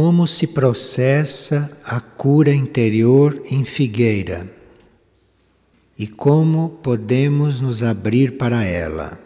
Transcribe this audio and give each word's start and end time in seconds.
Como 0.00 0.28
se 0.28 0.46
processa 0.46 1.76
a 1.84 1.98
cura 1.98 2.54
interior 2.54 3.42
em 3.50 3.64
Figueira 3.64 4.48
e 5.98 6.06
como 6.06 6.78
podemos 6.84 7.60
nos 7.60 7.82
abrir 7.82 8.38
para 8.38 8.62
ela. 8.62 9.18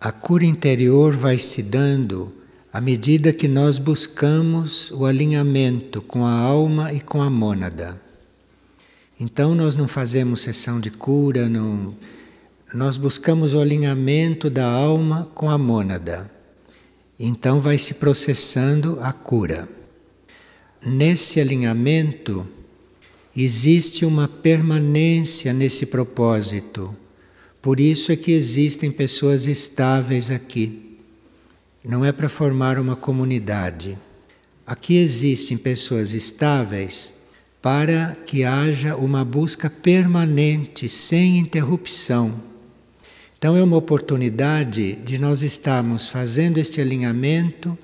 A 0.00 0.10
cura 0.10 0.44
interior 0.44 1.14
vai 1.14 1.38
se 1.38 1.62
dando 1.62 2.32
à 2.72 2.80
medida 2.80 3.32
que 3.32 3.46
nós 3.46 3.78
buscamos 3.78 4.90
o 4.90 5.04
alinhamento 5.06 6.02
com 6.02 6.26
a 6.26 6.32
alma 6.32 6.92
e 6.92 7.00
com 7.00 7.22
a 7.22 7.30
mônada. 7.30 7.96
Então 9.20 9.54
nós 9.54 9.76
não 9.76 9.86
fazemos 9.86 10.40
sessão 10.40 10.80
de 10.80 10.90
cura, 10.90 11.48
não 11.48 11.94
nós 12.74 12.96
buscamos 12.96 13.54
o 13.54 13.60
alinhamento 13.60 14.50
da 14.50 14.68
alma 14.68 15.30
com 15.32 15.48
a 15.48 15.56
mônada. 15.56 16.39
Então 17.22 17.60
vai 17.60 17.76
se 17.76 17.92
processando 17.92 18.98
a 19.02 19.12
cura. 19.12 19.68
Nesse 20.82 21.38
alinhamento 21.38 22.48
existe 23.36 24.06
uma 24.06 24.26
permanência 24.26 25.52
nesse 25.52 25.84
propósito. 25.84 26.96
Por 27.60 27.78
isso 27.78 28.10
é 28.10 28.16
que 28.16 28.32
existem 28.32 28.90
pessoas 28.90 29.46
estáveis 29.46 30.30
aqui. 30.30 30.98
Não 31.84 32.02
é 32.02 32.10
para 32.10 32.30
formar 32.30 32.78
uma 32.78 32.96
comunidade. 32.96 33.98
Aqui 34.66 34.96
existem 34.96 35.58
pessoas 35.58 36.14
estáveis 36.14 37.12
para 37.60 38.16
que 38.24 38.44
haja 38.44 38.96
uma 38.96 39.26
busca 39.26 39.68
permanente, 39.68 40.88
sem 40.88 41.36
interrupção 41.36 42.49
então 43.40 43.56
é 43.56 43.62
uma 43.62 43.78
oportunidade 43.78 44.96
de 44.96 45.16
nós 45.16 45.40
estarmos 45.40 46.10
fazendo 46.10 46.58
este 46.58 46.78
alinhamento 46.78 47.76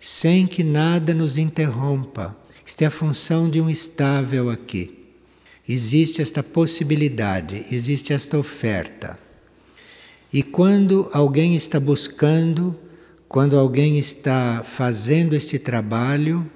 sem 0.00 0.46
que 0.46 0.64
nada 0.64 1.12
nos 1.12 1.36
interrompa. 1.36 2.34
Esta 2.66 2.84
é 2.84 2.86
a 2.86 2.90
função 2.90 3.46
de 3.50 3.60
um 3.60 3.68
estável 3.68 4.48
aqui. 4.48 5.04
Existe 5.68 6.22
esta 6.22 6.42
possibilidade, 6.42 7.66
existe 7.70 8.14
esta 8.14 8.38
oferta. 8.38 9.18
E 10.32 10.42
quando 10.42 11.10
alguém 11.12 11.56
está 11.56 11.78
buscando, 11.78 12.74
quando 13.28 13.58
alguém 13.58 13.98
está 13.98 14.64
fazendo 14.64 15.34
este 15.34 15.58
trabalho, 15.58 16.50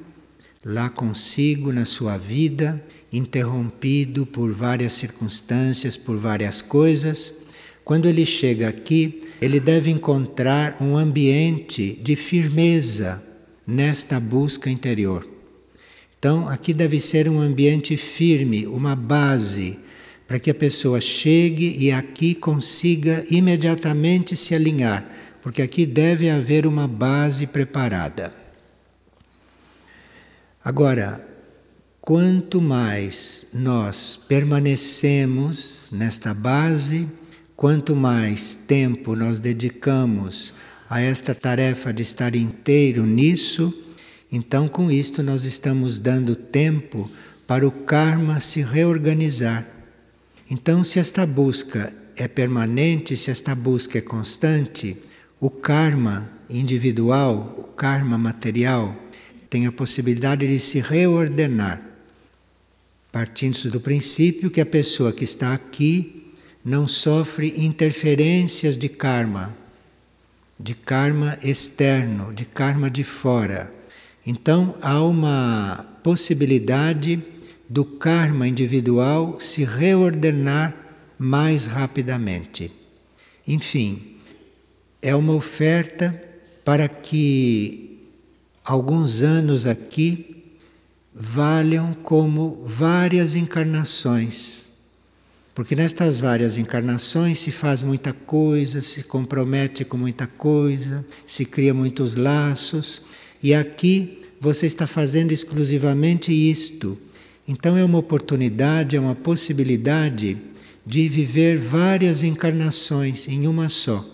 lá 0.65 0.89
consigo 0.89 1.75
na 1.75 1.85
sua 1.85 2.17
vida, 2.17 2.83
interrompido 3.13 4.25
por 4.25 4.51
várias 4.51 4.95
circunstâncias, 4.95 5.99
por 5.99 6.17
várias 6.17 6.63
coisas, 6.63 7.45
quando 7.87 8.07
ele 8.07 8.27
chega 8.27 8.69
aqui, 8.69 9.23
ele 9.41 9.61
deve 9.61 9.93
encontrar 9.93 10.77
um 10.81 10.97
ambiente 10.97 11.97
de 12.03 12.17
firmeza 12.17 13.23
nesta 13.65 14.19
busca 14.19 14.69
interior. 14.69 15.25
Então, 16.19 16.49
aqui 16.49 16.75
deve 16.75 16.99
ser 16.99 17.29
um 17.29 17.39
ambiente 17.39 17.97
firme, 17.97 18.67
uma 18.67 18.97
base, 18.97 19.79
para 20.27 20.41
que 20.41 20.51
a 20.51 20.55
pessoa 20.55 21.01
chegue 21.01 21.77
e 21.79 21.93
aqui 21.93 22.35
consiga 22.35 23.25
imediatamente 23.31 24.35
se 24.35 24.53
alinhar, 24.53 25.09
porque 25.41 25.63
aqui 25.63 25.87
deve 25.87 26.29
haver 26.29 26.67
uma 26.67 26.89
base 26.89 27.47
preparada. 27.47 28.35
Agora, 30.65 31.25
quanto 32.01 32.61
mais 32.61 33.47
nós 33.55 34.19
permanecemos 34.27 35.89
nesta 35.93 36.35
base, 36.35 37.07
Quanto 37.57 37.97
mais 37.97 38.55
tempo 38.55 39.17
nós 39.17 39.41
dedicamos 39.41 40.53
a 40.91 41.01
esta 41.01 41.35
tarefa 41.35 41.91
de 41.91 42.03
estar 42.03 42.37
inteiro 42.37 43.07
nisso, 43.07 43.73
então 44.31 44.69
com 44.69 44.91
isto 44.91 45.23
nós 45.23 45.45
estamos 45.45 45.99
dando 45.99 46.37
tempo 46.37 47.11
para 47.47 47.67
o 47.67 47.71
karma 47.71 48.41
se 48.41 48.61
reorganizar. 48.61 49.67
Então, 50.51 50.85
se 50.85 50.99
esta 50.99 51.25
busca 51.25 51.95
é 52.15 52.29
permanente, 52.29 53.17
se 53.17 53.31
esta 53.31 53.55
busca 53.55 53.99
é 53.99 54.03
constante, 54.03 54.95
o 55.41 55.49
karma 55.49 56.31
individual, 56.51 57.57
o 57.59 57.63
karma 57.63 58.19
material, 58.19 58.95
tem 59.49 59.67
a 59.67 59.73
possibilidade 59.73 60.47
de 60.47 60.61
se 60.61 60.81
reordenar, 60.81 61.81
partindo 63.11 63.71
do 63.71 63.81
princípio 63.81 64.51
que 64.51 64.61
a 64.61 64.67
pessoa 64.67 65.11
que 65.11 65.25
está 65.25 65.55
aqui 65.55 66.16
não 66.67 66.89
sofre 66.89 67.55
interferências 67.65 68.77
de 68.77 68.89
karma, 68.89 69.57
de 70.59 70.75
karma 70.75 71.39
externo, 71.41 72.35
de 72.35 72.45
karma 72.45 72.91
de 72.91 73.05
fora. 73.05 73.73
Então 74.27 74.75
há 74.83 75.01
uma 75.01 75.87
possibilidade 76.03 77.23
do 77.69 77.85
karma 77.85 78.49
individual 78.49 79.39
se 79.39 79.63
reordenar 79.63 80.75
mais 81.17 81.67
rapidamente. 81.67 82.73
Enfim, 83.47 84.17
é 85.01 85.15
uma 85.15 85.35
oferta 85.35 86.21
para 86.65 86.89
que 86.89 88.01
alguns 88.65 89.23
anos 89.23 89.69
aqui 89.69 90.43
valham 91.15 91.95
como 91.95 92.61
várias 92.65 93.37
encarnações 93.37 94.66
porque 95.57 95.75
nestas 95.75 96.21
várias 96.21 96.59
encarnações 96.59 97.39
se 97.39 97.51
faz 97.51 97.81
muita 97.81 98.13
coisa, 98.13 98.83
se 98.83 99.03
compromete 99.03 99.87
com 99.87 99.97
muita 99.97 100.27
coisa, 100.27 101.03
se 101.25 101.47
cria 101.47 101.73
muitos 101.73 102.15
laços, 102.15 103.01
e 103.43 103.55
aqui 103.55 104.23
você 104.39 104.67
está 104.67 104.87
fazendo 104.87 105.33
exclusivamente 105.33 106.31
isto. 106.31 106.99
Então 107.49 107.75
é 107.75 107.83
uma 107.83 107.97
oportunidade, 107.97 108.97
é 108.97 109.01
uma 109.01 109.15
possibilidade 109.15 110.37
de 110.85 111.09
viver 111.09 111.57
várias 111.57 112.23
encarnações 112.23 113.27
em 113.27 113.47
uma 113.47 113.71
só. 113.71 114.05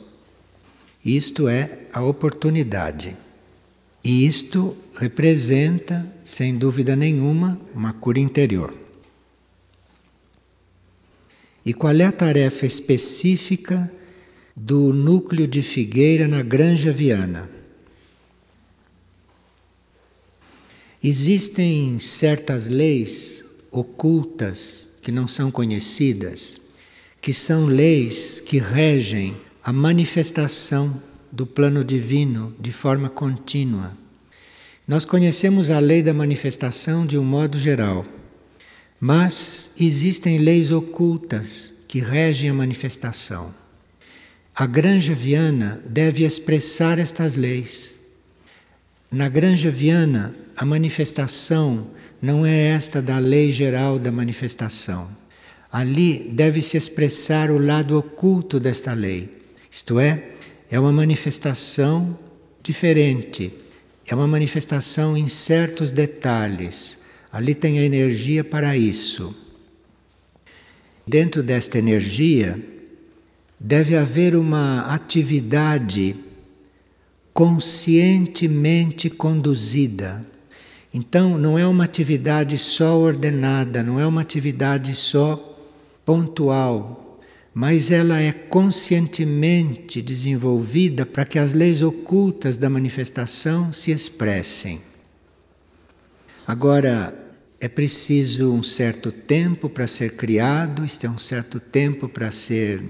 Isto 1.05 1.49
é 1.49 1.89
a 1.93 2.05
oportunidade. 2.05 3.17
E 4.05 4.25
isto 4.29 4.77
representa, 4.97 6.09
sem 6.23 6.57
dúvida 6.57 6.95
nenhuma, 6.95 7.61
uma 7.75 7.93
cura 7.93 8.21
interior. 8.21 8.82
E 11.65 11.73
qual 11.73 11.95
é 11.95 12.05
a 12.05 12.13
tarefa 12.13 12.67
específica 12.67 13.93
do 14.57 14.93
núcleo 14.93 15.47
de 15.47 15.63
Figueira 15.63 16.27
na 16.27 16.43
Granja 16.43 16.93
Viana? 16.93 17.49
Existem 21.03 21.99
certas 21.99 22.69
leis 22.69 23.45
ocultas 23.71 24.89
que 25.03 25.11
não 25.11 25.27
são 25.27 25.51
conhecidas, 25.51 26.61
que 27.21 27.33
são 27.33 27.67
leis 27.67 28.41
que 28.41 28.59
regem 28.59 29.37
a 29.65 29.73
manifestação 29.73 31.03
do 31.31 31.47
plano 31.47 31.85
divino 31.85 32.55
de 32.61 32.71
forma 32.71 33.09
contínua. 33.09 33.97
Nós 34.87 35.05
conhecemos 35.05 35.71
a 35.71 35.79
lei 35.79 36.03
da 36.03 36.13
manifestação 36.13 37.07
de 37.07 37.17
um 37.17 37.25
modo 37.25 37.59
geral. 37.59 38.05
Mas 39.05 39.73
existem 39.81 40.39
leis 40.39 40.71
ocultas 40.71 41.75
que 41.89 41.99
regem 41.99 42.49
a 42.51 42.55
manifestação. 42.55 43.53
A 44.55 44.65
Granja 44.65 45.13
Viana 45.13 45.83
deve 45.85 46.23
expressar 46.23 47.01
estas 47.01 47.35
leis. 47.35 47.99
Na 49.11 49.29
Granja 49.29 49.73
Viana, 49.73 50.33
a 50.57 50.65
manifestação 50.65 51.89
não 52.23 52.47
é 52.47 52.69
esta 52.69 53.03
da 53.03 53.19
lei 53.19 53.51
geral 53.51 53.99
da 53.99 54.13
manifestação. 54.13 55.11
Ali 55.73 56.31
deve 56.33 56.63
se 56.63 56.77
expressar 56.77 57.51
o 57.51 57.59
lado 57.59 57.99
oculto 57.99 58.61
desta 58.61 58.93
lei. 58.93 59.37
Isto 59.69 59.99
é, 59.99 60.31
é 60.71 60.79
uma 60.79 60.93
manifestação 60.93 62.17
diferente, 62.63 63.53
é 64.07 64.15
uma 64.15 64.29
manifestação 64.29 65.17
em 65.17 65.27
certos 65.27 65.91
detalhes 65.91 67.02
Ali 67.33 67.55
tem 67.55 67.79
a 67.79 67.83
energia 67.83 68.45
para 68.45 68.77
isso. 68.77 69.35
Dentro 71.07 71.43
desta 71.43 71.79
energia, 71.79 72.63
deve 73.59 73.97
haver 73.97 74.37
uma 74.37 74.83
atividade 74.83 76.15
conscientemente 77.33 79.09
conduzida. 79.09 80.27
Então, 80.93 81.39
não 81.39 81.59
é 81.59 81.67
uma 81.67 81.85
atividade 81.85 82.59
só 82.59 82.99
ordenada, 82.99 83.83
não 83.83 83.99
é 83.99 84.07
uma 84.07 84.21
atividade 84.21 84.95
só 84.95 85.59
pontual, 86.05 87.19
mas 87.55 87.91
ela 87.91 88.21
é 88.21 88.31
conscientemente 88.33 90.03
desenvolvida 90.03 91.07
para 91.07 91.25
que 91.25 91.39
as 91.39 91.55
leis 91.55 91.81
ocultas 91.81 92.59
da 92.59 92.69
manifestação 92.69 93.73
se 93.73 93.91
expressem. 93.91 94.81
Agora, 96.47 97.22
é 97.63 97.69
preciso 97.69 98.53
um 98.53 98.61
certo 98.61 99.13
tempo 99.13 99.69
para 99.69 99.87
ser 99.87 100.17
criado, 100.17 100.85
isto 100.85 101.07
é 101.07 101.09
um 101.09 101.17
certo 101.17 101.61
tempo 101.61 102.09
para 102.09 102.29
ser 102.33 102.83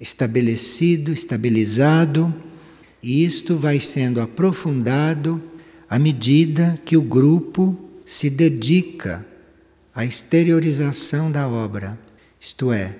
estabelecido, 0.00 1.12
estabilizado, 1.12 2.34
e 3.02 3.26
isto 3.26 3.58
vai 3.58 3.78
sendo 3.78 4.22
aprofundado 4.22 5.42
à 5.86 5.98
medida 5.98 6.80
que 6.82 6.96
o 6.96 7.02
grupo 7.02 7.78
se 8.06 8.30
dedica 8.30 9.22
à 9.94 10.02
exteriorização 10.02 11.30
da 11.30 11.46
obra. 11.46 11.98
Isto 12.40 12.72
é, 12.72 12.96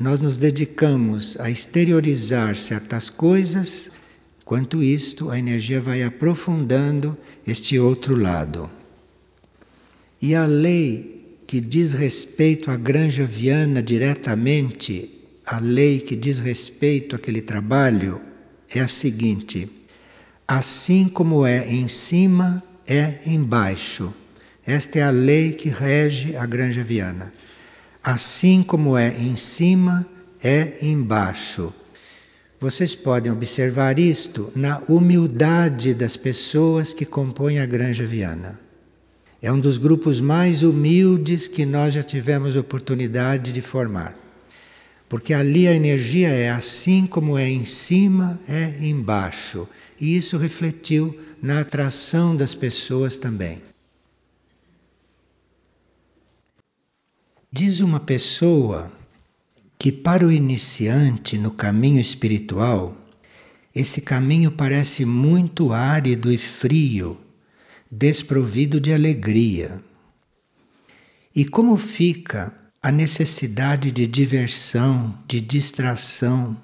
nós 0.00 0.18
nos 0.18 0.38
dedicamos 0.38 1.38
a 1.40 1.50
exteriorizar 1.50 2.56
certas 2.56 3.10
coisas, 3.10 3.90
quanto 4.46 4.82
isto, 4.82 5.28
a 5.28 5.38
energia 5.38 5.78
vai 5.78 6.02
aprofundando 6.02 7.14
este 7.46 7.78
outro 7.78 8.16
lado. 8.16 8.70
E 10.26 10.34
a 10.34 10.46
lei 10.46 11.42
que 11.46 11.60
diz 11.60 11.92
respeito 11.92 12.70
à 12.70 12.76
granja 12.76 13.26
viana 13.26 13.82
diretamente, 13.82 15.10
a 15.44 15.58
lei 15.58 16.00
que 16.00 16.16
diz 16.16 16.38
respeito 16.38 17.14
àquele 17.14 17.42
trabalho, 17.42 18.22
é 18.74 18.80
a 18.80 18.88
seguinte: 18.88 19.70
assim 20.48 21.10
como 21.10 21.44
é 21.44 21.68
em 21.68 21.88
cima, 21.88 22.64
é 22.86 23.18
embaixo. 23.26 24.14
Esta 24.66 25.00
é 25.00 25.02
a 25.02 25.10
lei 25.10 25.52
que 25.52 25.68
rege 25.68 26.34
a 26.38 26.46
granja 26.46 26.82
viana. 26.82 27.30
Assim 28.02 28.62
como 28.62 28.96
é 28.96 29.14
em 29.20 29.36
cima, 29.36 30.08
é 30.42 30.78
embaixo. 30.80 31.70
Vocês 32.58 32.94
podem 32.94 33.30
observar 33.30 33.98
isto 33.98 34.50
na 34.56 34.80
humildade 34.88 35.92
das 35.92 36.16
pessoas 36.16 36.94
que 36.94 37.04
compõem 37.04 37.58
a 37.58 37.66
Granja 37.66 38.06
Viana. 38.06 38.63
É 39.44 39.52
um 39.52 39.60
dos 39.60 39.76
grupos 39.76 40.22
mais 40.22 40.62
humildes 40.62 41.46
que 41.46 41.66
nós 41.66 41.92
já 41.92 42.02
tivemos 42.02 42.56
oportunidade 42.56 43.52
de 43.52 43.60
formar. 43.60 44.16
Porque 45.06 45.34
ali 45.34 45.68
a 45.68 45.74
energia 45.74 46.30
é 46.30 46.48
assim 46.48 47.06
como 47.06 47.36
é 47.36 47.46
em 47.46 47.62
cima, 47.62 48.40
é 48.48 48.74
embaixo. 48.80 49.68
E 50.00 50.16
isso 50.16 50.38
refletiu 50.38 51.14
na 51.42 51.60
atração 51.60 52.34
das 52.34 52.54
pessoas 52.54 53.18
também. 53.18 53.60
Diz 57.52 57.80
uma 57.80 58.00
pessoa 58.00 58.90
que 59.78 59.92
para 59.92 60.26
o 60.26 60.32
iniciante 60.32 61.36
no 61.36 61.50
caminho 61.50 62.00
espiritual, 62.00 62.96
esse 63.74 64.00
caminho 64.00 64.50
parece 64.50 65.04
muito 65.04 65.70
árido 65.70 66.32
e 66.32 66.38
frio, 66.38 67.20
desprovido 67.94 68.80
de 68.80 68.92
alegria. 68.92 69.82
E 71.34 71.44
como 71.44 71.76
fica 71.76 72.52
a 72.82 72.90
necessidade 72.90 73.90
de 73.90 74.06
diversão, 74.06 75.18
de 75.26 75.40
distração, 75.40 76.56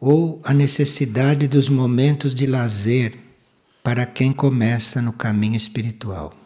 ou 0.00 0.40
a 0.44 0.54
necessidade 0.54 1.48
dos 1.48 1.68
momentos 1.68 2.34
de 2.34 2.46
lazer 2.46 3.18
para 3.82 4.06
quem 4.06 4.32
começa 4.32 5.00
no 5.00 5.12
caminho 5.12 5.56
espiritual? 5.56 6.36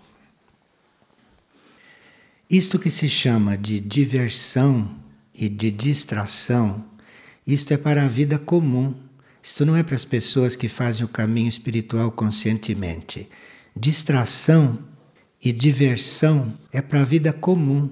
Isto 2.48 2.78
que 2.78 2.90
se 2.90 3.08
chama 3.08 3.56
de 3.56 3.80
diversão 3.80 4.94
e 5.34 5.48
de 5.48 5.70
distração, 5.70 6.84
isto 7.46 7.72
é 7.72 7.76
para 7.76 8.04
a 8.04 8.08
vida 8.08 8.38
comum. 8.38 8.94
Isto 9.42 9.66
não 9.66 9.74
é 9.74 9.82
para 9.82 9.96
as 9.96 10.04
pessoas 10.04 10.54
que 10.54 10.68
fazem 10.68 11.04
o 11.04 11.08
caminho 11.08 11.48
espiritual 11.48 12.12
conscientemente. 12.12 13.28
Distração 13.74 14.78
e 15.42 15.52
diversão 15.52 16.52
é 16.70 16.82
para 16.82 17.00
a 17.00 17.04
vida 17.04 17.32
comum. 17.32 17.90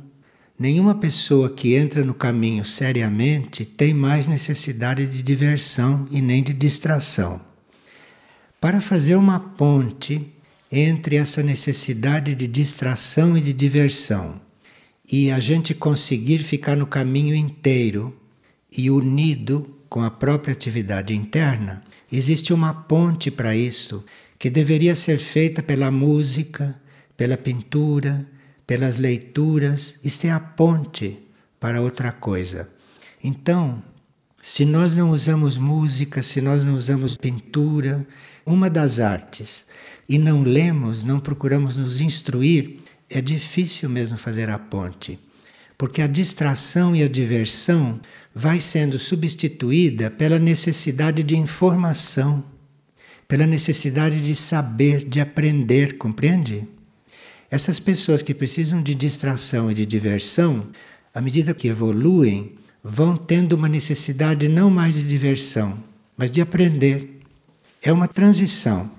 Nenhuma 0.59 0.95
pessoa 0.95 1.51
que 1.51 1.75
entra 1.75 2.05
no 2.05 2.13
caminho 2.13 2.65
seriamente 2.67 3.65
tem 3.65 3.95
mais 3.95 4.27
necessidade 4.27 5.07
de 5.07 5.23
diversão 5.23 6.07
e 6.11 6.21
nem 6.21 6.43
de 6.43 6.53
distração. 6.53 7.41
Para 8.61 8.79
fazer 8.79 9.17
uma 9.17 9.41
ponte 9.41 10.31
entre 10.71 11.17
essa 11.17 11.43
necessidade 11.43 12.35
de 12.35 12.47
distração 12.47 13.37
e 13.37 13.41
de 13.41 13.55
diversão 13.55 14.39
e 15.11 15.31
a 15.31 15.41
gente 15.41 15.75
conseguir 15.75 16.41
ficar 16.41 16.77
no 16.77 16.87
caminho 16.87 17.35
inteiro 17.35 18.15
e 18.71 18.91
unido 18.91 19.77
com 19.89 20.03
a 20.03 20.11
própria 20.11 20.53
atividade 20.53 21.15
interna, 21.15 21.83
existe 22.13 22.53
uma 22.53 22.75
ponte 22.75 23.31
para 23.31 23.57
isso 23.57 24.05
que 24.41 24.49
deveria 24.49 24.95
ser 24.95 25.19
feita 25.19 25.63
pela 25.63 25.91
música, 25.91 26.75
pela 27.15 27.37
pintura, 27.37 28.27
pelas 28.67 28.97
leituras. 28.97 30.01
Isto 30.03 30.29
é 30.29 30.31
a 30.31 30.41
ponte 30.41 31.19
para 31.61 31.83
outra 31.83 32.11
coisa. 32.11 32.67
Então, 33.23 33.83
se 34.41 34.65
nós 34.65 34.95
não 34.95 35.11
usamos 35.11 35.59
música, 35.59 36.23
se 36.23 36.41
nós 36.41 36.65
não 36.65 36.75
usamos 36.75 37.19
pintura, 37.19 38.07
uma 38.47 38.71
das 38.71 38.99
artes, 38.99 39.67
e 40.09 40.17
não 40.17 40.43
lemos, 40.43 41.03
não 41.03 41.21
procuramos 41.21 41.77
nos 41.77 42.01
instruir, 42.01 42.79
é 43.11 43.21
difícil 43.21 43.91
mesmo 43.91 44.17
fazer 44.17 44.49
a 44.49 44.59
ponte, 44.59 45.21
porque 45.77 46.01
a 46.01 46.07
distração 46.07 46.97
e 46.97 47.03
a 47.03 47.09
diversão 47.09 48.01
vai 48.35 48.59
sendo 48.59 48.99
substituída 48.99 50.11
pela 50.11 50.39
necessidade 50.39 51.23
de 51.23 51.37
informação, 51.37 52.43
pela 53.31 53.47
necessidade 53.47 54.21
de 54.21 54.35
saber, 54.35 55.09
de 55.09 55.21
aprender, 55.21 55.97
compreende? 55.97 56.67
Essas 57.49 57.79
pessoas 57.79 58.25
que 58.25 58.35
precisam 58.35 58.83
de 58.83 58.93
distração 58.93 59.71
e 59.71 59.75
de 59.75 59.87
diversão, 59.87 60.67
à 61.15 61.21
medida 61.21 61.55
que 61.55 61.69
evoluem, 61.69 62.57
vão 62.83 63.17
tendo 63.17 63.53
uma 63.53 63.69
necessidade 63.69 64.49
não 64.49 64.69
mais 64.69 64.95
de 64.95 65.05
diversão, 65.05 65.79
mas 66.17 66.29
de 66.29 66.41
aprender. 66.41 67.21
É 67.81 67.93
uma 67.93 68.09
transição. 68.09 68.91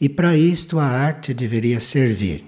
E 0.00 0.08
para 0.08 0.36
isto 0.36 0.80
a 0.80 0.84
arte 0.84 1.32
deveria 1.32 1.78
servir. 1.78 2.44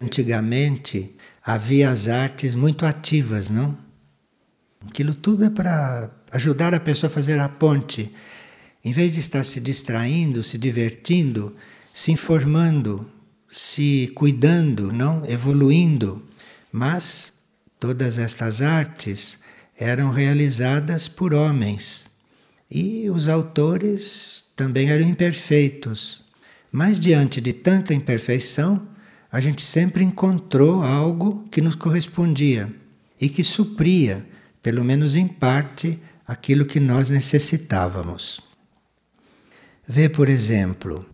Antigamente 0.00 1.14
havia 1.44 1.90
as 1.90 2.08
artes 2.08 2.54
muito 2.54 2.86
ativas, 2.86 3.50
não? 3.50 3.76
Aquilo 4.88 5.12
tudo 5.12 5.44
é 5.44 5.50
para 5.50 6.10
ajudar 6.32 6.72
a 6.72 6.80
pessoa 6.80 7.10
a 7.10 7.14
fazer 7.14 7.38
a 7.38 7.50
ponte. 7.50 8.10
Em 8.86 8.92
vez 8.92 9.14
de 9.14 9.18
estar 9.18 9.42
se 9.42 9.58
distraindo, 9.58 10.44
se 10.44 10.56
divertindo, 10.56 11.52
se 11.92 12.12
informando, 12.12 13.10
se 13.50 14.12
cuidando, 14.14 14.92
não 14.92 15.24
evoluindo. 15.26 16.22
Mas 16.70 17.34
todas 17.80 18.16
estas 18.16 18.62
artes 18.62 19.40
eram 19.76 20.12
realizadas 20.12 21.08
por 21.08 21.34
homens 21.34 22.08
e 22.70 23.10
os 23.10 23.28
autores 23.28 24.44
também 24.54 24.88
eram 24.88 25.08
imperfeitos. 25.08 26.24
Mas 26.70 27.00
diante 27.00 27.40
de 27.40 27.52
tanta 27.52 27.92
imperfeição, 27.92 28.86
a 29.32 29.40
gente 29.40 29.62
sempre 29.62 30.04
encontrou 30.04 30.84
algo 30.84 31.44
que 31.50 31.60
nos 31.60 31.74
correspondia 31.74 32.72
e 33.20 33.28
que 33.28 33.42
supria, 33.42 34.24
pelo 34.62 34.84
menos 34.84 35.16
em 35.16 35.26
parte, 35.26 36.00
aquilo 36.24 36.64
que 36.64 36.78
nós 36.78 37.10
necessitávamos. 37.10 38.45
Vê, 39.88 40.08
por 40.08 40.28
exemplo, 40.28 41.06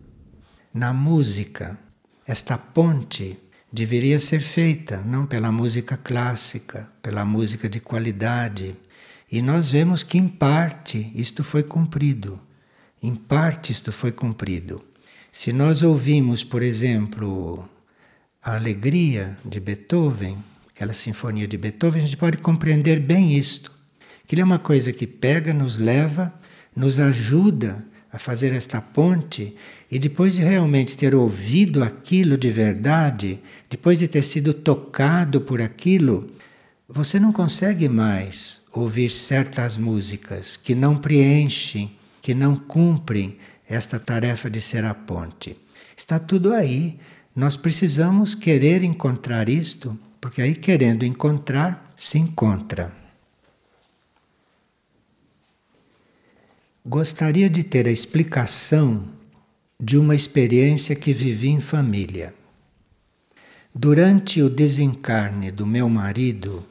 na 0.73 0.91
música, 0.91 1.77
esta 2.25 2.57
ponte 2.57 3.37
deveria 3.71 4.19
ser 4.19 4.39
feita 4.39 4.97
não 5.05 5.27
pela 5.27 5.51
música 5.51 5.95
clássica, 5.95 6.89
pela 6.99 7.23
música 7.23 7.69
de 7.69 7.79
qualidade. 7.79 8.75
E 9.31 9.43
nós 9.43 9.69
vemos 9.69 10.01
que, 10.01 10.17
em 10.17 10.27
parte, 10.27 11.11
isto 11.13 11.43
foi 11.43 11.61
cumprido. 11.61 12.41
Em 13.01 13.13
parte, 13.13 13.71
isto 13.71 13.91
foi 13.91 14.11
cumprido. 14.11 14.83
Se 15.31 15.53
nós 15.53 15.83
ouvimos, 15.83 16.43
por 16.43 16.63
exemplo, 16.63 17.69
a 18.41 18.55
alegria 18.55 19.37
de 19.45 19.59
Beethoven, 19.59 20.35
aquela 20.73 20.93
sinfonia 20.93 21.47
de 21.47 21.59
Beethoven, 21.59 22.01
a 22.01 22.05
gente 22.05 22.17
pode 22.17 22.37
compreender 22.37 22.99
bem 22.99 23.37
isto. 23.37 23.71
Que 24.25 24.33
ele 24.33 24.41
é 24.41 24.45
uma 24.45 24.57
coisa 24.57 24.91
que 24.91 25.05
pega, 25.05 25.53
nos 25.53 25.77
leva, 25.77 26.33
nos 26.75 26.99
ajuda 26.99 27.85
a 28.13 28.19
fazer 28.19 28.53
esta 28.53 28.79
ponte 28.79 29.55
e 29.91 29.99
depois 29.99 30.35
de 30.35 30.41
realmente 30.41 30.95
ter 30.95 31.13
ouvido 31.13 31.83
aquilo 31.83 32.37
de 32.37 32.49
verdade, 32.49 33.39
depois 33.69 33.99
de 33.99 34.07
ter 34.07 34.21
sido 34.21 34.53
tocado 34.53 35.41
por 35.41 35.61
aquilo, 35.61 36.29
você 36.87 37.19
não 37.19 37.33
consegue 37.33 37.89
mais 37.89 38.61
ouvir 38.71 39.09
certas 39.09 39.77
músicas 39.77 40.55
que 40.55 40.75
não 40.75 40.95
preenchem, 40.95 41.91
que 42.21 42.33
não 42.33 42.55
cumprem 42.55 43.37
esta 43.67 43.99
tarefa 43.99 44.49
de 44.49 44.61
ser 44.61 44.85
a 44.85 44.93
ponte. 44.93 45.57
Está 45.97 46.19
tudo 46.19 46.53
aí 46.53 46.99
nós 47.35 47.55
precisamos 47.55 48.35
querer 48.35 48.83
encontrar 48.83 49.49
isto, 49.49 49.97
porque 50.21 50.39
aí 50.39 50.53
querendo 50.53 51.03
encontrar, 51.03 51.91
se 51.97 52.19
encontra. 52.19 53.02
Gostaria 56.85 57.49
de 57.49 57.63
ter 57.63 57.87
a 57.87 57.91
explicação 57.91 59.07
de 59.79 59.97
uma 59.97 60.13
experiência 60.13 60.93
que 60.93 61.13
vivi 61.13 61.47
em 61.47 61.61
família. 61.61 62.35
Durante 63.73 64.41
o 64.41 64.49
desencarne 64.49 65.49
do 65.49 65.65
meu 65.65 65.87
marido, 65.87 66.61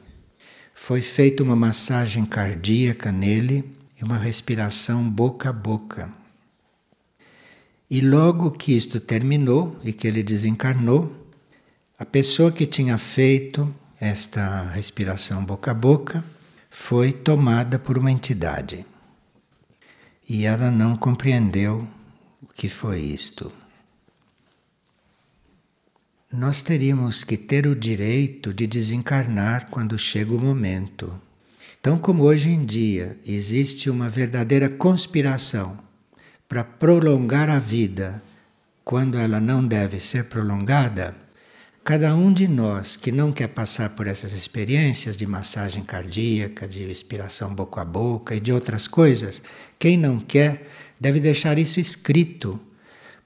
foi 0.75 1.01
feita 1.01 1.41
uma 1.41 1.55
massagem 1.55 2.27
cardíaca 2.27 3.11
nele 3.11 3.65
e 3.99 4.03
uma 4.03 4.19
respiração 4.19 5.09
boca 5.09 5.49
a 5.49 5.53
boca. 5.53 6.13
E 7.89 7.99
logo 7.99 8.51
que 8.51 8.77
isto 8.77 8.99
terminou 8.99 9.75
e 9.83 9.91
que 9.91 10.07
ele 10.07 10.21
desencarnou, 10.21 11.11
a 11.97 12.05
pessoa 12.05 12.51
que 12.51 12.67
tinha 12.67 12.99
feito 12.99 13.73
esta 13.99 14.69
respiração 14.69 15.43
boca 15.43 15.71
a 15.71 15.73
boca 15.73 16.23
foi 16.69 17.11
tomada 17.11 17.79
por 17.79 17.97
uma 17.97 18.11
entidade. 18.11 18.85
E 20.27 20.45
ela 20.45 20.71
não 20.71 20.95
compreendeu 20.95 21.87
o 22.41 22.47
que 22.53 22.69
foi 22.69 22.99
isto. 22.99 23.51
Nós 26.31 26.61
teríamos 26.61 27.23
que 27.23 27.37
ter 27.37 27.67
o 27.67 27.75
direito 27.75 28.53
de 28.53 28.65
desencarnar 28.65 29.69
quando 29.69 29.99
chega 29.99 30.33
o 30.33 30.39
momento. 30.39 31.13
Então, 31.79 31.99
como 31.99 32.23
hoje 32.23 32.49
em 32.49 32.65
dia 32.65 33.17
existe 33.25 33.89
uma 33.89 34.09
verdadeira 34.09 34.69
conspiração 34.69 35.77
para 36.47 36.63
prolongar 36.63 37.49
a 37.49 37.59
vida 37.59 38.23
quando 38.83 39.17
ela 39.17 39.39
não 39.39 39.65
deve 39.65 39.99
ser 39.99 40.25
prolongada, 40.25 41.15
cada 41.83 42.15
um 42.15 42.31
de 42.31 42.47
nós 42.47 42.95
que 42.95 43.11
não 43.11 43.31
quer 43.31 43.49
passar 43.49 43.89
por 43.89 44.07
essas 44.07 44.31
experiências 44.31 45.17
de 45.17 45.27
massagem 45.27 45.83
cardíaca, 45.83 46.67
de 46.67 46.85
respiração 46.85 47.53
boca 47.53 47.81
a 47.81 47.85
boca 47.85 48.33
e 48.35 48.39
de 48.39 48.53
outras 48.53 48.87
coisas, 48.87 49.43
quem 49.77 49.97
não 49.97 50.17
quer 50.19 50.69
deve 50.99 51.19
deixar 51.19 51.59
isso 51.59 51.79
escrito, 51.79 52.59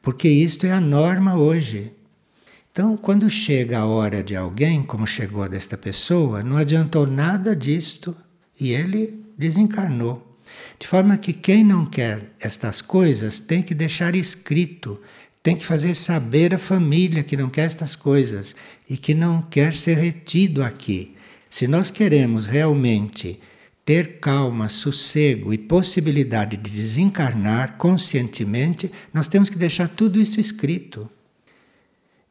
porque 0.01 0.27
isto 0.27 0.65
é 0.65 0.71
a 0.71 0.81
norma 0.81 1.37
hoje. 1.37 1.93
Então, 2.71 2.97
quando 2.97 3.29
chega 3.29 3.79
a 3.79 3.85
hora 3.85 4.23
de 4.23 4.35
alguém, 4.35 4.81
como 4.81 5.05
chegou 5.05 5.47
desta 5.47 5.77
pessoa, 5.77 6.43
não 6.43 6.57
adiantou 6.57 7.05
nada 7.05 7.55
disto 7.55 8.15
e 8.59 8.71
ele 8.71 9.23
desencarnou. 9.37 10.25
De 10.79 10.87
forma 10.87 11.17
que 11.17 11.33
quem 11.33 11.63
não 11.63 11.85
quer 11.85 12.31
estas 12.39 12.81
coisas 12.81 13.39
tem 13.39 13.61
que 13.61 13.75
deixar 13.75 14.15
escrito, 14.15 14.99
tem 15.47 15.55
que 15.55 15.65
fazer 15.65 15.93
saber 15.93 16.53
à 16.53 16.57
família 16.57 17.23
que 17.23 17.37
não 17.37 17.49
quer 17.49 17.61
estas 17.61 17.95
coisas 17.95 18.53
e 18.89 18.97
que 18.97 19.15
não 19.15 19.41
quer 19.41 19.73
ser 19.73 19.93
retido 19.93 20.61
aqui. 20.61 21.15
Se 21.49 21.69
nós 21.69 21.89
queremos 21.89 22.45
realmente 22.45 23.39
ter 23.85 24.19
calma, 24.19 24.67
sossego 24.67 25.53
e 25.53 25.57
possibilidade 25.57 26.57
de 26.57 26.69
desencarnar 26.69 27.77
conscientemente, 27.77 28.91
nós 29.13 29.29
temos 29.29 29.49
que 29.49 29.57
deixar 29.57 29.87
tudo 29.87 30.19
isso 30.19 30.37
escrito. 30.37 31.09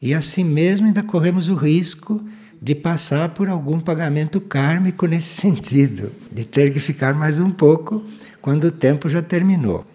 E 0.02 0.12
assim 0.12 0.44
mesmo 0.44 0.86
ainda 0.86 1.02
corremos 1.02 1.48
o 1.48 1.54
risco 1.54 2.22
de 2.60 2.74
passar 2.74 3.30
por 3.30 3.48
algum 3.48 3.80
pagamento 3.80 4.42
kármico 4.42 5.06
nesse 5.06 5.40
sentido, 5.40 6.12
de 6.30 6.44
ter 6.44 6.70
que 6.70 6.80
ficar 6.80 7.14
mais 7.14 7.40
um 7.40 7.50
pouco 7.50 8.04
quando 8.42 8.64
o 8.64 8.72
tempo 8.72 9.08
já 9.08 9.22
terminou. 9.22 9.86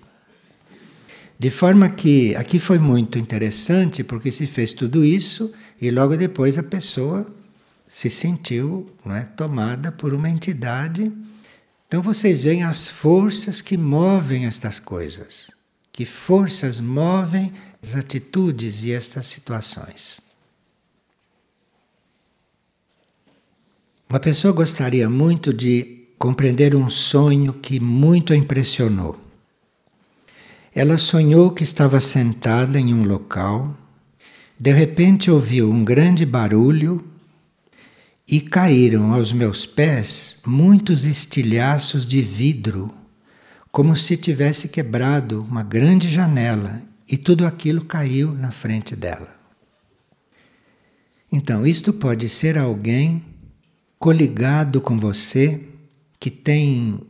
De 1.41 1.49
forma 1.49 1.89
que 1.89 2.35
aqui 2.35 2.59
foi 2.59 2.77
muito 2.77 3.17
interessante 3.17 4.03
porque 4.03 4.31
se 4.31 4.45
fez 4.45 4.73
tudo 4.73 5.03
isso 5.03 5.51
e 5.81 5.89
logo 5.89 6.15
depois 6.15 6.55
a 6.59 6.61
pessoa 6.61 7.25
se 7.87 8.11
sentiu 8.11 8.85
não 9.03 9.15
é, 9.15 9.25
tomada 9.25 9.91
por 9.91 10.13
uma 10.13 10.29
entidade. 10.29 11.11
Então 11.87 11.99
vocês 11.99 12.43
veem 12.43 12.63
as 12.63 12.87
forças 12.87 13.59
que 13.59 13.75
movem 13.75 14.45
estas 14.45 14.79
coisas. 14.79 15.49
Que 15.91 16.05
forças 16.05 16.79
movem 16.79 17.51
as 17.81 17.95
atitudes 17.95 18.83
e 18.83 18.91
estas 18.91 19.25
situações. 19.25 20.21
Uma 24.07 24.19
pessoa 24.19 24.53
gostaria 24.53 25.09
muito 25.09 25.51
de 25.51 26.05
compreender 26.19 26.75
um 26.75 26.87
sonho 26.87 27.51
que 27.51 27.79
muito 27.79 28.31
a 28.31 28.35
impressionou. 28.35 29.30
Ela 30.73 30.97
sonhou 30.97 31.51
que 31.51 31.63
estava 31.63 31.99
sentada 31.99 32.79
em 32.79 32.93
um 32.93 33.03
local, 33.03 33.75
de 34.57 34.71
repente 34.71 35.29
ouviu 35.29 35.69
um 35.69 35.83
grande 35.83 36.25
barulho 36.25 37.03
e 38.25 38.39
caíram 38.39 39.11
aos 39.11 39.33
meus 39.33 39.65
pés 39.65 40.39
muitos 40.45 41.05
estilhaços 41.05 42.05
de 42.05 42.21
vidro, 42.21 42.93
como 43.69 43.97
se 43.97 44.15
tivesse 44.15 44.69
quebrado 44.69 45.43
uma 45.43 45.61
grande 45.61 46.07
janela 46.07 46.81
e 47.09 47.17
tudo 47.17 47.45
aquilo 47.45 47.83
caiu 47.83 48.31
na 48.31 48.51
frente 48.51 48.95
dela. 48.95 49.35
Então, 51.29 51.65
isto 51.65 51.91
pode 51.91 52.29
ser 52.29 52.57
alguém 52.57 53.23
coligado 53.99 54.79
com 54.79 54.97
você, 54.97 55.61
que 56.17 56.29
tem 56.29 57.01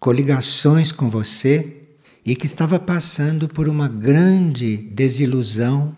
coligações 0.00 0.90
com 0.90 1.10
você 1.10 1.83
e 2.24 2.34
que 2.34 2.46
estava 2.46 2.78
passando 2.78 3.48
por 3.48 3.68
uma 3.68 3.86
grande 3.86 4.76
desilusão 4.76 5.94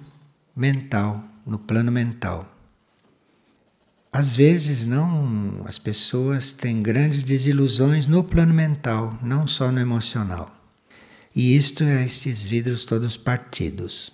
mental, 0.55 1.23
no 1.47 1.59
plano 1.59 1.93
mental. 1.93 2.53
Às 4.13 4.35
vezes 4.35 4.85
não, 4.85 5.63
as 5.67 5.79
pessoas 5.79 6.51
têm 6.51 6.83
grandes 6.83 7.23
desilusões 7.23 8.07
no 8.07 8.25
plano 8.25 8.55
mental, 8.55 9.17
não 9.23 9.47
só 9.47 9.71
no 9.71 9.79
emocional. 9.79 10.51
E 11.35 11.55
isto 11.55 11.85
é 11.85 12.05
esses 12.05 12.43
vidros 12.43 12.87
todos 12.87 13.17
partidos. 13.17 14.11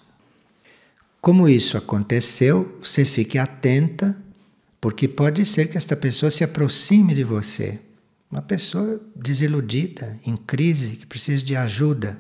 Como 1.21 1.49
isso 1.49 1.79
aconteceu, 1.79 2.77
você 2.83 3.05
fique 3.05 3.39
atenta, 3.39 4.17
porque 4.81 5.07
pode 5.07 5.47
ser 5.47 5.69
que 5.69 5.79
esta 5.79 5.95
pessoa 5.95 6.33
se 6.33 6.43
aproxime 6.43 7.15
de 7.15 7.23
você. 7.23 7.79
Uma 8.33 8.43
pessoa 8.43 9.01
desiludida, 9.15 10.19
em 10.27 10.37
crise, 10.37 10.97
que 10.97 11.07
precisa 11.07 11.45
de 11.45 11.55
ajuda. 11.55 12.19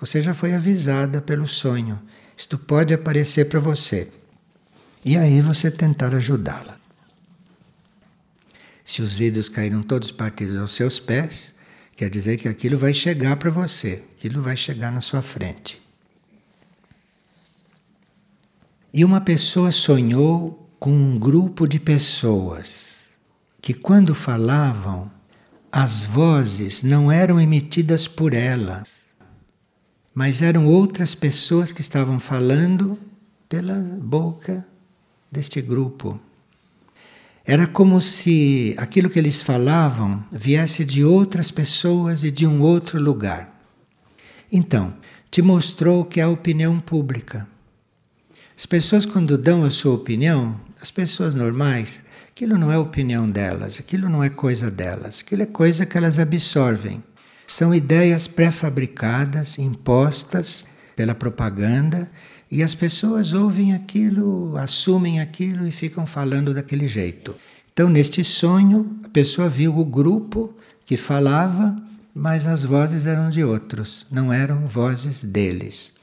Você 0.00 0.20
já 0.20 0.34
foi 0.34 0.52
avisada 0.54 1.22
pelo 1.22 1.46
sonho. 1.46 2.02
Isto 2.36 2.58
pode 2.58 2.92
aparecer 2.92 3.48
para 3.48 3.60
você. 3.60 4.10
E 5.04 5.16
aí 5.16 5.40
você 5.40 5.70
tentar 5.70 6.14
ajudá-la. 6.14 6.76
Se 8.84 9.00
os 9.00 9.14
vidros 9.14 9.48
caíram 9.48 9.82
todos 9.82 10.10
partidos 10.10 10.56
aos 10.58 10.72
seus 10.72 10.98
pés, 10.98 11.54
Quer 11.96 12.08
dizer 12.08 12.36
que 12.36 12.48
aquilo 12.48 12.78
vai 12.78 12.94
chegar 12.94 13.36
para 13.36 13.50
você, 13.50 14.02
aquilo 14.16 14.42
vai 14.42 14.56
chegar 14.56 14.90
na 14.90 15.00
sua 15.00 15.22
frente. 15.22 15.80
E 18.92 19.04
uma 19.04 19.20
pessoa 19.20 19.70
sonhou 19.70 20.68
com 20.78 20.90
um 20.90 21.18
grupo 21.18 21.66
de 21.66 21.78
pessoas 21.78 23.18
que, 23.60 23.72
quando 23.72 24.14
falavam, 24.14 25.10
as 25.74 26.04
vozes 26.04 26.82
não 26.82 27.10
eram 27.10 27.40
emitidas 27.40 28.06
por 28.06 28.34
elas, 28.34 29.14
mas 30.14 30.42
eram 30.42 30.66
outras 30.66 31.14
pessoas 31.14 31.72
que 31.72 31.80
estavam 31.80 32.20
falando 32.20 32.98
pela 33.48 33.74
boca 33.74 34.66
deste 35.30 35.62
grupo. 35.62 36.20
Era 37.42 37.66
como 37.66 38.02
se 38.02 38.74
aquilo 38.76 39.08
que 39.08 39.18
eles 39.18 39.40
falavam 39.40 40.22
viesse 40.30 40.84
de 40.84 41.02
outras 41.02 41.50
pessoas 41.50 42.22
e 42.22 42.30
de 42.30 42.46
um 42.46 42.60
outro 42.60 43.00
lugar. 43.00 43.50
Então, 44.52 44.92
te 45.30 45.40
mostrou 45.40 46.04
que 46.04 46.20
é 46.20 46.24
a 46.24 46.28
opinião 46.28 46.78
pública. 46.78 47.48
As 48.56 48.66
pessoas, 48.66 49.06
quando 49.06 49.38
dão 49.38 49.64
a 49.64 49.70
sua 49.70 49.94
opinião, 49.94 50.60
as 50.80 50.90
pessoas 50.90 51.34
normais, 51.34 52.04
aquilo 52.28 52.58
não 52.58 52.70
é 52.70 52.78
opinião 52.78 53.28
delas, 53.28 53.78
aquilo 53.78 54.08
não 54.08 54.22
é 54.22 54.28
coisa 54.28 54.70
delas, 54.70 55.22
aquilo 55.24 55.42
é 55.42 55.46
coisa 55.46 55.86
que 55.86 55.96
elas 55.96 56.18
absorvem. 56.18 57.02
São 57.46 57.74
ideias 57.74 58.26
pré-fabricadas, 58.26 59.58
impostas 59.58 60.66
pela 60.94 61.14
propaganda 61.14 62.10
e 62.50 62.62
as 62.62 62.74
pessoas 62.74 63.32
ouvem 63.32 63.72
aquilo, 63.72 64.56
assumem 64.58 65.20
aquilo 65.20 65.66
e 65.66 65.70
ficam 65.70 66.06
falando 66.06 66.52
daquele 66.52 66.86
jeito. 66.86 67.34
Então, 67.72 67.88
neste 67.88 68.22
sonho, 68.22 69.00
a 69.04 69.08
pessoa 69.08 69.48
viu 69.48 69.78
o 69.78 69.84
grupo 69.84 70.54
que 70.84 70.96
falava, 70.96 71.74
mas 72.14 72.46
as 72.46 72.64
vozes 72.64 73.06
eram 73.06 73.30
de 73.30 73.42
outros, 73.42 74.06
não 74.10 74.30
eram 74.30 74.66
vozes 74.66 75.24
deles. 75.24 75.94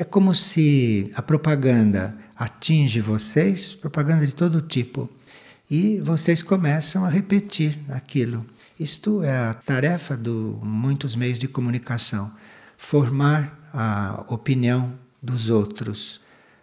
É 0.00 0.04
como 0.04 0.32
se 0.32 1.10
a 1.16 1.20
propaganda 1.20 2.16
atinge 2.36 3.00
vocês, 3.00 3.74
propaganda 3.74 4.24
de 4.24 4.32
todo 4.32 4.60
tipo, 4.60 5.10
e 5.68 5.98
vocês 5.98 6.40
começam 6.40 7.04
a 7.04 7.08
repetir 7.08 7.76
aquilo. 7.88 8.46
Isto 8.78 9.24
é 9.24 9.36
a 9.48 9.54
tarefa 9.54 10.16
de 10.16 10.30
muitos 10.30 11.16
meios 11.16 11.36
de 11.36 11.48
comunicação, 11.48 12.32
formar 12.76 13.58
a 13.74 14.24
opinião 14.28 14.96
dos 15.20 15.50
outros, 15.50 16.20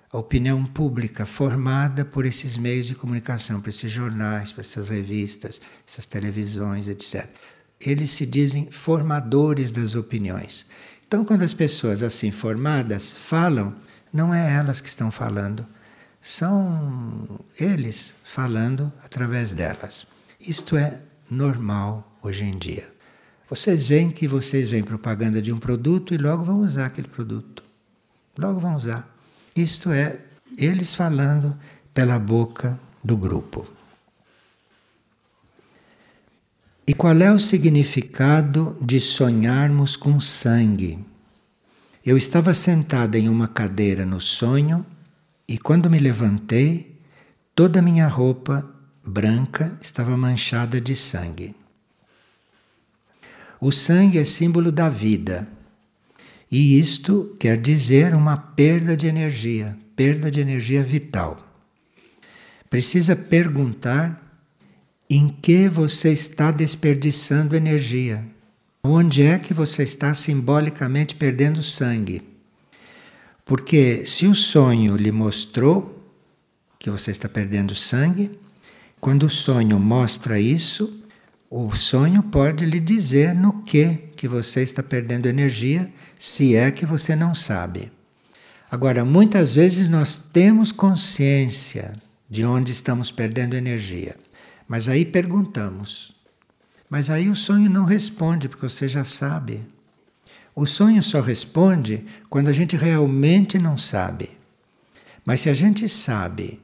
a 0.10 0.18
opinião 0.18 0.66
pública 0.66 1.26
formada 1.26 2.06
por 2.06 2.26
esses 2.26 2.56
meios 2.56 2.88
de 2.88 2.96
comunicação, 2.96 3.60
por 3.60 3.68
esses 3.68 3.92
jornais, 3.92 4.54
por 4.54 4.62
essas 4.62 4.88
revistas, 4.88 5.60
essas 5.86 6.06
televisões, 6.06 6.88
etc. 6.88 7.28
Eles 7.82 8.12
se 8.12 8.26
dizem 8.26 8.72
formadores 8.72 9.72
das 9.72 9.94
opiniões. 9.94 10.68
Então, 11.16 11.24
quando 11.24 11.44
as 11.44 11.54
pessoas 11.54 12.04
assim 12.04 12.30
formadas 12.30 13.14
falam, 13.14 13.74
não 14.12 14.34
é 14.34 14.54
elas 14.54 14.82
que 14.82 14.90
estão 14.90 15.10
falando, 15.10 15.66
são 16.22 17.40
eles 17.58 18.18
falando 18.22 18.92
através 19.02 19.54
delas. 19.54 20.06
Isto 20.38 20.76
é 20.76 21.00
normal 21.32 22.20
hoje 22.22 22.44
em 22.44 22.58
dia. 22.58 22.92
Vocês 23.50 23.88
veem 23.88 24.12
que 24.12 24.28
vocês 24.28 24.70
veem 24.70 24.84
propaganda 24.84 25.42
de 25.42 25.54
um 25.54 25.58
produto 25.58 26.14
e 26.14 26.18
logo 26.18 26.44
vão 26.44 26.60
usar 26.60 26.88
aquele 26.88 27.08
produto. 27.08 27.64
logo 28.38 28.60
vão 28.60 28.76
usar. 28.76 29.10
Isto 29.56 29.94
é 29.94 30.20
eles 30.58 30.94
falando 30.94 31.58
pela 31.94 32.20
boca 32.20 32.78
do 33.02 33.16
grupo. 33.16 33.66
E 36.88 36.94
qual 36.94 37.20
é 37.20 37.32
o 37.32 37.40
significado 37.40 38.78
de 38.80 39.00
sonharmos 39.00 39.96
com 39.96 40.22
sangue? 40.22 41.00
Eu 42.06 42.16
estava 42.16 42.54
sentada 42.54 43.18
em 43.18 43.28
uma 43.28 43.48
cadeira 43.48 44.06
no 44.06 44.22
sonho 44.22 44.86
e 45.48 45.58
quando 45.58 45.90
me 45.90 45.98
levantei, 45.98 46.96
toda 47.56 47.80
a 47.80 47.82
minha 47.82 48.08
roupa 48.08 48.70
branca 49.04 49.76
estava 49.82 50.16
manchada 50.16 50.80
de 50.80 50.96
sangue. 50.96 51.56
O 53.60 53.72
sangue 53.72 54.20
é 54.20 54.24
símbolo 54.24 54.72
da 54.72 54.88
vida. 54.88 55.48
E 56.52 56.80
isto 56.80 57.36
quer 57.40 57.60
dizer 57.60 58.14
uma 58.14 58.38
perda 58.38 58.96
de 58.96 59.08
energia, 59.08 59.76
perda 59.96 60.30
de 60.30 60.40
energia 60.40 60.84
vital. 60.84 61.44
Precisa 62.70 63.16
perguntar 63.16 64.25
em 65.10 65.30
que 65.30 65.68
você 65.68 66.12
está 66.12 66.52
desperdiçando 66.52 67.56
energia. 67.56 68.26
Onde 68.84 69.24
é 69.24 69.40
que 69.40 69.54
você 69.54 69.84
está 69.84 70.14
simbolicamente 70.14 71.16
perdendo 71.16 71.62
sangue? 71.64 72.22
Porque 73.46 74.06
se 74.06 74.26
o 74.26 74.36
sonho 74.36 74.96
lhe 74.96 75.12
mostrou 75.12 76.04
que 76.80 76.90
você 76.90 77.12
está 77.12 77.30
perdendo 77.30 77.76
sangue, 77.76 78.38
quando 79.00 79.24
o 79.24 79.30
sonho 79.30 79.80
mostra 79.80 80.40
isso, 80.40 81.02
o 81.50 81.72
sonho 81.74 82.24
pode 82.24 82.66
lhe 82.66 82.80
dizer 82.80 83.36
no 83.36 83.62
que 83.62 84.06
que 84.16 84.28
você 84.28 84.62
está 84.62 84.82
perdendo 84.82 85.28
energia, 85.28 85.92
se 86.18 86.56
é 86.56 86.72
que 86.72 86.86
você 86.86 87.16
não 87.16 87.36
sabe. 87.36 87.92
Agora, 88.70 89.06
muitas 89.06 89.54
vezes 89.54 89.88
nós 89.88 90.16
temos 90.16 90.72
consciência 90.72 91.94
de 92.30 92.44
onde 92.44 92.72
estamos 92.72 93.12
perdendo 93.12 93.56
energia, 93.56 94.16
mas 94.68 94.90
aí 94.90 95.06
perguntamos. 95.06 96.16
Mas 96.90 97.10
aí 97.10 97.30
o 97.30 97.36
sonho 97.36 97.70
não 97.70 97.86
responde, 97.86 98.48
porque 98.48 98.68
você 98.68 98.88
já 98.88 99.04
sabe. 99.04 99.62
O 100.56 100.66
sonho 100.66 101.04
só 101.04 101.20
responde 101.20 102.06
quando 102.30 102.48
a 102.48 102.54
gente 102.54 102.78
realmente 102.78 103.60
não 103.60 103.78
sabe. 103.78 104.30
Mas 105.26 105.42
se 105.42 105.50
a 105.50 105.54
gente 105.54 105.90
sabe 105.90 106.62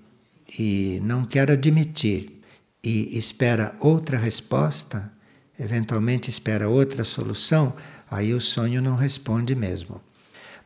e 0.58 1.02
não 1.04 1.26
quer 1.26 1.52
admitir 1.52 2.42
e 2.84 3.18
espera 3.18 3.76
outra 3.80 4.18
resposta, 4.18 5.12
eventualmente 5.60 6.30
espera 6.30 6.70
outra 6.70 7.04
solução, 7.04 7.76
aí 8.10 8.34
o 8.34 8.40
sonho 8.40 8.82
não 8.82 8.96
responde 8.96 9.56
mesmo. 9.56 10.00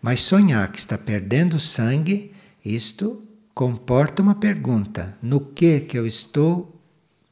Mas 0.02 0.20
sonhar 0.20 0.72
que 0.72 0.78
está 0.78 0.98
perdendo 0.98 1.60
sangue, 1.60 2.32
isto 2.64 3.24
comporta 3.56 4.22
uma 4.22 4.36
pergunta: 4.36 5.18
no 5.22 5.40
que 5.40 5.80
que 5.80 5.98
eu 5.98 6.06
estou 6.06 6.75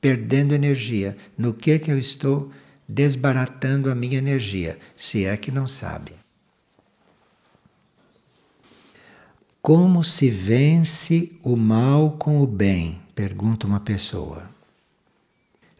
perdendo 0.03 0.53
energia? 0.53 1.15
No 1.37 1.53
que 1.53 1.79
que 1.79 1.89
eu 1.89 1.97
estou 1.97 2.51
desbaratando 2.85 3.89
a 3.89 3.95
minha 3.95 4.17
energia? 4.17 4.77
Se 4.97 5.23
é 5.23 5.37
que 5.37 5.49
não 5.49 5.65
sabe. 5.65 6.11
Como 9.61 10.03
se 10.03 10.29
vence 10.29 11.31
o 11.41 11.55
mal 11.55 12.17
com 12.19 12.41
o 12.41 12.45
bem? 12.45 12.99
Pergunta 13.15 13.65
uma 13.65 13.79
pessoa. 13.79 14.49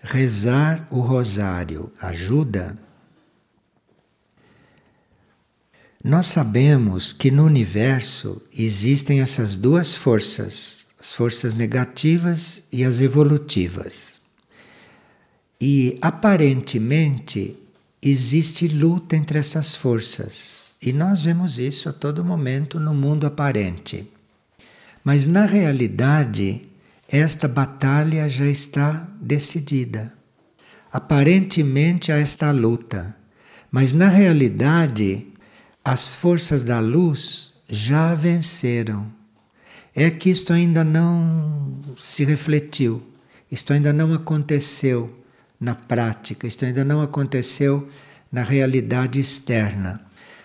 Rezar 0.02 0.88
o 0.90 1.02
rosário 1.02 1.92
ajuda? 2.00 2.78
Nós 6.02 6.28
sabemos 6.28 7.12
que 7.12 7.30
no 7.30 7.44
universo 7.44 8.42
existem 8.58 9.20
essas 9.20 9.58
duas 9.58 9.94
forças, 9.94 10.88
as 10.98 11.12
forças 11.12 11.54
negativas 11.54 12.64
e 12.72 12.86
as 12.86 13.02
evolutivas. 13.02 14.13
E 15.66 15.98
aparentemente 16.02 17.56
existe 18.02 18.68
luta 18.68 19.16
entre 19.16 19.40
essas 19.40 19.74
forças. 19.74 20.74
E 20.82 20.92
nós 20.92 21.22
vemos 21.22 21.58
isso 21.58 21.88
a 21.88 21.94
todo 21.94 22.26
momento 22.26 22.82
no 22.82 22.94
mundo 22.94 23.26
aparente. 23.26 24.12
Mas 25.06 25.26
na 25.26 25.46
realidade, 25.46 26.68
esta 27.08 27.48
batalha 27.48 28.30
já 28.30 28.46
está 28.46 29.08
decidida. 29.22 30.12
Aparentemente 30.92 32.12
há 32.12 32.18
esta 32.18 32.52
luta, 32.52 33.16
mas 33.72 33.94
na 33.94 34.10
realidade 34.10 35.28
as 35.82 36.14
forças 36.14 36.62
da 36.62 36.82
luz 36.82 37.54
já 37.70 38.14
venceram. 38.14 39.10
É 39.96 40.12
que 40.12 40.30
isto 40.30 40.52
ainda 40.52 40.84
não 40.84 41.80
se 41.98 42.26
refletiu, 42.26 43.02
isto 43.50 43.72
ainda 43.72 43.94
não 43.94 44.14
aconteceu 44.14 45.23
na 45.64 45.74
prática, 45.74 46.46
isto 46.46 46.66
ainda 46.66 46.84
não 46.84 47.02
aconteceu 47.02 47.88
na 48.30 48.44
realidade 48.44 49.18
externa. 49.18 50.02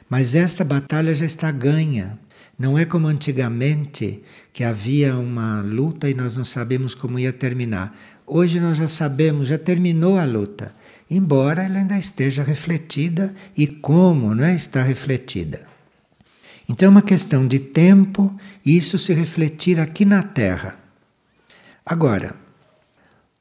Mas 0.09 0.37
esta 0.37 0.65
batalha 0.65 1.13
já 1.13 1.27
está 1.27 1.51
ganha. 1.51 2.17
Não 2.57 2.79
é 2.79 2.85
como 2.85 3.09
antigamente, 3.09 4.23
que 4.53 4.63
havia 4.63 5.17
uma 5.17 5.61
luta 5.61 6.09
e 6.09 6.15
nós 6.15 6.37
não 6.37 6.45
sabemos 6.45 6.95
como 6.95 7.19
ia 7.19 7.33
terminar. 7.33 7.97
Hoje 8.25 8.61
nós 8.61 8.77
já 8.77 8.87
sabemos, 8.87 9.49
já 9.49 9.59
terminou 9.59 10.19
a 10.19 10.25
luta, 10.25 10.73
embora 11.11 11.65
ela 11.65 11.79
ainda 11.79 11.99
esteja 11.99 12.45
refletida 12.45 13.35
e 13.57 13.67
como 13.67 14.35
não 14.37 14.45
é, 14.45 14.55
está 14.55 14.85
refletida. 14.85 15.67
Então 16.69 16.87
é 16.87 16.91
uma 16.91 17.03
questão 17.03 17.47
de 17.47 17.59
tempo 17.59 18.33
isso 18.65 18.99
se 18.99 19.13
refletir 19.13 19.81
aqui 19.81 20.05
na 20.05 20.23
Terra. 20.23 20.79
Agora, 21.85 22.48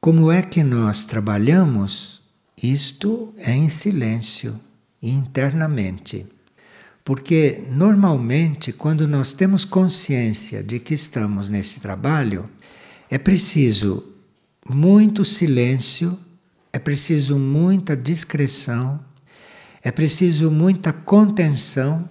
como 0.08 0.32
é 0.32 0.42
que 0.42 0.64
nós 0.64 1.04
trabalhamos? 1.04 2.22
Isto 2.64 3.34
é 3.40 3.52
em 3.52 3.68
silêncio, 3.68 4.58
internamente. 5.04 6.26
Porque 7.04 7.66
normalmente, 7.70 8.72
quando 8.72 9.06
nós 9.06 9.34
temos 9.34 9.66
consciência 9.66 10.64
de 10.64 10.80
que 10.80 10.94
estamos 10.94 11.50
nesse 11.50 11.82
trabalho, 11.82 12.50
é 13.12 13.18
preciso 13.18 14.02
muito 14.66 15.26
silêncio, 15.26 16.18
é 16.72 16.80
preciso 16.80 17.38
muita 17.38 17.94
discrição, 17.94 19.02
é 19.84 19.92
preciso 19.92 20.50
muita 20.50 20.94
contenção 20.94 22.08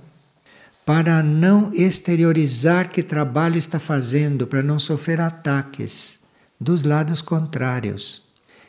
para 0.84 1.22
não 1.22 1.72
exteriorizar 1.72 2.90
que 2.90 3.02
trabalho 3.02 3.56
está 3.56 3.80
fazendo, 3.80 4.46
para 4.46 4.62
não 4.62 4.78
sofrer 4.78 5.18
ataques 5.18 6.25
dos 6.60 6.84
lados 6.84 7.22
contrários. 7.22 8.22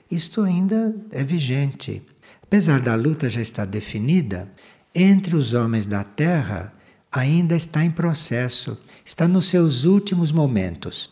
Isto 0.09 0.41
ainda 0.41 0.95
é 1.11 1.23
vigente. 1.23 2.01
Apesar 2.43 2.79
da 2.79 2.95
luta 2.95 3.29
já 3.29 3.41
estar 3.41 3.65
definida, 3.65 4.49
entre 4.95 5.35
os 5.35 5.53
homens 5.53 5.85
da 5.85 6.03
terra 6.03 6.73
ainda 7.11 7.55
está 7.55 7.83
em 7.83 7.91
processo, 7.91 8.77
está 9.03 9.27
nos 9.27 9.47
seus 9.47 9.83
últimos 9.83 10.31
momentos. 10.31 11.09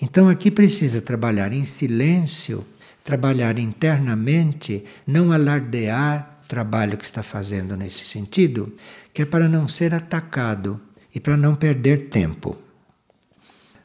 Então 0.00 0.28
aqui 0.28 0.50
precisa 0.50 1.00
trabalhar 1.00 1.52
em 1.52 1.64
silêncio, 1.64 2.64
trabalhar 3.04 3.58
internamente, 3.58 4.84
não 5.06 5.30
alardear 5.30 6.38
o 6.44 6.46
trabalho 6.46 6.96
que 6.96 7.04
está 7.04 7.22
fazendo 7.22 7.76
nesse 7.76 8.04
sentido, 8.04 8.74
que 9.14 9.22
é 9.22 9.24
para 9.24 9.48
não 9.48 9.68
ser 9.68 9.94
atacado 9.94 10.80
e 11.14 11.20
para 11.20 11.36
não 11.36 11.54
perder 11.54 12.08
tempo. 12.08 12.56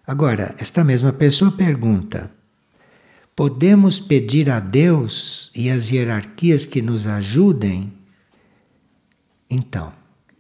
Agora, 0.08 0.56
esta 0.58 0.84
mesma 0.84 1.14
pessoa 1.14 1.52
pergunta: 1.52 2.32
podemos 3.36 4.00
pedir 4.00 4.50
a 4.50 4.60
Deus 4.60 5.52
e 5.54 5.70
às 5.70 5.92
hierarquias 5.92 6.66
que 6.66 6.82
nos 6.82 7.06
ajudem 7.06 7.98
então, 9.50 9.94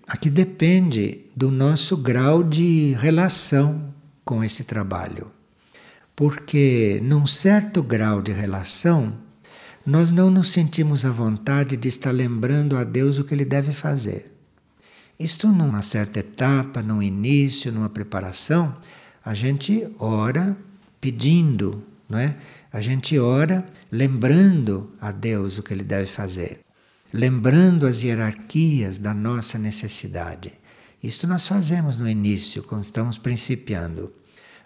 aqui 0.06 0.30
depende 0.30 1.21
do 1.34 1.49
nosso 1.49 1.95
grau 1.95 2.43
de 2.43 2.93
relação 2.99 3.93
com 4.25 4.43
esse 4.43 4.65
trabalho. 4.65 5.32
Porque 6.13 6.99
num 7.03 7.25
certo 7.25 7.82
grau 7.82 8.21
de 8.21 8.34
relação, 8.34 9.13
nós 9.86 10.12
não 10.12 10.30
nos 10.30 10.49
sentimos 10.49 11.06
à 11.06 11.12
vontade 11.12 11.77
de 11.77 11.88
estar 11.88 12.12
lembrando 12.12 12.75
a 12.75 12.84
Deus 12.84 13.17
o 13.17 13.23
que 13.23 13.34
ele 13.34 13.45
deve 13.45 13.71
fazer. 13.71 14.34
Isto 15.17 15.47
numa 15.47 15.82
certa 15.82 16.19
etapa, 16.19 16.82
num 16.82 17.01
início, 17.01 17.71
numa 17.71 17.89
preparação, 17.89 18.75
a 19.28 19.34
gente 19.34 19.88
ora 20.00 20.56
pedindo, 21.02 21.84
não 22.10 22.20
é? 22.20 22.36
A 22.72 22.82
gente 22.82 23.18
ora 23.20 23.68
lembrando 23.92 24.92
a 25.02 25.12
Deus 25.12 25.58
o 25.58 25.63
que 25.63 25.74
ele 25.74 25.84
deve 25.84 26.08
fazer 26.08 26.62
lembrando 27.13 27.86
as 27.86 28.02
hierarquias 28.04 28.98
da 28.98 29.13
nossa 29.13 29.58
necessidade. 29.58 30.54
Isto 31.02 31.28
nós 31.28 31.48
fazemos 31.48 31.98
no 31.98 32.10
início, 32.10 32.63
quando 32.63 32.84
estamos 32.84 33.18
principiando. 33.18 34.12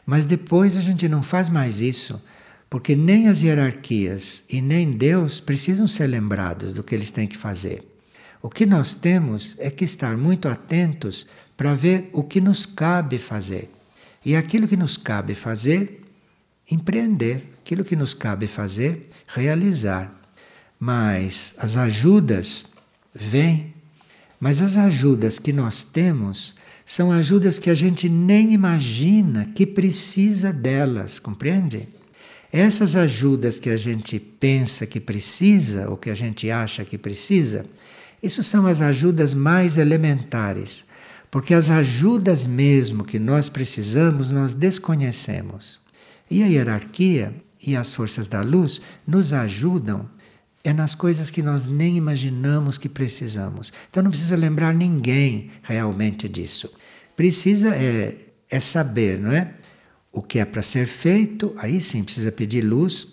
Mas 0.05 0.25
depois 0.25 0.77
a 0.77 0.81
gente 0.81 1.07
não 1.07 1.21
faz 1.21 1.49
mais 1.49 1.81
isso, 1.81 2.21
porque 2.69 2.95
nem 2.95 3.27
as 3.27 3.41
hierarquias 3.41 4.43
e 4.49 4.61
nem 4.61 4.91
Deus 4.91 5.39
precisam 5.39 5.87
ser 5.87 6.07
lembrados 6.07 6.73
do 6.73 6.83
que 6.83 6.95
eles 6.95 7.11
têm 7.11 7.27
que 7.27 7.37
fazer. 7.37 7.83
O 8.41 8.49
que 8.49 8.65
nós 8.65 8.95
temos 8.95 9.55
é 9.59 9.69
que 9.69 9.83
estar 9.83 10.17
muito 10.17 10.47
atentos 10.47 11.27
para 11.55 11.75
ver 11.75 12.09
o 12.11 12.23
que 12.23 12.41
nos 12.41 12.65
cabe 12.65 13.17
fazer. 13.19 13.69
E 14.23 14.35
aquilo 14.35 14.67
que 14.67 14.77
nos 14.77 14.97
cabe 14.97 15.33
fazer, 15.33 16.01
empreender. 16.69 17.49
Aquilo 17.63 17.83
que 17.83 17.95
nos 17.95 18.13
cabe 18.13 18.47
fazer, 18.47 19.09
realizar. 19.27 20.13
Mas 20.79 21.53
as 21.57 21.77
ajudas 21.77 22.67
vêm. 23.13 23.73
Mas 24.39 24.61
as 24.61 24.77
ajudas 24.77 25.39
que 25.39 25.53
nós 25.53 25.83
temos 25.83 26.55
são 26.85 27.11
ajudas 27.11 27.59
que 27.59 27.69
a 27.69 27.73
gente 27.73 28.09
nem 28.09 28.53
imagina 28.53 29.45
que 29.45 29.65
precisa 29.65 30.51
delas, 30.51 31.19
compreende? 31.19 31.87
Essas 32.51 32.95
ajudas 32.95 33.57
que 33.57 33.69
a 33.69 33.77
gente 33.77 34.19
pensa 34.19 34.85
que 34.85 34.99
precisa, 34.99 35.89
ou 35.89 35.95
que 35.95 36.09
a 36.09 36.15
gente 36.15 36.51
acha 36.51 36.83
que 36.83 36.97
precisa, 36.97 37.65
isso 38.21 38.43
são 38.43 38.67
as 38.67 38.81
ajudas 38.81 39.33
mais 39.33 39.77
elementares, 39.77 40.85
porque 41.31 41.53
as 41.53 41.69
ajudas 41.69 42.45
mesmo 42.45 43.05
que 43.05 43.17
nós 43.17 43.47
precisamos 43.47 44.29
nós 44.29 44.53
desconhecemos. 44.53 45.79
E 46.29 46.43
a 46.43 46.47
hierarquia 46.47 47.33
e 47.65 47.75
as 47.75 47.93
forças 47.93 48.27
da 48.27 48.41
luz 48.41 48.81
nos 49.07 49.31
ajudam 49.31 50.09
é 50.63 50.73
nas 50.73 50.93
coisas 50.93 51.31
que 51.31 51.41
nós 51.41 51.67
nem 51.67 51.95
imaginamos 51.97 52.77
que 52.77 52.89
precisamos. 52.89 53.71
Então 53.89 54.03
não 54.03 54.11
precisa 54.11 54.35
lembrar 54.35 54.73
ninguém 54.73 55.49
realmente 55.63 56.27
disso. 56.27 56.71
Precisa 57.15 57.73
é, 57.75 58.17
é 58.49 58.59
saber, 58.59 59.19
não 59.19 59.31
é? 59.31 59.53
O 60.11 60.21
que 60.21 60.39
é 60.39 60.45
para 60.45 60.61
ser 60.61 60.85
feito, 60.85 61.55
aí 61.57 61.81
sim 61.81 62.03
precisa 62.03 62.31
pedir 62.31 62.61
luz, 62.61 63.07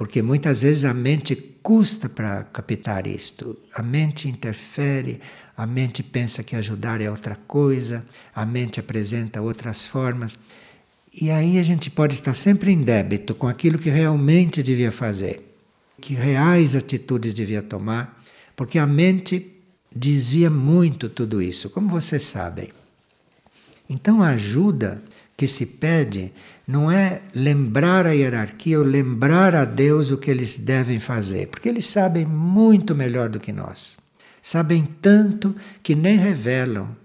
porque 0.00 0.22
muitas 0.22 0.62
vezes 0.62 0.86
a 0.86 0.94
mente 0.94 1.36
custa 1.36 2.08
para 2.08 2.44
captar 2.44 3.06
isto. 3.06 3.54
A 3.74 3.82
mente 3.82 4.30
interfere, 4.30 5.20
a 5.54 5.66
mente 5.66 6.02
pensa 6.02 6.42
que 6.42 6.56
ajudar 6.56 7.02
é 7.02 7.10
outra 7.10 7.36
coisa, 7.36 8.02
a 8.34 8.46
mente 8.46 8.80
apresenta 8.80 9.42
outras 9.42 9.84
formas. 9.84 10.38
E 11.12 11.30
aí 11.30 11.58
a 11.58 11.62
gente 11.62 11.90
pode 11.90 12.14
estar 12.14 12.32
sempre 12.32 12.72
em 12.72 12.82
débito 12.82 13.34
com 13.34 13.46
aquilo 13.46 13.78
que 13.78 13.90
realmente 13.90 14.62
devia 14.62 14.90
fazer 14.90 15.46
que 16.00 16.14
reais 16.14 16.74
atitudes 16.74 17.34
devia 17.34 17.60
tomar, 17.60 18.24
porque 18.56 18.78
a 18.78 18.86
mente 18.86 19.52
desvia 19.94 20.48
muito 20.48 21.10
tudo 21.10 21.42
isso, 21.42 21.68
como 21.68 21.90
vocês 21.90 22.22
sabem. 22.22 22.70
Então 23.86 24.22
a 24.22 24.28
ajuda 24.28 25.02
que 25.36 25.46
se 25.46 25.66
pede 25.66 26.32
não 26.70 26.90
é 26.90 27.20
lembrar 27.34 28.06
a 28.06 28.12
hierarquia 28.12 28.78
ou 28.78 28.84
lembrar 28.84 29.54
a 29.56 29.64
Deus 29.64 30.10
o 30.10 30.16
que 30.16 30.30
eles 30.30 30.56
devem 30.56 31.00
fazer, 31.00 31.48
porque 31.48 31.68
eles 31.68 31.84
sabem 31.84 32.24
muito 32.24 32.94
melhor 32.94 33.28
do 33.28 33.40
que 33.40 33.52
nós. 33.52 33.98
Sabem 34.40 34.84
tanto 35.02 35.54
que 35.82 35.94
nem 35.96 36.16
revelam 36.16 36.96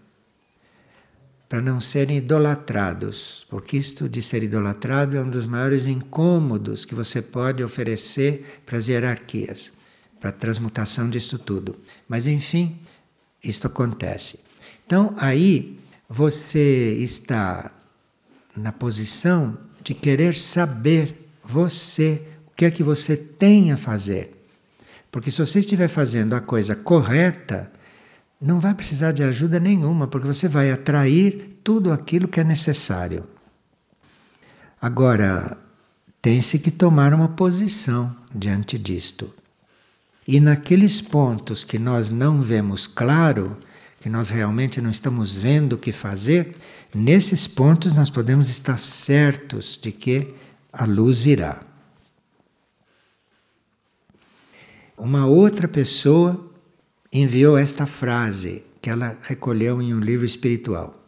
para 1.49 1.61
não 1.61 1.81
serem 1.81 2.17
idolatrados, 2.17 3.45
porque 3.49 3.77
isto 3.77 4.07
de 4.07 4.21
ser 4.21 4.43
idolatrado 4.43 5.17
é 5.17 5.21
um 5.21 5.29
dos 5.29 5.45
maiores 5.45 5.85
incômodos 5.87 6.85
que 6.85 6.95
você 6.95 7.21
pode 7.21 7.63
oferecer 7.63 8.61
para 8.65 8.77
as 8.77 8.87
hierarquias, 8.87 9.73
para 10.19 10.29
a 10.29 10.33
transmutação 10.33 11.09
disso 11.09 11.39
tudo. 11.39 11.75
Mas 12.07 12.27
enfim, 12.27 12.77
isto 13.43 13.67
acontece. 13.67 14.39
Então 14.85 15.13
aí 15.17 15.79
você 16.07 16.93
está 16.99 17.71
na 18.55 18.71
posição 18.71 19.57
de 19.83 19.93
querer 19.93 20.35
saber 20.35 21.29
você 21.43 22.21
o 22.47 22.55
que 22.55 22.65
é 22.65 22.71
que 22.71 22.83
você 22.83 23.15
tem 23.15 23.71
a 23.71 23.77
fazer. 23.77 24.31
Porque 25.11 25.31
se 25.31 25.37
você 25.37 25.59
estiver 25.59 25.87
fazendo 25.87 26.35
a 26.35 26.41
coisa 26.41 26.75
correta, 26.75 27.71
não 28.41 28.59
vai 28.59 28.73
precisar 28.73 29.11
de 29.11 29.23
ajuda 29.23 29.59
nenhuma, 29.59 30.07
porque 30.07 30.27
você 30.27 30.47
vai 30.47 30.71
atrair 30.71 31.59
tudo 31.63 31.91
aquilo 31.91 32.27
que 32.27 32.39
é 32.39 32.43
necessário. 32.43 33.23
Agora, 34.81 35.57
tem-se 36.21 36.59
que 36.59 36.71
tomar 36.71 37.13
uma 37.13 37.29
posição 37.29 38.15
diante 38.33 38.77
disto. 38.77 39.33
E 40.27 40.39
naqueles 40.39 40.99
pontos 40.99 41.63
que 41.63 41.77
nós 41.77 42.09
não 42.09 42.41
vemos 42.41 42.87
claro, 42.87 43.57
que 43.99 44.09
nós 44.09 44.29
realmente 44.29 44.81
não 44.81 44.89
estamos 44.89 45.35
vendo 45.35 45.73
o 45.73 45.77
que 45.77 45.91
fazer, 45.91 46.55
nesses 46.95 47.45
pontos 47.45 47.93
nós 47.93 48.09
podemos 48.09 48.49
estar 48.49 48.77
certos 48.77 49.77
de 49.77 49.91
que 49.91 50.33
a 50.71 50.85
luz 50.85 51.19
virá. 51.19 51.61
Uma 54.97 55.25
outra 55.25 55.67
pessoa 55.67 56.51
enviou 57.11 57.57
esta 57.57 57.85
frase 57.85 58.63
que 58.81 58.89
ela 58.89 59.17
recolheu 59.23 59.81
em 59.81 59.93
um 59.93 59.99
livro 59.99 60.25
espiritual. 60.25 61.03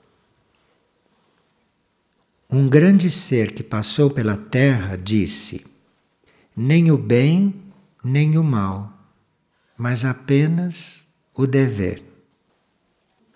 Um 2.49 2.67
grande 2.67 3.09
ser 3.11 3.51
que 3.51 3.63
passou 3.63 4.09
pela 4.09 4.37
terra 4.37 4.97
disse: 4.97 5.65
nem 6.55 6.91
o 6.91 6.97
bem, 6.97 7.53
nem 8.03 8.37
o 8.37 8.43
mal, 8.43 8.91
mas 9.77 10.03
apenas 10.03 11.05
o 11.33 11.45
dever. 11.45 12.03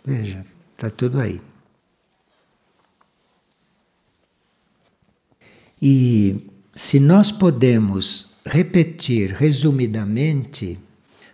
Veja, 0.03 0.45
está 0.75 0.89
tudo 0.89 1.19
aí. 1.19 1.41
E 5.81 6.47
se 6.75 6.99
nós 6.99 7.31
podemos 7.31 8.29
repetir 8.45 9.31
resumidamente 9.31 10.79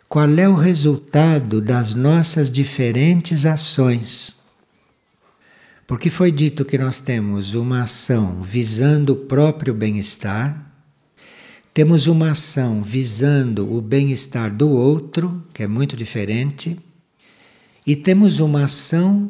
qual 0.08 0.30
é 0.30 0.48
o 0.48 0.56
resultado 0.56 1.62
das 1.62 1.94
nossas 1.94 2.50
diferentes 2.50 3.46
ações. 3.46 4.38
Porque 5.86 6.10
foi 6.10 6.32
dito 6.32 6.66
que 6.66 6.78
nós 6.78 7.00
temos 7.00 7.54
uma 7.54 7.84
ação 7.84 8.42
visando 8.42 9.14
o 9.14 9.16
próprio 9.16 9.74
bem-estar, 9.74 10.66
temos 11.74 12.08
uma 12.08 12.32
ação 12.32 12.82
visando 12.82 13.72
o 13.72 13.82
bem-estar 13.82 14.54
do 14.54 14.70
outro, 14.70 15.44
que 15.54 15.64
é 15.64 15.68
muito 15.68 15.96
diferente, 15.96 16.78
e 17.86 17.96
temos 17.96 18.40
uma 18.40 18.64
ação 18.64 19.30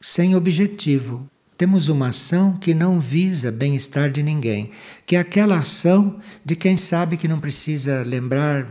sem 0.00 0.36
objetivo. 0.36 1.28
Temos 1.62 1.88
uma 1.88 2.08
ação 2.08 2.58
que 2.58 2.74
não 2.74 2.98
visa 2.98 3.52
bem-estar 3.52 4.10
de 4.10 4.20
ninguém, 4.20 4.72
que 5.06 5.14
é 5.14 5.20
aquela 5.20 5.58
ação 5.58 6.18
de 6.44 6.56
quem 6.56 6.76
sabe 6.76 7.16
que 7.16 7.28
não 7.28 7.38
precisa 7.38 8.02
lembrar 8.02 8.68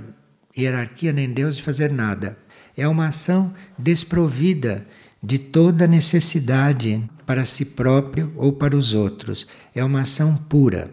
hierarquia 0.58 1.14
nem 1.14 1.32
Deus 1.32 1.56
de 1.56 1.64
fazer 1.64 1.90
nada. 1.90 2.38
É 2.76 2.86
uma 2.86 3.08
ação 3.08 3.54
desprovida 3.80 4.86
de 5.24 5.38
toda 5.38 5.88
necessidade 5.88 7.02
para 7.26 7.46
si 7.46 7.64
próprio 7.64 8.34
ou 8.36 8.52
para 8.52 8.76
os 8.76 8.94
outros. 8.94 9.48
É 9.74 9.82
uma 9.82 10.02
ação 10.02 10.36
pura. 10.36 10.92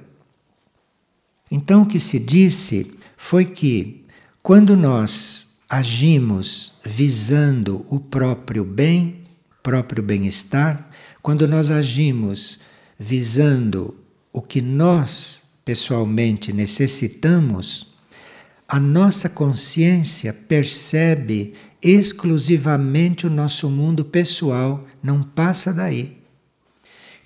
Então, 1.51 1.83
o 1.83 1.87
que 1.87 1.99
se 1.99 2.21
disse 2.21 2.97
foi 3.17 3.45
que, 3.45 4.05
quando 4.41 4.77
nós 4.77 5.49
agimos 5.69 6.75
visando 6.85 7.85
o 7.91 7.99
próprio 7.99 8.65
bem, 8.65 9.25
próprio 9.65 10.01
bem-estar, 10.01 10.88
quando 11.23 11.47
nós 11.47 11.71
agimos 11.71 12.59
visando 12.99 13.97
o 14.33 14.41
que 14.41 14.61
nós 14.61 15.43
pessoalmente 15.65 16.53
necessitamos, 16.53 17.87
a 18.67 18.79
nossa 18.79 19.29
consciência 19.29 20.33
percebe 20.33 21.55
exclusivamente 21.83 23.27
o 23.27 23.31
nosso 23.31 23.71
mundo 23.71 24.05
pessoal, 24.05 24.87
não 25.03 25.23
passa 25.23 25.73
daí. 25.73 26.19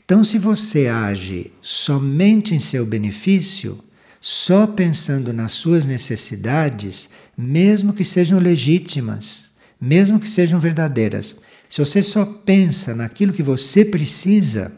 Então, 0.04 0.22
se 0.22 0.38
você 0.38 0.88
age 0.88 1.52
somente 1.62 2.54
em 2.54 2.60
seu 2.60 2.84
benefício, 2.84 3.78
só 4.20 4.66
pensando 4.66 5.32
nas 5.32 5.52
suas 5.52 5.86
necessidades, 5.86 7.10
mesmo 7.36 7.92
que 7.92 8.04
sejam 8.04 8.38
legítimas, 8.38 9.52
mesmo 9.80 10.20
que 10.20 10.28
sejam 10.28 10.60
verdadeiras, 10.60 11.36
se 11.72 11.80
você 11.80 12.02
só 12.02 12.26
pensa 12.26 12.94
naquilo 12.94 13.32
que 13.32 13.42
você 13.42 13.82
precisa, 13.82 14.70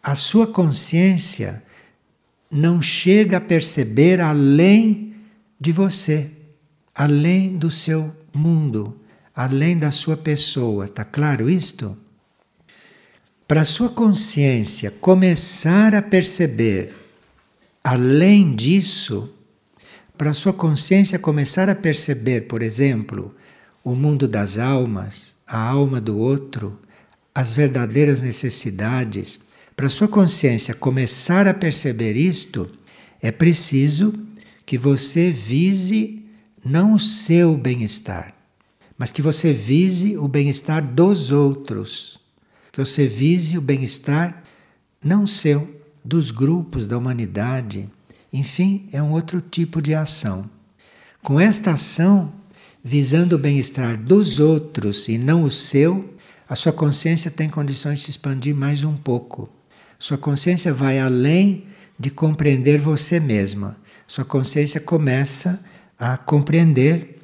a 0.00 0.14
sua 0.14 0.46
consciência 0.46 1.60
não 2.48 2.80
chega 2.80 3.38
a 3.38 3.40
perceber 3.40 4.20
além 4.20 5.16
de 5.60 5.72
você, 5.72 6.30
além 6.94 7.58
do 7.58 7.72
seu 7.72 8.14
mundo, 8.32 9.00
além 9.34 9.76
da 9.76 9.90
sua 9.90 10.16
pessoa. 10.16 10.84
Está 10.84 11.04
claro 11.04 11.50
isto? 11.50 11.98
Para 13.48 13.62
a 13.62 13.64
sua 13.64 13.88
consciência 13.88 14.92
começar 14.92 15.92
a 15.92 16.00
perceber 16.00 16.94
além 17.82 18.54
disso, 18.54 19.28
para 20.16 20.30
a 20.30 20.34
sua 20.34 20.52
consciência 20.52 21.18
começar 21.18 21.68
a 21.68 21.74
perceber, 21.74 22.42
por 22.42 22.62
exemplo, 22.62 23.34
o 23.82 23.94
mundo 23.94 24.28
das 24.28 24.58
almas, 24.58 25.36
a 25.46 25.58
alma 25.58 26.00
do 26.00 26.18
outro, 26.18 26.78
as 27.34 27.52
verdadeiras 27.52 28.20
necessidades, 28.20 29.40
para 29.76 29.88
sua 29.88 30.08
consciência 30.08 30.74
começar 30.74 31.46
a 31.46 31.54
perceber 31.54 32.16
isto, 32.16 32.68
é 33.22 33.30
preciso 33.30 34.12
que 34.66 34.76
você 34.76 35.30
vise 35.30 36.24
não 36.64 36.92
o 36.92 36.98
seu 36.98 37.56
bem-estar, 37.56 38.34
mas 38.98 39.12
que 39.12 39.22
você 39.22 39.52
vise 39.52 40.18
o 40.18 40.26
bem-estar 40.26 40.84
dos 40.84 41.30
outros, 41.30 42.18
que 42.72 42.84
você 42.84 43.06
vise 43.06 43.56
o 43.56 43.62
bem-estar 43.62 44.42
não 45.02 45.26
seu, 45.26 45.76
dos 46.04 46.30
grupos 46.30 46.86
da 46.86 46.98
humanidade. 46.98 47.88
Enfim, 48.32 48.88
é 48.92 49.02
um 49.02 49.12
outro 49.12 49.40
tipo 49.40 49.80
de 49.80 49.94
ação. 49.94 50.48
Com 51.22 51.38
esta 51.38 51.72
ação, 51.72 52.32
visando 52.82 53.36
o 53.36 53.38
bem-estar 53.38 53.96
dos 53.96 54.40
outros 54.40 55.08
e 55.08 55.18
não 55.18 55.42
o 55.42 55.50
seu, 55.50 56.14
a 56.48 56.54
sua 56.54 56.72
consciência 56.72 57.30
tem 57.30 57.48
condições 57.48 58.00
de 58.00 58.04
se 58.06 58.10
expandir 58.12 58.54
mais 58.54 58.84
um 58.84 58.96
pouco. 58.96 59.48
Sua 59.98 60.16
consciência 60.16 60.72
vai 60.72 60.98
além 60.98 61.66
de 61.98 62.10
compreender 62.10 62.78
você 62.78 63.18
mesma. 63.18 63.76
Sua 64.06 64.24
consciência 64.24 64.80
começa 64.80 65.62
a 65.98 66.16
compreender 66.16 67.20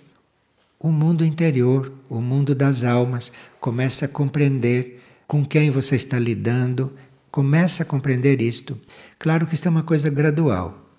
o 0.79 0.91
mundo 0.91 1.25
interior, 1.25 1.91
o 2.11 2.21
mundo 2.21 2.55
das 2.55 2.85
almas, 2.85 3.33
começa 3.59 4.05
a 4.05 4.09
compreender 4.09 5.01
com 5.27 5.45
quem 5.45 5.71
você 5.71 5.97
está 5.97 6.19
lidando, 6.19 6.93
começa 7.31 7.83
a 7.83 7.87
compreender 7.87 8.43
isto. 8.43 8.79
Claro 9.19 9.47
que 9.47 9.55
isto 9.55 9.67
é 9.67 9.71
uma 9.71 9.83
coisa 9.83 10.11
gradual. 10.11 10.91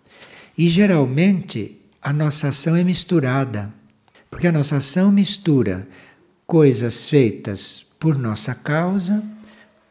E 0.58 0.70
geralmente 0.70 1.80
a 2.02 2.12
nossa 2.12 2.48
ação 2.48 2.76
é 2.76 2.84
misturada, 2.84 3.72
porque 4.36 4.48
a 4.48 4.52
nossa 4.52 4.76
ação 4.76 5.14
mistura 5.14 5.88
coisas 6.46 7.08
feitas 7.08 7.86
por 7.98 8.18
nossa 8.18 8.54
causa 8.54 9.24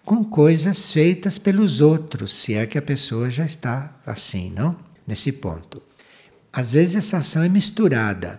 com 0.05 0.23
coisas 0.23 0.93
feitas 0.93 1.39
pelos 1.39 1.81
outros, 1.81 2.43
se 2.43 2.53
é 2.53 2.67
que 2.67 2.77
a 2.77 2.83
pessoa 2.83 3.31
já 3.31 3.47
está 3.47 3.91
assim, 4.05 4.51
não? 4.51 4.77
Nesse 5.07 5.33
ponto. 5.33 5.81
Às 6.53 6.71
vezes 6.71 6.97
essa 6.97 7.17
ação 7.17 7.43
é 7.43 7.49
misturada. 7.49 8.39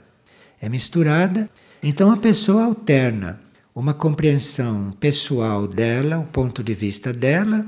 É 0.62 0.70
misturada, 0.70 1.50
então 1.82 2.12
a 2.12 2.18
pessoa 2.18 2.65
alterna 2.65 3.41
uma 3.74 3.96
compreensão 3.96 4.91
pessoal 5.00 5.68
dela, 5.68 6.20
o 6.20 6.26
ponto 6.26 6.63
de 6.63 6.76
vista 6.76 7.12
dela, 7.12 7.65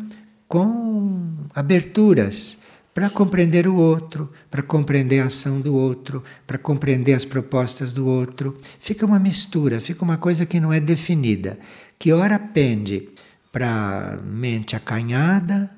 com 0.47 1.34
aberturas 1.56 2.60
para 2.97 3.12
compreender 3.12 3.67
o 3.67 3.75
outro, 3.75 4.31
para 4.49 4.63
compreender 4.63 5.19
a 5.19 5.25
ação 5.25 5.62
do 5.62 5.75
outro, 5.75 6.23
para 6.47 6.57
compreender 6.57 7.13
as 7.13 7.23
propostas 7.23 7.93
do 7.93 8.07
outro. 8.07 8.60
Fica 8.79 9.05
uma 9.05 9.19
mistura, 9.19 9.79
fica 9.79 10.03
uma 10.03 10.17
coisa 10.17 10.47
que 10.47 10.60
não 10.60 10.73
é 10.73 10.79
definida, 10.79 11.60
que 11.99 12.12
ora 12.12 12.39
pende 12.39 13.07
para 13.51 14.19
mente 14.25 14.75
acanhada, 14.75 15.69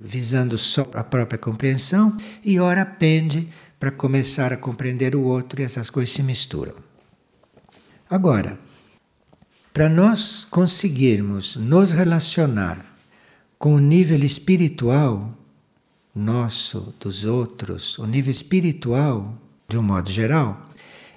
visando 0.00 0.56
só 0.56 0.88
a 0.94 1.02
própria 1.02 1.36
compreensão, 1.36 2.16
e 2.44 2.60
ora 2.60 2.86
pende 2.86 3.48
para 3.80 3.90
começar 3.90 4.52
a 4.52 4.56
compreender 4.56 5.16
o 5.16 5.22
outro 5.22 5.60
e 5.60 5.64
essas 5.64 5.90
coisas 5.90 6.14
se 6.14 6.22
misturam. 6.22 6.76
Agora, 8.08 8.56
para 9.74 9.88
nós 9.88 10.44
conseguirmos 10.44 11.56
nos 11.56 11.90
relacionar 11.90 12.86
com 13.58 13.74
o 13.74 13.80
nível 13.80 14.22
espiritual 14.22 15.41
nosso, 16.14 16.94
dos 17.00 17.24
outros, 17.24 17.98
o 17.98 18.06
nível 18.06 18.30
espiritual, 18.30 19.36
de 19.68 19.78
um 19.78 19.82
modo 19.82 20.10
geral, 20.10 20.68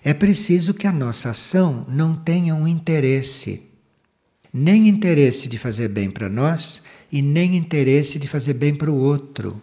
é 0.03 0.13
preciso 0.13 0.73
que 0.73 0.87
a 0.87 0.91
nossa 0.91 1.31
ação 1.31 1.85
não 1.89 2.13
tenha 2.13 2.55
um 2.55 2.67
interesse, 2.67 3.63
nem 4.53 4.87
interesse 4.87 5.49
de 5.49 5.57
fazer 5.57 5.89
bem 5.89 6.09
para 6.09 6.29
nós 6.29 6.83
e 7.11 7.21
nem 7.21 7.57
interesse 7.57 8.17
de 8.17 8.27
fazer 8.27 8.53
bem 8.53 8.73
para 8.73 8.91
o 8.91 8.95
outro. 8.95 9.61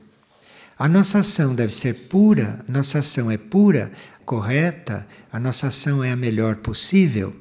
A 0.77 0.89
nossa 0.89 1.21
ação 1.21 1.55
deve 1.55 1.73
ser 1.73 2.09
pura, 2.09 2.63
nossa 2.69 2.99
ação 2.99 3.31
é 3.31 3.39
pura, 3.39 3.93
correta, 4.25 5.07
a 5.31 5.39
nossa 5.39 5.69
ação 5.69 6.03
é 6.03 6.11
a 6.11 6.17
melhor 6.17 6.57
possível, 6.57 7.35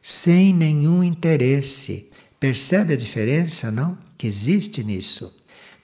sem 0.00 0.54
nenhum 0.54 1.04
interesse. 1.04 2.10
Percebe 2.40 2.94
a 2.94 2.96
diferença, 2.96 3.70
não? 3.70 3.98
Que 4.16 4.26
existe 4.26 4.82
nisso. 4.82 5.35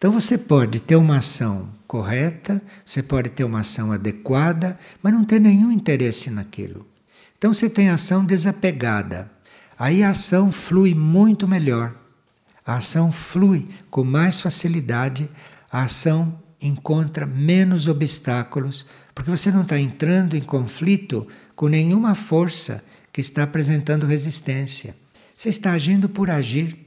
Então 0.03 0.11
você 0.11 0.37
pode 0.37 0.81
ter 0.81 0.97
uma 0.97 1.19
ação 1.19 1.69
correta, 1.87 2.61
você 2.85 3.01
pode 3.05 3.31
ter 3.31 3.45
uma 3.45 3.61
ação 3.61 3.93
adequada, 3.93 4.77
mas 5.01 5.13
não 5.13 5.25
ter 5.25 5.41
nenhum 5.41 5.71
interesse 5.71 6.29
naquilo. 6.29 6.85
Então 7.39 7.55
você 7.55 7.71
tem 7.71 7.89
ação 7.89 8.25
desapegada. 8.25 9.31
Aí 9.79 10.03
a 10.03 10.11
ação 10.11 10.51
flui 10.51 10.93
muito 10.93 11.47
melhor. 11.47 11.95
A 12.67 12.79
ação 12.79 13.13
flui 13.13 13.69
com 13.93 14.03
mais 14.03 14.41
facilidade, 14.41 15.31
a 15.71 15.85
ação 15.85 16.37
encontra 16.61 17.25
menos 17.25 17.87
obstáculos, 17.87 18.85
porque 19.15 19.31
você 19.31 19.53
não 19.53 19.63
está 19.63 19.79
entrando 19.79 20.37
em 20.37 20.43
conflito 20.43 21.29
com 21.55 21.69
nenhuma 21.69 22.17
força 22.17 22.83
que 23.13 23.21
está 23.21 23.45
apresentando 23.45 24.05
resistência. 24.05 24.97
Você 25.37 25.49
está 25.49 25.71
agindo 25.71 26.09
por 26.09 26.29
agir. 26.29 26.82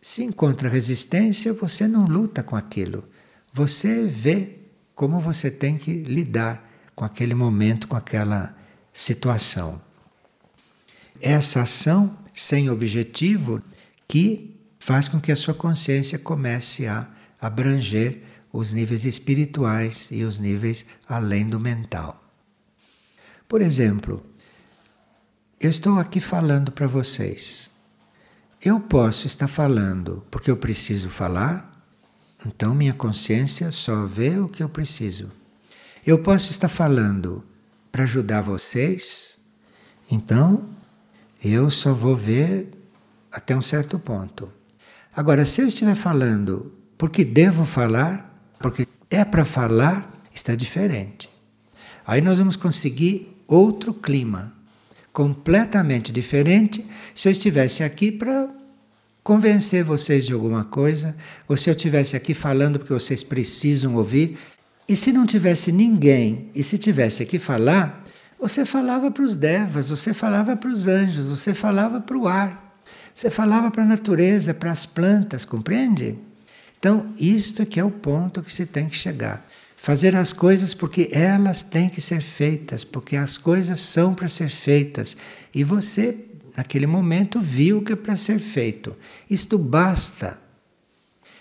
Se 0.00 0.22
encontra 0.22 0.68
resistência, 0.68 1.52
você 1.52 1.86
não 1.86 2.06
luta 2.06 2.42
com 2.42 2.56
aquilo. 2.56 3.04
Você 3.52 4.06
vê 4.06 4.58
como 4.94 5.20
você 5.20 5.50
tem 5.50 5.76
que 5.76 5.92
lidar 5.92 6.68
com 6.94 7.04
aquele 7.04 7.34
momento, 7.34 7.86
com 7.86 7.96
aquela 7.96 8.56
situação. 8.92 9.80
Essa 11.20 11.62
ação 11.62 12.16
sem 12.32 12.70
objetivo 12.70 13.62
que 14.08 14.58
faz 14.78 15.08
com 15.08 15.20
que 15.20 15.30
a 15.30 15.36
sua 15.36 15.54
consciência 15.54 16.18
comece 16.18 16.86
a 16.86 17.08
abranger 17.40 18.22
os 18.52 18.72
níveis 18.72 19.04
espirituais 19.04 20.08
e 20.10 20.24
os 20.24 20.38
níveis 20.38 20.86
além 21.06 21.48
do 21.48 21.60
mental. 21.60 22.22
Por 23.46 23.60
exemplo, 23.60 24.24
eu 25.60 25.70
estou 25.70 25.98
aqui 25.98 26.20
falando 26.20 26.72
para 26.72 26.86
vocês. 26.86 27.70
Eu 28.62 28.78
posso 28.78 29.26
estar 29.26 29.48
falando 29.48 30.22
porque 30.30 30.50
eu 30.50 30.56
preciso 30.56 31.08
falar, 31.08 31.82
então 32.44 32.74
minha 32.74 32.92
consciência 32.92 33.72
só 33.72 34.04
vê 34.04 34.38
o 34.38 34.48
que 34.48 34.62
eu 34.62 34.68
preciso. 34.68 35.30
Eu 36.06 36.18
posso 36.18 36.50
estar 36.50 36.68
falando 36.68 37.42
para 37.90 38.02
ajudar 38.02 38.42
vocês, 38.42 39.38
então 40.10 40.68
eu 41.42 41.70
só 41.70 41.94
vou 41.94 42.14
ver 42.14 42.70
até 43.32 43.56
um 43.56 43.62
certo 43.62 43.98
ponto. 43.98 44.52
Agora, 45.16 45.46
se 45.46 45.62
eu 45.62 45.66
estiver 45.66 45.94
falando 45.94 46.70
porque 46.98 47.24
devo 47.24 47.64
falar, 47.64 48.30
porque 48.58 48.86
é 49.08 49.24
para 49.24 49.46
falar, 49.46 50.22
está 50.34 50.54
diferente. 50.54 51.30
Aí 52.06 52.20
nós 52.20 52.38
vamos 52.38 52.56
conseguir 52.56 53.42
outro 53.48 53.94
clima 53.94 54.59
completamente 55.12 56.12
diferente 56.12 56.86
se 57.14 57.28
eu 57.28 57.32
estivesse 57.32 57.82
aqui 57.82 58.12
para 58.12 58.48
convencer 59.22 59.84
vocês 59.84 60.26
de 60.26 60.32
alguma 60.32 60.64
coisa, 60.64 61.16
ou 61.46 61.56
se 61.56 61.68
eu 61.68 61.72
estivesse 61.72 62.16
aqui 62.16 62.34
falando 62.34 62.78
porque 62.78 62.92
vocês 62.92 63.22
precisam 63.22 63.96
ouvir. 63.96 64.38
E 64.88 64.96
se 64.96 65.12
não 65.12 65.26
tivesse 65.26 65.70
ninguém, 65.70 66.50
e 66.54 66.62
se 66.62 66.78
tivesse 66.78 67.22
aqui 67.22 67.38
falar, 67.38 68.04
você 68.40 68.64
falava 68.64 69.10
para 69.10 69.22
os 69.22 69.36
devas, 69.36 69.90
você 69.90 70.14
falava 70.14 70.56
para 70.56 70.70
os 70.70 70.86
anjos, 70.86 71.28
você 71.28 71.54
falava 71.54 72.00
para 72.00 72.16
o 72.16 72.26
ar, 72.26 72.74
você 73.14 73.30
falava 73.30 73.70
para 73.70 73.82
a 73.82 73.86
natureza, 73.86 74.54
para 74.54 74.72
as 74.72 74.86
plantas, 74.86 75.44
compreende? 75.44 76.18
Então, 76.78 77.06
isto 77.18 77.66
que 77.66 77.78
é 77.78 77.84
o 77.84 77.90
ponto 77.90 78.42
que 78.42 78.52
se 78.52 78.64
tem 78.64 78.88
que 78.88 78.96
chegar. 78.96 79.46
Fazer 79.82 80.14
as 80.14 80.34
coisas 80.34 80.74
porque 80.74 81.08
elas 81.10 81.62
têm 81.62 81.88
que 81.88 82.02
ser 82.02 82.20
feitas, 82.20 82.84
porque 82.84 83.16
as 83.16 83.38
coisas 83.38 83.80
são 83.80 84.14
para 84.14 84.28
ser 84.28 84.50
feitas. 84.50 85.16
E 85.54 85.64
você, 85.64 86.18
naquele 86.54 86.86
momento, 86.86 87.40
viu 87.40 87.80
que 87.80 87.94
é 87.94 87.96
para 87.96 88.14
ser 88.14 88.40
feito. 88.40 88.94
Isto 89.28 89.56
basta. 89.56 90.38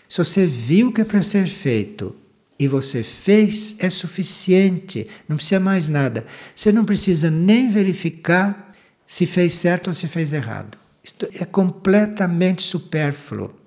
Se 0.08 0.19
você 0.19 0.47
viu 0.47 0.89
que 0.93 1.02
é 1.02 1.04
para 1.04 1.21
ser 1.21 1.49
feito 1.49 2.15
e 2.58 2.65
você 2.65 3.04
fez, 3.04 3.75
é 3.78 3.89
suficiente. 3.89 5.06
Não 5.28 5.36
precisa 5.36 5.60
mais 5.60 5.89
nada. 5.89 6.25
Você 6.56 6.71
não 6.71 6.86
precisa 6.86 7.30
nem 7.30 7.69
verificar 7.69 8.73
se 9.06 9.25
fez 9.25 9.56
certo 9.56 9.89
ou 9.89 9.93
se 9.93 10.08
fez 10.08 10.32
errado. 10.32 10.78
Isto 11.04 11.28
é 11.34 11.43
completamente 11.43 12.62
supérfluo. 12.62 13.58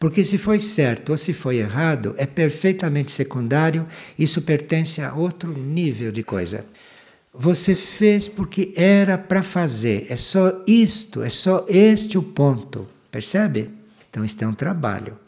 Porque 0.00 0.24
se 0.24 0.38
foi 0.38 0.58
certo 0.58 1.10
ou 1.10 1.18
se 1.18 1.34
foi 1.34 1.58
errado 1.58 2.14
é 2.16 2.24
perfeitamente 2.24 3.12
secundário, 3.12 3.86
isso 4.18 4.40
pertence 4.40 5.02
a 5.02 5.12
outro 5.12 5.52
nível 5.52 6.10
de 6.10 6.22
coisa. 6.22 6.64
Você 7.34 7.74
fez 7.74 8.26
porque 8.26 8.72
era 8.74 9.18
para 9.18 9.42
fazer, 9.42 10.06
é 10.08 10.16
só 10.16 10.64
isto, 10.66 11.22
é 11.22 11.28
só 11.28 11.66
este 11.68 12.16
o 12.16 12.22
ponto, 12.22 12.88
percebe? 13.10 13.68
Então, 14.08 14.24
isto 14.24 14.42
é 14.42 14.48
um 14.48 14.54
trabalho. 14.54 15.18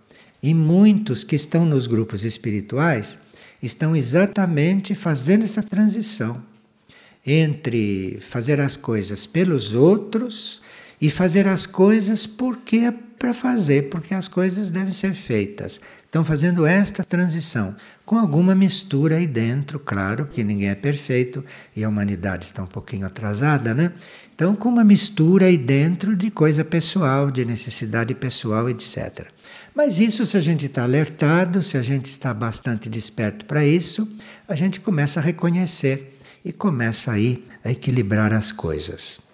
E 0.43 0.55
muitos 0.55 1.23
que 1.23 1.37
estão 1.37 1.67
nos 1.67 1.87
grupos 1.87 2.25
espirituais 2.25 3.19
estão 3.63 3.95
exatamente 3.95 4.95
fazendo 4.95 5.45
essa 5.45 5.63
transição 5.63 6.43
entre 7.27 8.19
fazer 8.21 8.59
as 8.59 8.75
coisas 8.75 9.27
pelos 9.27 9.75
outros 9.75 10.63
e 11.03 11.11
fazer 11.11 11.49
as 11.49 11.67
coisas 11.67 12.29
porque 12.29 12.77
é 12.77 12.93
para 12.93 13.35
fazer, 13.35 13.91
porque 13.91 14.15
as 14.15 14.29
coisas 14.29 14.71
devem 14.71 14.95
ser 14.95 15.15
feitas. 15.15 15.81
Estão 16.05 16.25
fazendo 16.25 16.65
esta 16.65 17.03
transição, 17.03 17.75
com 18.07 18.17
alguma 18.17 18.55
mistura 18.55 19.17
aí 19.17 19.27
dentro, 19.27 19.81
claro, 19.81 20.27
que 20.27 20.45
ninguém 20.45 20.69
é 20.69 20.77
perfeito 20.77 21.45
e 21.75 21.83
a 21.83 21.89
humanidade 21.89 22.45
está 22.45 22.63
um 22.63 22.69
pouquinho 22.69 23.05
atrasada, 23.05 23.75
né? 23.75 23.93
Então, 24.33 24.55
com 24.55 24.69
uma 24.69 24.85
mistura 24.85 25.47
aí 25.47 25.59
dentro 25.59 26.15
de 26.15 26.31
coisa 26.31 26.65
pessoal, 26.65 27.33
de 27.33 27.45
necessidade 27.45 28.15
pessoal, 28.15 28.71
etc. 28.71 29.27
Mas 29.75 29.99
isso, 29.99 30.25
se 30.25 30.37
a 30.37 30.41
gente 30.41 30.67
está 30.67 30.85
alertado, 30.85 31.65
se 31.65 31.77
a 31.77 31.83
gente 31.83 32.07
está 32.07 32.33
bastante 32.33 32.89
desperto 32.89 33.45
para 33.45 33.67
isso, 33.67 34.09
a 34.49 34.55
gente 34.55 34.79
começa 34.79 35.19
a 35.19 35.23
reconhecer 35.23 36.17
e 36.45 36.53
começa 36.53 37.11
aí 37.11 37.45
a 37.65 37.73
equilibrar 37.73 38.33
as 38.33 38.53
coisas. 38.53 39.32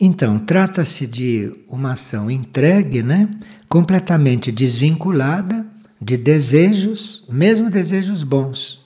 Então, 0.00 0.38
trata-se 0.38 1.06
de 1.06 1.52
uma 1.68 1.92
ação 1.92 2.30
entregue, 2.30 3.02
né? 3.02 3.28
completamente 3.68 4.50
desvinculada 4.50 5.66
de 6.00 6.16
desejos, 6.16 7.22
mesmo 7.28 7.68
desejos 7.68 8.22
bons, 8.22 8.80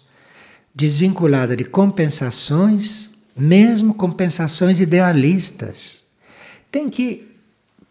desvinculada 0.75 1.57
de 1.57 1.65
compensações, 1.65 3.13
mesmo 3.37 3.95
compensações 3.95 4.81
idealistas. 4.81 6.05
Tem 6.71 6.91
que 6.91 7.31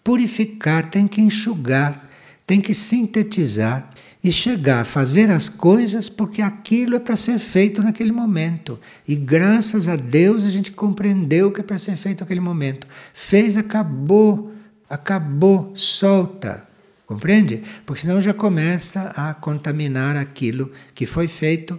purificar, 0.04 0.90
tem 0.92 1.08
que 1.08 1.22
enxugar, 1.22 2.10
tem 2.46 2.60
que 2.60 2.74
sintetizar 2.74 3.93
e 4.24 4.32
chegar 4.32 4.82
a 4.82 4.86
fazer 4.86 5.30
as 5.30 5.50
coisas 5.50 6.08
porque 6.08 6.42
aquilo 6.42 6.96
é 6.96 7.00
para 7.00 7.18
ser 7.18 7.38
feito 7.40 7.84
naquele 7.84 8.12
momento. 8.12 8.80
E 9.06 9.16
graças 9.16 9.88
a 9.90 9.98
Deus 9.98 10.46
a 10.46 10.50
gente 10.50 10.72
compreendeu 10.72 11.52
que 11.52 11.60
é 11.60 11.64
para 11.64 11.78
ser 11.78 11.98
feito 11.98 12.22
naquele 12.22 12.40
momento. 12.40 12.88
Fez, 13.14 13.58
acabou, 13.58 14.54
acabou, 14.90 15.72
solta. 15.76 16.66
Compreende? 17.06 17.64
Porque 17.86 18.02
senão 18.02 18.22
já 18.22 18.34
começa 18.34 19.12
a 19.16 19.34
contaminar 19.34 20.16
aquilo 20.16 20.72
que 20.96 21.06
foi 21.06 21.28
feito 21.28 21.78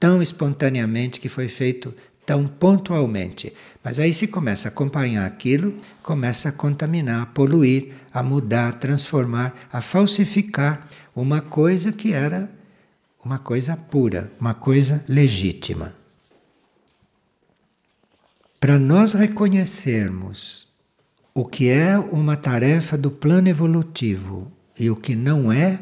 tão 0.00 0.20
espontaneamente, 0.20 1.20
que 1.20 1.28
foi 1.28 1.46
feito 1.46 1.94
tão 2.26 2.46
pontualmente. 2.46 3.52
Mas 3.82 4.00
aí 4.00 4.12
se 4.12 4.26
começa 4.26 4.66
a 4.66 4.70
acompanhar 4.70 5.26
aquilo, 5.26 5.74
começa 6.02 6.48
a 6.48 6.52
contaminar, 6.52 7.22
a 7.22 7.26
poluir, 7.26 7.92
a 8.14 8.22
mudar, 8.22 8.68
a 8.68 8.72
transformar, 8.72 9.52
a 9.72 9.80
falsificar 9.80 10.88
uma 11.16 11.40
coisa 11.40 11.90
que 11.90 12.12
era 12.12 12.48
uma 13.24 13.38
coisa 13.40 13.76
pura, 13.76 14.30
uma 14.38 14.54
coisa 14.54 15.04
legítima. 15.08 15.94
Para 18.60 18.78
nós 18.78 19.14
reconhecermos 19.14 20.68
o 21.34 21.44
que 21.44 21.68
é 21.68 21.98
uma 21.98 22.36
tarefa 22.36 22.96
do 22.96 23.10
plano 23.10 23.48
evolutivo 23.48 24.52
e 24.78 24.88
o 24.88 24.94
que 24.96 25.16
não 25.16 25.50
é, 25.50 25.80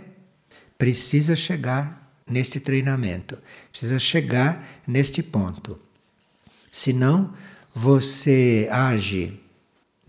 precisa 0.79 1.37
chegar 1.37 2.11
neste 2.27 2.59
treinamento, 2.59 3.37
precisa 3.71 3.99
chegar 3.99 4.66
neste 4.87 5.23
ponto. 5.23 5.79
Senão, 6.71 7.35
você 7.75 8.68
age 8.71 9.41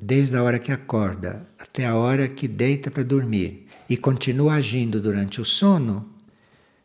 desde 0.06 0.36
a 0.36 0.44
hora 0.44 0.60
que 0.60 0.72
acorda 0.72 1.48
até 1.58 1.86
a 1.86 1.96
hora 1.96 2.28
que 2.28 2.46
deita 2.46 2.92
para 2.92 3.04
dormir 3.04 3.66
e 3.90 3.96
continua 3.96 4.56
agindo 4.56 5.00
durante 5.00 5.40
o 5.40 5.46
sono, 5.46 6.06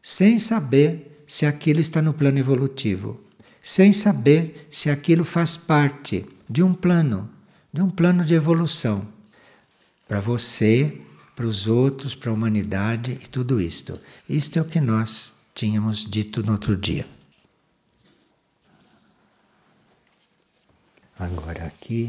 sem 0.00 0.38
saber 0.38 1.24
se 1.26 1.44
aquilo 1.44 1.80
está 1.80 2.00
no 2.00 2.14
plano 2.14 2.38
evolutivo, 2.38 3.20
sem 3.60 3.92
saber 3.92 4.68
se 4.70 4.88
aquilo 4.88 5.24
faz 5.24 5.56
parte 5.56 6.24
de 6.48 6.62
um 6.62 6.72
plano, 6.72 7.28
de 7.72 7.82
um 7.82 7.90
plano 7.90 8.24
de 8.24 8.34
evolução 8.34 9.08
para 10.06 10.20
você, 10.20 11.00
para 11.34 11.44
os 11.44 11.66
outros, 11.66 12.14
para 12.14 12.30
a 12.30 12.34
humanidade 12.34 13.18
e 13.20 13.28
tudo 13.28 13.60
isto. 13.60 13.98
Isto 14.28 14.60
é 14.60 14.62
o 14.62 14.64
que 14.64 14.80
nós 14.80 15.34
tínhamos 15.54 16.06
dito 16.06 16.40
no 16.42 16.52
outro 16.52 16.76
dia. 16.76 17.04
Agora 21.18 21.64
aqui 21.64 22.06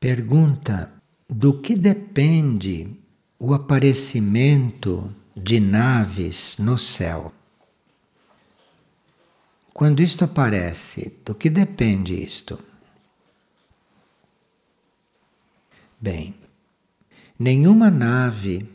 pergunta 0.00 0.92
do 1.28 1.60
que 1.60 1.74
depende 1.76 2.96
o 3.38 3.54
aparecimento 3.54 5.14
de 5.36 5.60
naves 5.60 6.56
no 6.58 6.78
céu. 6.78 7.32
Quando 9.72 10.02
isto 10.02 10.24
aparece, 10.24 11.18
do 11.24 11.34
que 11.34 11.48
depende 11.48 12.14
isto? 12.14 12.58
Bem, 16.00 16.34
Nenhuma 17.40 17.88
nave, 17.88 18.68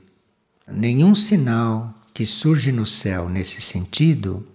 nenhum 0.65 1.13
sinal 1.13 1.93
que 2.13 2.25
surge 2.25 2.71
no 2.71 2.85
céu 2.85 3.27
nesse 3.27 3.59
sentido 3.59 4.47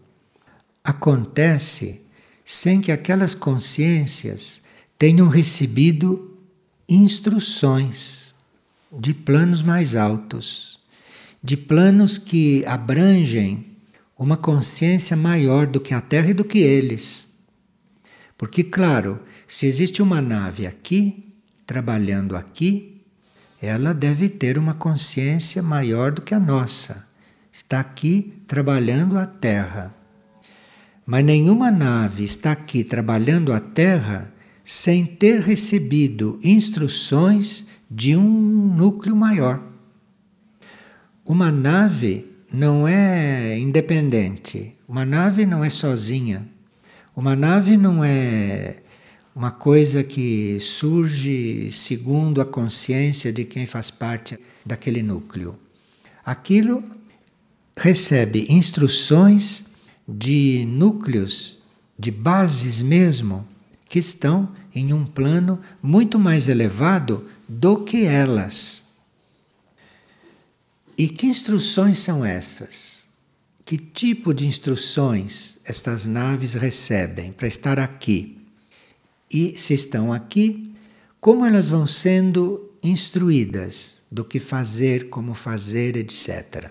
acontece 0.83 2.07
sem 2.43 2.81
que 2.81 2.91
aquelas 2.91 3.35
consciências 3.35 4.63
tenham 4.99 5.29
recebido 5.29 6.28
instruções 6.89 8.35
de 8.91 9.13
planos 9.13 9.63
mais 9.63 9.95
altos, 9.95 10.81
de 11.43 11.57
planos 11.57 12.17
que 12.17 12.65
abrangem 12.65 13.67
uma 14.19 14.37
consciência 14.37 15.17
maior 15.17 15.67
do 15.67 15.79
que 15.79 15.93
a 15.93 16.01
Terra 16.01 16.31
e 16.31 16.35
do 16.35 16.45
que 16.45 16.59
eles. 16.59 17.29
Porque, 18.39 18.65
claro, 18.65 19.21
se 19.47 19.67
existe 19.67 20.01
uma 20.01 20.23
nave 20.23 20.67
aqui, 20.67 21.33
trabalhando 21.67 22.35
aqui, 22.35 23.03
ela 23.61 23.93
deve 23.93 24.29
ter 24.29 24.57
uma 24.57 24.75
consciência 24.75 25.63
maior 25.63 26.11
do 26.13 26.23
que 26.23 26.35
a 26.35 26.41
nossa. 26.41 27.07
Está 27.53 27.81
aqui 27.81 28.43
trabalhando 28.47 29.19
a 29.19 29.27
Terra. 29.27 29.95
Mas 31.05 31.25
nenhuma 31.25 31.71
nave 31.71 32.25
está 32.25 32.53
aqui 32.53 32.83
trabalhando 32.83 33.53
a 33.53 33.61
Terra 33.61 34.33
sem 34.69 35.07
ter 35.07 35.41
recebido 35.41 36.39
instruções 36.45 37.65
de 37.91 38.15
um 38.15 38.23
núcleo 38.77 39.17
maior. 39.17 39.63
Uma 41.25 41.51
nave 41.51 42.27
não 42.53 42.87
é 42.87 43.59
independente, 43.59 44.77
uma 44.87 45.07
nave 45.07 45.47
não 45.47 45.65
é 45.65 45.71
sozinha, 45.71 46.47
uma 47.17 47.35
nave 47.35 47.79
não 47.79 48.05
é 48.05 48.83
uma 49.35 49.51
coisa 49.51 50.05
que 50.05 50.61
surge 50.61 51.71
segundo 51.73 52.39
a 52.39 52.45
consciência 52.45 53.33
de 53.33 53.47
quem 53.47 53.65
faz 53.65 53.91
parte 53.91 54.39
daquele 54.67 55.03
núcleo. 55.03 55.59
Aquilo 56.23 56.85
recebe 57.75 58.45
instruções 58.51 59.65
de 60.07 60.67
núcleos, 60.69 61.57
de 61.99 62.11
bases 62.11 62.83
mesmo, 62.83 63.47
que 63.89 63.99
estão 63.99 64.53
em 64.75 64.93
um 64.93 65.05
plano 65.05 65.61
muito 65.83 66.19
mais 66.19 66.49
elevado 66.49 67.27
do 67.49 67.85
que 67.85 68.05
elas. 68.05 68.85
E 70.97 71.09
que 71.09 71.27
instruções 71.27 71.99
são 71.99 72.25
essas? 72.25 73.09
Que 73.65 73.79
tipo 73.79 74.35
de 74.35 74.47
instruções 74.47 75.59
estas 75.65 76.07
naves 76.07 76.55
recebem 76.55 77.33
para 77.33 77.49
estar 77.49 77.79
aqui? 77.79 78.39
E 79.31 79.57
se 79.57 79.75
estão 79.75 80.13
aqui, 80.13 80.73
como 81.21 81.45
elas 81.45 81.69
vão 81.69 81.87
sendo 81.87 82.71
instruídas 82.83 84.03
do 84.11 84.25
que 84.25 84.41
fazer, 84.41 85.09
como 85.09 85.35
fazer, 85.35 85.97
etc. 85.97 86.71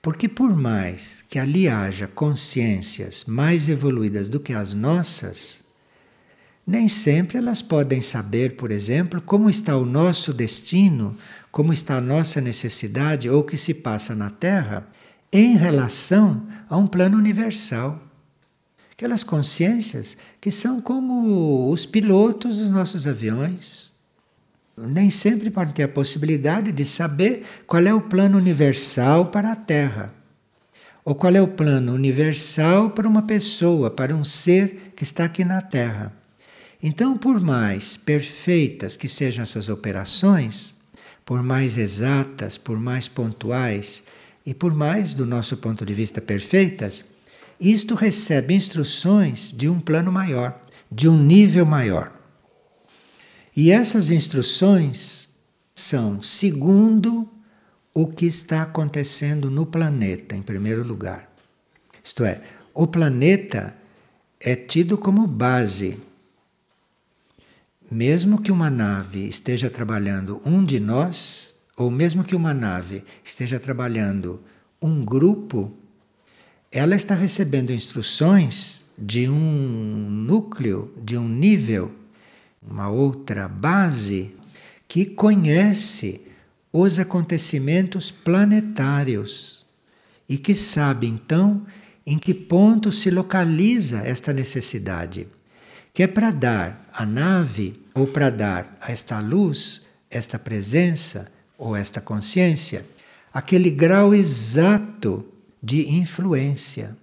Porque, 0.00 0.28
por 0.28 0.54
mais 0.56 1.22
que 1.22 1.38
ali 1.38 1.68
haja 1.68 2.08
consciências 2.08 3.24
mais 3.24 3.68
evoluídas 3.68 4.28
do 4.28 4.40
que 4.40 4.52
as 4.52 4.74
nossas, 4.74 5.64
nem 6.66 6.86
sempre 6.86 7.38
elas 7.38 7.60
podem 7.60 8.00
saber, 8.00 8.56
por 8.56 8.70
exemplo, 8.70 9.20
como 9.20 9.50
está 9.50 9.76
o 9.76 9.84
nosso 9.84 10.32
destino, 10.32 11.16
como 11.50 11.72
está 11.72 11.96
a 11.96 12.00
nossa 12.00 12.40
necessidade 12.40 13.28
ou 13.28 13.40
o 13.40 13.44
que 13.44 13.56
se 13.56 13.74
passa 13.74 14.14
na 14.14 14.30
Terra 14.30 14.86
em 15.32 15.56
relação 15.56 16.46
a 16.68 16.76
um 16.76 16.86
plano 16.86 17.18
universal. 17.18 18.00
Aquelas 18.92 19.24
consciências 19.24 20.16
que 20.40 20.50
são 20.50 20.80
como 20.80 21.70
os 21.70 21.84
pilotos 21.84 22.58
dos 22.58 22.70
nossos 22.70 23.08
aviões. 23.08 23.92
Nem 24.76 25.10
sempre 25.10 25.50
podem 25.50 25.74
ter 25.74 25.82
a 25.82 25.88
possibilidade 25.88 26.70
de 26.70 26.84
saber 26.84 27.44
qual 27.66 27.82
é 27.82 27.92
o 27.92 28.00
plano 28.00 28.38
universal 28.38 29.26
para 29.26 29.52
a 29.52 29.56
Terra. 29.56 30.14
Ou 31.04 31.16
qual 31.16 31.34
é 31.34 31.42
o 31.42 31.48
plano 31.48 31.92
universal 31.92 32.90
para 32.90 33.08
uma 33.08 33.22
pessoa, 33.22 33.90
para 33.90 34.14
um 34.14 34.22
ser 34.22 34.92
que 34.94 35.02
está 35.02 35.24
aqui 35.24 35.44
na 35.44 35.60
Terra. 35.60 36.21
Então, 36.82 37.16
por 37.16 37.40
mais 37.40 37.96
perfeitas 37.96 38.96
que 38.96 39.08
sejam 39.08 39.44
essas 39.44 39.68
operações, 39.68 40.74
por 41.24 41.40
mais 41.40 41.78
exatas, 41.78 42.58
por 42.58 42.78
mais 42.78 43.06
pontuais 43.06 44.02
e 44.44 44.52
por 44.52 44.74
mais, 44.74 45.14
do 45.14 45.24
nosso 45.24 45.56
ponto 45.58 45.86
de 45.86 45.94
vista, 45.94 46.20
perfeitas, 46.20 47.04
isto 47.60 47.94
recebe 47.94 48.52
instruções 48.52 49.52
de 49.52 49.68
um 49.68 49.78
plano 49.78 50.10
maior, 50.10 50.60
de 50.90 51.08
um 51.08 51.16
nível 51.16 51.64
maior. 51.64 52.12
E 53.54 53.70
essas 53.70 54.10
instruções 54.10 55.30
são 55.72 56.20
segundo 56.20 57.30
o 57.94 58.08
que 58.08 58.26
está 58.26 58.62
acontecendo 58.62 59.48
no 59.48 59.64
planeta, 59.64 60.34
em 60.34 60.42
primeiro 60.42 60.82
lugar. 60.82 61.30
Isto 62.02 62.24
é, 62.24 62.42
o 62.74 62.88
planeta 62.88 63.76
é 64.40 64.56
tido 64.56 64.98
como 64.98 65.26
base 65.28 66.00
mesmo 67.92 68.40
que 68.40 68.50
uma 68.50 68.70
nave 68.70 69.28
esteja 69.28 69.68
trabalhando 69.68 70.40
um 70.46 70.64
de 70.64 70.80
nós, 70.80 71.54
ou 71.76 71.90
mesmo 71.90 72.24
que 72.24 72.34
uma 72.34 72.54
nave 72.54 73.04
esteja 73.22 73.60
trabalhando 73.60 74.42
um 74.80 75.04
grupo, 75.04 75.76
ela 76.70 76.96
está 76.96 77.14
recebendo 77.14 77.70
instruções 77.70 78.86
de 78.96 79.28
um 79.28 80.08
núcleo, 80.10 80.92
de 81.04 81.18
um 81.18 81.28
nível, 81.28 81.92
uma 82.62 82.88
outra 82.88 83.46
base 83.46 84.34
que 84.88 85.04
conhece 85.04 86.22
os 86.72 86.98
acontecimentos 86.98 88.10
planetários 88.10 89.66
e 90.26 90.38
que 90.38 90.54
sabe 90.54 91.06
então 91.06 91.66
em 92.06 92.18
que 92.18 92.32
ponto 92.32 92.90
se 92.90 93.10
localiza 93.10 93.98
esta 93.98 94.32
necessidade, 94.32 95.28
que 95.92 96.02
é 96.02 96.06
para 96.06 96.30
dar 96.30 96.88
à 96.92 97.04
nave 97.04 97.80
ou 97.94 98.06
para 98.06 98.30
dar 98.30 98.76
a 98.80 98.90
esta 98.90 99.20
luz, 99.20 99.82
esta 100.10 100.38
presença 100.38 101.30
ou 101.58 101.76
esta 101.76 102.00
consciência, 102.00 102.84
aquele 103.32 103.70
grau 103.70 104.14
exato 104.14 105.24
de 105.62 105.90
influência, 105.90 106.96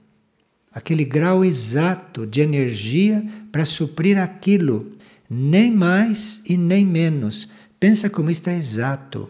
aquele 0.74 1.06
grau 1.06 1.46
exato 1.46 2.26
de 2.26 2.42
energia 2.42 3.24
para 3.52 3.66
suprir 3.66 4.18
aquilo, 4.18 4.94
nem 5.30 5.72
mais 5.72 6.42
e 6.46 6.58
nem 6.58 6.86
menos. 6.86 7.50
Pensa 7.80 8.10
como 8.10 8.30
isto 8.30 8.50
é 8.50 8.58
exato. 8.58 9.30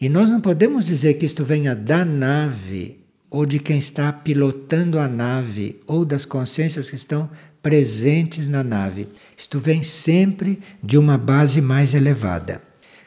E 0.00 0.08
nós 0.08 0.30
não 0.30 0.40
podemos 0.40 0.86
dizer 0.86 1.14
que 1.14 1.26
isto 1.26 1.44
venha 1.44 1.74
da 1.74 2.04
nave, 2.04 3.03
ou 3.34 3.44
de 3.44 3.58
quem 3.58 3.78
está 3.78 4.12
pilotando 4.12 4.96
a 4.96 5.08
nave, 5.08 5.80
ou 5.88 6.04
das 6.04 6.24
consciências 6.24 6.88
que 6.88 6.94
estão 6.94 7.28
presentes 7.60 8.46
na 8.46 8.62
nave. 8.62 9.08
Isto 9.36 9.58
vem 9.58 9.82
sempre 9.82 10.60
de 10.80 10.96
uma 10.96 11.18
base 11.18 11.60
mais 11.60 11.94
elevada, 11.94 12.62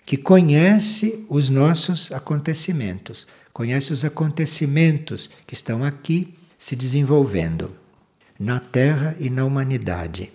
que 0.06 0.18
conhece 0.18 1.26
os 1.30 1.50
nossos 1.50 2.12
acontecimentos, 2.12 3.26
conhece 3.54 3.94
os 3.94 4.04
acontecimentos 4.04 5.30
que 5.48 5.54
estão 5.54 5.82
aqui 5.82 6.34
se 6.58 6.76
desenvolvendo 6.76 7.72
na 8.38 8.60
Terra 8.60 9.16
e 9.22 9.30
na 9.30 9.46
humanidade. 9.46 10.30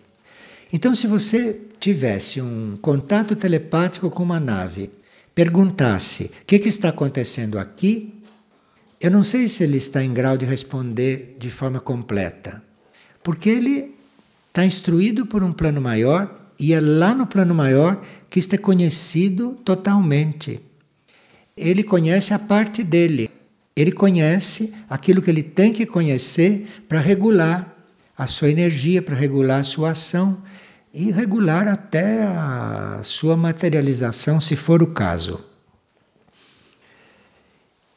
Então, 0.73 0.95
se 0.95 1.07
você 1.07 1.61
tivesse 1.79 2.41
um 2.41 2.79
contato 2.81 3.37
telepático 3.37 4.11
com 4.11 4.23
uma 4.23 4.41
nave, 4.41 4.91
perguntasse 5.35 6.31
o 6.41 6.47
que, 6.47 6.59
que 6.59 6.69
está 6.71 6.89
acontecendo 6.89 7.59
aqui, 7.59 8.22
eu 9.03 9.11
não 9.11 9.25
sei 9.25 9.49
se 9.49 9.65
ele 9.65 9.79
está 9.79 10.03
em 10.05 10.15
grau 10.15 10.37
de 10.37 10.47
responder 10.47 11.37
de 11.37 11.51
forma 11.51 11.81
completa, 11.81 12.63
porque 13.21 13.51
ele 13.51 13.97
está 14.49 14.65
instruído 14.65 15.27
por 15.27 15.43
um 15.43 15.53
plano 15.53 15.81
maior 15.81 16.33
e 16.57 16.73
é 16.73 16.81
lá 16.81 17.13
no 17.13 17.27
plano 17.27 17.53
maior 17.53 18.01
que 18.31 18.39
isto 18.39 18.55
é 18.55 18.59
conhecido 18.59 19.59
totalmente. 19.65 20.61
Ele 21.57 21.83
conhece 21.83 22.33
a 22.33 22.39
parte 22.39 22.85
dele, 22.85 23.29
ele 23.75 23.91
conhece 23.91 24.73
aquilo 24.89 25.21
que 25.21 25.31
ele 25.31 25.43
tem 25.43 25.73
que 25.73 25.85
conhecer 25.85 26.69
para 26.89 27.01
regular 27.01 27.77
a 28.17 28.27
sua 28.29 28.51
energia, 28.51 29.03
para 29.03 29.17
regular 29.17 29.59
a 29.59 29.65
sua 29.65 29.91
ação 29.91 30.41
e 30.95 31.11
regular 31.11 31.67
até 31.67 32.23
a 32.23 33.01
sua 33.03 33.37
materialização, 33.37 34.41
se 34.41 34.55
for 34.55 34.81
o 34.81 34.87
caso. 34.87 35.52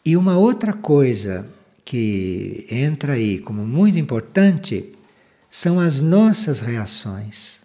E 0.05 0.15
uma 0.15 0.37
outra 0.37 0.73
coisa 0.73 1.47
que 1.83 2.67
entra 2.69 3.13
aí 3.13 3.39
como 3.39 3.65
muito 3.65 3.97
importante 3.97 4.93
são 5.49 5.79
as 5.79 5.99
nossas 5.99 6.59
reações. 6.59 7.59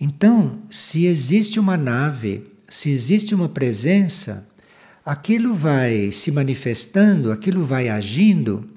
Então, 0.00 0.58
se 0.68 1.06
existe 1.06 1.60
uma 1.60 1.76
nave, 1.76 2.50
se 2.66 2.90
existe 2.90 3.34
uma 3.34 3.48
presença, 3.48 4.46
aquilo 5.04 5.54
vai 5.54 6.10
se 6.10 6.30
manifestando, 6.32 7.30
aquilo 7.30 7.64
vai 7.64 7.88
agindo, 7.88 8.68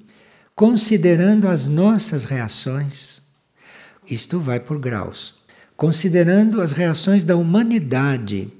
considerando 0.54 1.48
as 1.48 1.66
nossas 1.66 2.24
reações. 2.24 3.22
Isto 4.08 4.38
vai 4.38 4.60
por 4.60 4.78
graus 4.78 5.40
considerando 5.80 6.60
as 6.60 6.72
reações 6.72 7.24
da 7.24 7.34
humanidade. 7.36 8.52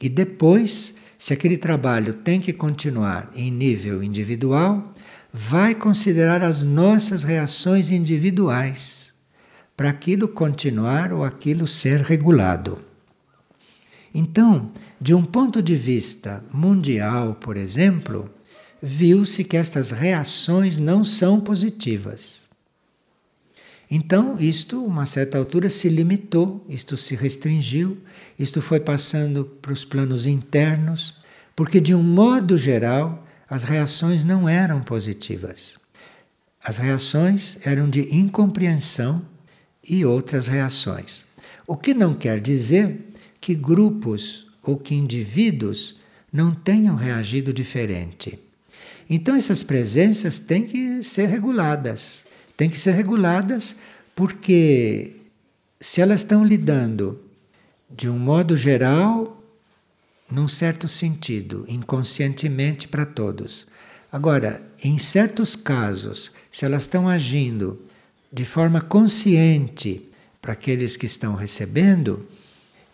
E 0.00 0.08
depois, 0.08 0.96
se 1.18 1.32
aquele 1.32 1.58
trabalho 1.58 2.14
tem 2.14 2.40
que 2.40 2.52
continuar 2.52 3.28
em 3.34 3.50
nível 3.50 4.02
individual, 4.02 4.94
vai 5.32 5.74
considerar 5.74 6.42
as 6.42 6.62
nossas 6.62 7.24
reações 7.24 7.90
individuais 7.90 9.14
para 9.76 9.90
aquilo 9.90 10.28
continuar 10.28 11.12
ou 11.12 11.24
aquilo 11.24 11.66
ser 11.66 12.00
regulado. 12.00 12.82
Então, 14.14 14.72
de 15.00 15.14
um 15.14 15.22
ponto 15.22 15.60
de 15.60 15.76
vista 15.76 16.42
mundial, 16.52 17.34
por 17.34 17.56
exemplo, 17.56 18.30
viu-se 18.82 19.44
que 19.44 19.56
estas 19.56 19.90
reações 19.90 20.78
não 20.78 21.04
são 21.04 21.40
positivas. 21.40 22.47
Então, 23.90 24.36
isto, 24.38 24.84
uma 24.84 25.06
certa 25.06 25.38
altura, 25.38 25.70
se 25.70 25.88
limitou, 25.88 26.64
isto 26.68 26.96
se 26.96 27.14
restringiu, 27.14 27.98
isto 28.38 28.60
foi 28.60 28.80
passando 28.80 29.44
para 29.44 29.72
os 29.72 29.84
planos 29.84 30.26
internos, 30.26 31.14
porque, 31.56 31.80
de 31.80 31.94
um 31.94 32.02
modo 32.02 32.58
geral, 32.58 33.26
as 33.48 33.64
reações 33.64 34.24
não 34.24 34.46
eram 34.46 34.82
positivas. 34.82 35.78
As 36.62 36.76
reações 36.76 37.58
eram 37.66 37.88
de 37.88 38.14
incompreensão 38.14 39.24
e 39.82 40.04
outras 40.04 40.48
reações. 40.48 41.24
O 41.66 41.76
que 41.76 41.94
não 41.94 42.12
quer 42.12 42.40
dizer 42.40 43.08
que 43.40 43.54
grupos 43.54 44.46
ou 44.62 44.76
que 44.76 44.94
indivíduos 44.94 45.96
não 46.30 46.50
tenham 46.50 46.94
reagido 46.94 47.54
diferente. 47.54 48.38
Então, 49.08 49.34
essas 49.34 49.62
presenças 49.62 50.38
têm 50.38 50.64
que 50.64 51.02
ser 51.02 51.26
reguladas 51.26 52.26
têm 52.58 52.68
que 52.68 52.78
ser 52.78 52.90
reguladas 52.90 53.76
porque 54.16 55.16
se 55.80 56.00
elas 56.00 56.20
estão 56.20 56.44
lidando 56.44 57.20
de 57.88 58.10
um 58.10 58.18
modo 58.18 58.56
geral, 58.56 59.40
num 60.30 60.48
certo 60.48 60.88
sentido, 60.88 61.64
inconscientemente 61.68 62.88
para 62.88 63.06
todos. 63.06 63.66
Agora, 64.10 64.60
em 64.82 64.98
certos 64.98 65.54
casos, 65.54 66.32
se 66.50 66.64
elas 66.64 66.82
estão 66.82 67.08
agindo 67.08 67.80
de 68.30 68.44
forma 68.44 68.80
consciente 68.80 70.02
para 70.42 70.52
aqueles 70.52 70.96
que 70.96 71.06
estão 71.06 71.36
recebendo, 71.36 72.26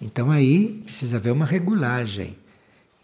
então 0.00 0.30
aí 0.30 0.82
precisa 0.84 1.16
haver 1.16 1.32
uma 1.32 1.46
regulagem. 1.46 2.36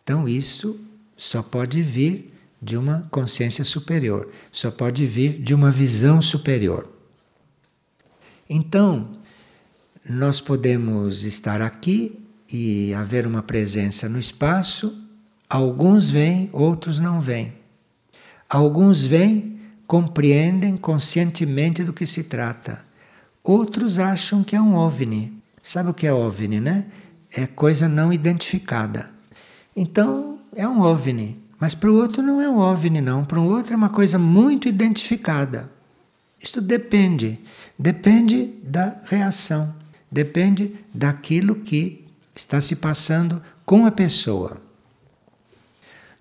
Então 0.05 0.29
isso 0.29 0.79
só 1.17 1.43
pode 1.43 1.81
vir 1.81 2.31
de 2.61 2.77
uma 2.77 3.07
consciência 3.11 3.65
superior, 3.65 4.29
só 4.53 4.71
pode 4.71 5.07
vir 5.07 5.41
de 5.41 5.55
uma 5.55 5.71
visão 5.71 6.21
superior. 6.21 6.89
Então, 8.49 9.17
nós 10.09 10.41
podemos 10.41 11.25
estar 11.25 11.63
aqui 11.63 12.19
e 12.53 12.93
haver 12.95 13.27
uma 13.27 13.43
presença 13.43 14.09
no 14.09 14.19
espaço, 14.19 14.97
alguns 15.49 16.11
vêm, 16.11 16.51
outros 16.53 16.99
não 16.99 17.21
vêm. 17.21 17.55
Alguns 18.49 19.05
vêm, 19.05 19.59
compreendem 19.87 20.77
conscientemente 20.77 21.85
do 21.85 21.93
que 21.93 22.07
se 22.07 22.25
trata. 22.25 22.85
Outros 23.43 23.99
acham 23.99 24.45
que 24.45 24.55
é 24.55 24.61
um 24.61 24.75
OVNI. 24.75 25.33
Sabe 25.63 25.91
o 25.91 25.95
que 25.95 26.07
é 26.07 26.13
OVNI, 26.13 26.61
né? 26.61 26.87
É 27.33 27.47
coisa 27.47 27.89
não 27.89 28.13
identificada. 28.13 29.11
Então, 29.75 30.39
é 30.55 30.67
um 30.67 30.81
OVNI. 30.81 31.40
Mas 31.61 31.75
para 31.75 31.91
o 31.91 31.97
outro 31.97 32.23
não 32.23 32.41
é 32.41 32.49
um 32.49 32.59
OVNI, 32.59 33.03
não. 33.03 33.23
Para 33.23 33.39
o 33.39 33.47
outro 33.47 33.75
é 33.75 33.77
uma 33.77 33.91
coisa 33.91 34.19
muito 34.19 34.67
identificada. 34.67 35.71
Isto 36.43 36.61
depende. 36.63 37.39
Depende 37.79 38.55
da 38.63 38.97
reação. 39.05 39.75
Depende 40.11 40.75
daquilo 40.93 41.55
que 41.55 42.07
está 42.35 42.61
se 42.63 42.77
passando 42.77 43.43
com 43.67 43.85
a 43.85 43.91
pessoa. 43.91 44.61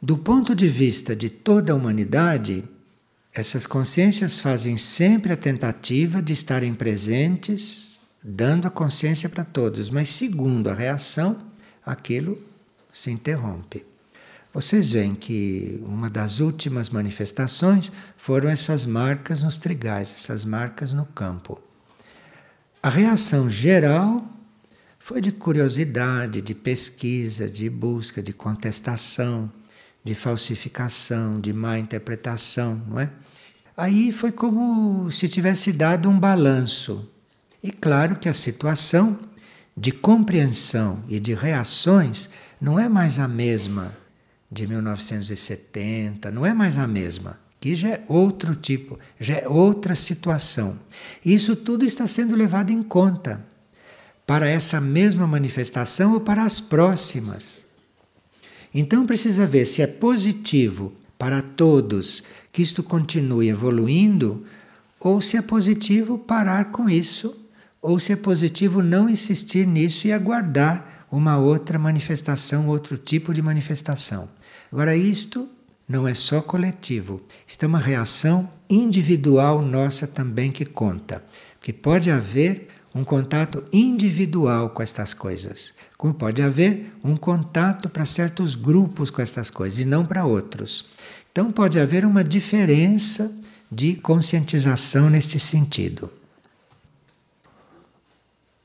Do 0.01 0.17
ponto 0.17 0.53
de 0.53 0.67
vista 0.67 1.15
de 1.15 1.29
toda 1.29 1.71
a 1.71 1.75
humanidade, 1.75 2.65
essas 3.33 3.65
consciências 3.65 4.39
fazem 4.39 4.75
sempre 4.77 5.31
a 5.31 5.37
tentativa 5.37 6.21
de 6.21 6.33
estarem 6.33 6.73
presentes, 6.73 7.99
dando 8.23 8.67
a 8.67 8.71
consciência 8.71 9.29
para 9.29 9.45
todos, 9.45 9.89
mas 9.89 10.09
segundo 10.09 10.69
a 10.69 10.73
reação, 10.73 11.39
aquilo 11.85 12.37
se 12.91 13.11
interrompe. 13.11 13.88
Vocês 14.51 14.91
veem 14.91 15.13
que 15.13 15.79
uma 15.85 16.09
das 16.09 16.39
últimas 16.39 16.89
manifestações 16.89 17.91
foram 18.17 18.49
essas 18.49 18.83
marcas 18.83 19.43
nos 19.43 19.57
trigais, 19.57 20.11
essas 20.11 20.43
marcas 20.43 20.91
no 20.91 21.05
campo. 21.05 21.61
A 22.81 22.89
reação 22.89 23.47
geral 23.47 24.27
foi 24.97 25.21
de 25.21 25.31
curiosidade, 25.31 26.41
de 26.41 26.55
pesquisa, 26.55 27.47
de 27.47 27.69
busca, 27.69 28.23
de 28.23 28.33
contestação, 28.33 29.51
de 30.03 30.15
falsificação, 30.15 31.39
de 31.39 31.53
má 31.53 31.77
interpretação, 31.77 32.81
não 32.87 32.99
é? 32.99 33.11
Aí 33.77 34.11
foi 34.11 34.31
como 34.31 35.11
se 35.11 35.29
tivesse 35.29 35.71
dado 35.71 36.09
um 36.09 36.19
balanço. 36.19 37.07
E 37.61 37.71
claro 37.71 38.17
que 38.17 38.27
a 38.27 38.33
situação 38.33 39.19
de 39.77 39.91
compreensão 39.91 41.03
e 41.07 41.19
de 41.19 41.35
reações 41.35 42.29
não 42.59 42.79
é 42.79 42.89
mais 42.89 43.19
a 43.19 43.27
mesma 43.27 43.95
de 44.51 44.67
1970, 44.67 46.31
não 46.31 46.45
é 46.45 46.53
mais 46.53 46.77
a 46.77 46.87
mesma. 46.87 47.39
Que 47.59 47.75
já 47.75 47.89
é 47.89 48.03
outro 48.07 48.55
tipo, 48.55 48.97
já 49.19 49.35
é 49.35 49.47
outra 49.47 49.93
situação. 49.93 50.79
Isso 51.25 51.55
tudo 51.55 51.85
está 51.85 52.07
sendo 52.07 52.35
levado 52.35 52.71
em 52.71 52.81
conta 52.81 53.45
para 54.25 54.47
essa 54.47 54.79
mesma 54.79 55.27
manifestação 55.27 56.13
ou 56.13 56.21
para 56.21 56.43
as 56.43 56.61
próximas. 56.61 57.67
Então 58.73 59.05
precisa 59.05 59.45
ver 59.45 59.65
se 59.65 59.81
é 59.81 59.87
positivo 59.87 60.93
para 61.17 61.41
todos 61.41 62.23
que 62.51 62.61
isto 62.61 62.81
continue 62.81 63.49
evoluindo 63.49 64.45
ou 64.99 65.21
se 65.21 65.37
é 65.37 65.41
positivo 65.41 66.17
parar 66.17 66.65
com 66.71 66.89
isso, 66.89 67.35
ou 67.81 67.97
se 67.99 68.11
é 68.11 68.15
positivo 68.15 68.83
não 68.83 69.09
insistir 69.09 69.65
nisso 69.65 70.07
e 70.07 70.11
aguardar 70.11 71.07
uma 71.11 71.37
outra 71.37 71.79
manifestação, 71.79 72.67
outro 72.67 72.97
tipo 72.97 73.33
de 73.33 73.41
manifestação. 73.41 74.29
Agora, 74.71 74.95
isto 74.95 75.47
não 75.87 76.07
é 76.07 76.13
só 76.13 76.41
coletivo, 76.41 77.21
isto 77.47 77.63
é 77.63 77.67
uma 77.67 77.79
reação 77.79 78.49
individual 78.69 79.61
nossa 79.61 80.05
também 80.05 80.51
que 80.51 80.65
conta. 80.65 81.23
Que 81.59 81.73
pode 81.73 82.11
haver 82.11 82.67
um 82.93 83.03
contato 83.03 83.63
individual 83.73 84.69
com 84.69 84.81
estas 84.81 85.13
coisas, 85.13 85.73
como 85.97 86.13
pode 86.13 86.41
haver 86.41 86.93
um 87.03 87.15
contato 87.15 87.89
para 87.89 88.05
certos 88.05 88.55
grupos 88.55 89.09
com 89.09 89.21
estas 89.21 89.49
coisas 89.49 89.79
e 89.79 89.85
não 89.85 90.05
para 90.05 90.25
outros. 90.25 90.85
Então 91.31 91.51
pode 91.51 91.79
haver 91.79 92.05
uma 92.05 92.23
diferença 92.23 93.33
de 93.71 93.95
conscientização 93.95 95.09
neste 95.09 95.39
sentido. 95.39 96.11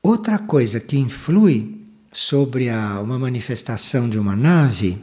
Outra 0.01 0.37
coisa 0.37 0.79
que 0.79 0.97
influi 0.97 1.81
sobre 2.11 2.69
a, 2.69 2.99
uma 3.01 3.17
manifestação 3.17 4.07
de 4.07 4.17
uma 4.17 4.35
nave 4.35 5.01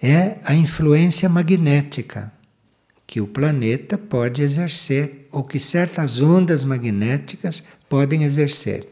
é 0.00 0.38
a 0.44 0.54
influência 0.54 1.28
magnética 1.28 2.32
que 3.06 3.20
o 3.20 3.26
planeta 3.26 3.96
pode 3.96 4.42
exercer 4.42 5.26
ou 5.32 5.42
que 5.42 5.58
certas 5.58 6.20
ondas 6.20 6.62
magnéticas 6.62 7.62
podem 7.88 8.22
exercer. 8.22 8.86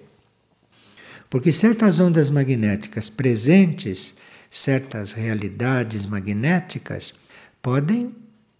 Porque 1.28 1.52
certas 1.52 2.00
ondas 2.00 2.30
magnéticas 2.30 3.10
presentes, 3.10 4.16
certas 4.48 5.12
realidades 5.12 6.06
magnéticas, 6.06 7.14
podem 7.60 8.14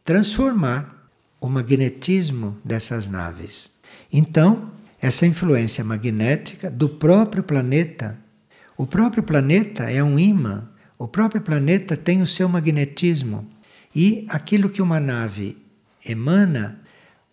transformar 0.05 1.09
o 1.40 1.49
magnetismo 1.49 2.59
dessas 2.64 3.07
naves. 3.07 3.70
Então, 4.12 4.70
essa 5.01 5.26
influência 5.26 5.82
magnética 5.82 6.70
do 6.70 6.88
próprio 6.88 7.42
planeta, 7.42 8.18
o 8.76 8.86
próprio 8.86 9.22
planeta 9.22 9.90
é 9.90 10.03
um 10.03 10.18
imã, 10.18 10.68
o 10.99 11.07
próprio 11.07 11.40
planeta 11.40 11.97
tem 11.97 12.22
o 12.22 12.26
seu 12.26 12.49
magnetismo 12.49 13.47
e 13.94 14.26
aquilo 14.28 14.68
que 14.68 14.82
uma 14.82 15.01
nave 15.01 15.57
emana, 16.05 16.80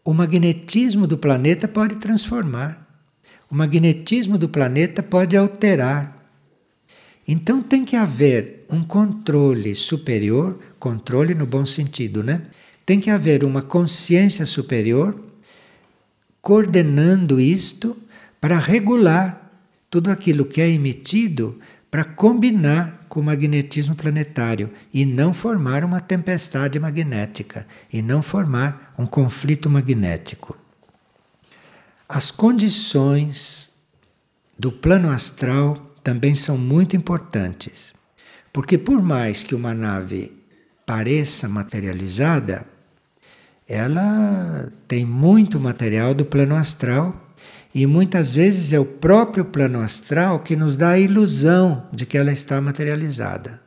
o 0.04 0.14
magnetismo 0.14 1.08
do 1.08 1.18
planeta 1.18 1.68
pode 1.68 1.96
transformar. 1.98 2.88
O 3.50 3.56
magnetismo 3.56 4.38
do 4.38 4.50
planeta 4.50 5.02
pode 5.02 5.38
alterar. 5.38 6.28
Então 7.28 7.62
tem 7.62 7.86
que 7.86 7.96
haver 7.96 8.66
um 8.70 8.82
controle 8.84 9.76
superior, 9.76 10.60
controle 10.80 11.34
no 11.34 11.46
bom 11.46 11.66
sentido, 11.66 12.24
né? 12.24 12.44
Tem 12.86 13.00
que 13.00 13.10
haver 13.10 13.44
uma 13.44 13.62
consciência 13.62 14.46
superior 14.46 15.18
coordenando 16.42 17.40
isto 17.40 17.96
para 18.42 18.58
regular 18.58 19.52
tudo 19.90 20.12
aquilo 20.12 20.44
que 20.44 20.60
é 20.60 20.70
emitido 20.70 21.58
para 21.90 22.04
combinar 22.04 23.03
com 23.14 23.20
o 23.20 23.24
magnetismo 23.24 23.94
planetário 23.94 24.72
e 24.92 25.06
não 25.06 25.36
formar 25.36 25.84
uma 25.84 26.00
tempestade 26.00 26.80
magnética 26.80 27.68
e 27.92 28.02
não 28.02 28.24
formar 28.24 28.92
um 28.98 29.06
conflito 29.06 29.70
magnético. 29.70 30.58
As 32.10 32.32
condições 32.32 33.70
do 34.58 34.72
plano 34.72 35.12
astral 35.12 35.76
também 36.04 36.34
são 36.34 36.58
muito 36.58 36.96
importantes, 36.96 37.94
porque 38.52 38.80
por 38.80 39.00
mais 39.00 39.44
que 39.44 39.54
uma 39.54 39.76
nave 39.76 40.36
pareça 40.84 41.48
materializada, 41.48 42.66
ela 43.70 44.72
tem 44.88 45.06
muito 45.06 45.60
material 45.60 46.16
do 46.16 46.26
plano 46.26 46.56
astral 46.56 47.23
e 47.74 47.88
muitas 47.88 48.34
vezes 48.34 48.72
é 48.72 48.80
o 48.80 48.86
próprio 48.86 49.44
plano 49.44 49.80
astral 49.80 50.40
que 50.40 50.56
nos 50.56 50.78
dá 50.78 50.90
a 50.90 51.00
ilusão 51.00 51.88
de 51.92 52.06
que 52.06 52.18
ela 52.18 52.32
está 52.32 52.62
materializada. 52.62 53.60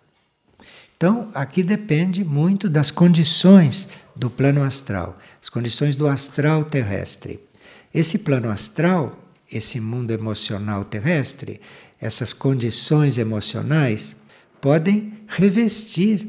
Então, 0.96 1.28
aqui 1.34 1.62
depende 1.62 2.24
muito 2.24 2.70
das 2.70 2.90
condições 2.90 3.88
do 4.14 4.30
plano 4.30 4.62
astral, 4.62 5.18
as 5.42 5.50
condições 5.50 5.94
do 5.94 6.08
astral 6.08 6.64
terrestre. 6.64 7.40
Esse 7.92 8.16
plano 8.16 8.48
astral, 8.48 9.18
esse 9.52 9.80
mundo 9.80 10.12
emocional 10.12 10.84
terrestre, 10.84 11.60
essas 12.00 12.32
condições 12.32 13.18
emocionais 13.18 14.16
podem 14.60 15.12
revestir 15.26 16.26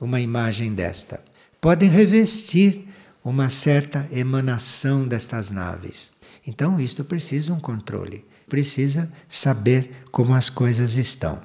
uma 0.00 0.20
imagem 0.20 0.72
desta, 0.72 1.22
podem 1.60 1.88
revestir 1.88 2.86
uma 3.22 3.50
certa 3.50 4.08
emanação 4.12 5.06
destas 5.06 5.50
naves. 5.50 6.15
Então, 6.46 6.78
isto 6.78 7.04
precisa 7.04 7.52
um 7.52 7.58
controle, 7.58 8.24
precisa 8.48 9.10
saber 9.28 10.04
como 10.10 10.34
as 10.34 10.48
coisas 10.48 10.96
estão. 10.96 11.42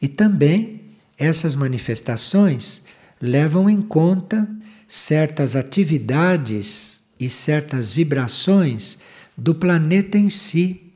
E 0.00 0.08
também 0.08 0.82
essas 1.18 1.54
manifestações 1.54 2.84
levam 3.20 3.68
em 3.68 3.80
conta 3.80 4.48
certas 4.86 5.54
atividades 5.54 7.02
e 7.18 7.28
certas 7.28 7.92
vibrações 7.92 8.98
do 9.36 9.54
planeta 9.54 10.18
em 10.18 10.28
si, 10.28 10.92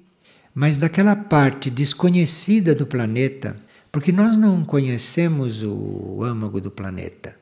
mas 0.54 0.76
daquela 0.76 1.14
parte 1.14 1.70
desconhecida 1.70 2.74
do 2.74 2.86
planeta, 2.86 3.56
porque 3.92 4.10
nós 4.10 4.36
não 4.36 4.64
conhecemos 4.64 5.62
o 5.62 6.22
âmago 6.22 6.60
do 6.60 6.70
planeta. 6.70 7.36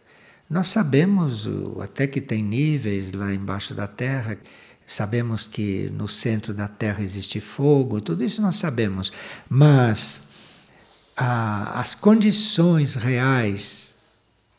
Nós 0.50 0.66
sabemos 0.66 1.48
até 1.80 2.07
que 2.07 2.20
tem 2.20 2.42
níveis 2.42 3.12
lá 3.12 3.32
embaixo 3.32 3.74
da 3.74 3.86
Terra, 3.86 4.36
sabemos 4.87 5.47
que 5.47 5.91
no 5.97 6.09
centro 6.09 6.53
da 6.53 6.68
Terra 6.68 7.03
existe 7.03 7.41
fogo, 7.41 8.01
tudo 8.01 8.24
isso 8.24 8.43
nós 8.43 8.57
sabemos, 8.57 9.12
mas 9.49 10.22
a, 11.16 11.80
as 11.80 11.95
condições 11.95 12.95
reais 12.95 13.97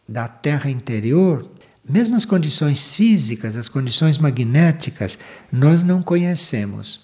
da 0.08 0.28
Terra 0.28 0.70
interior, 0.70 1.50
mesmo 1.88 2.16
as 2.16 2.26
condições 2.26 2.94
físicas, 2.94 3.58
as 3.58 3.70
condições 3.70 4.18
magnéticas, 4.18 5.18
nós 5.52 5.84
não 5.84 6.02
conhecemos. 6.02 7.02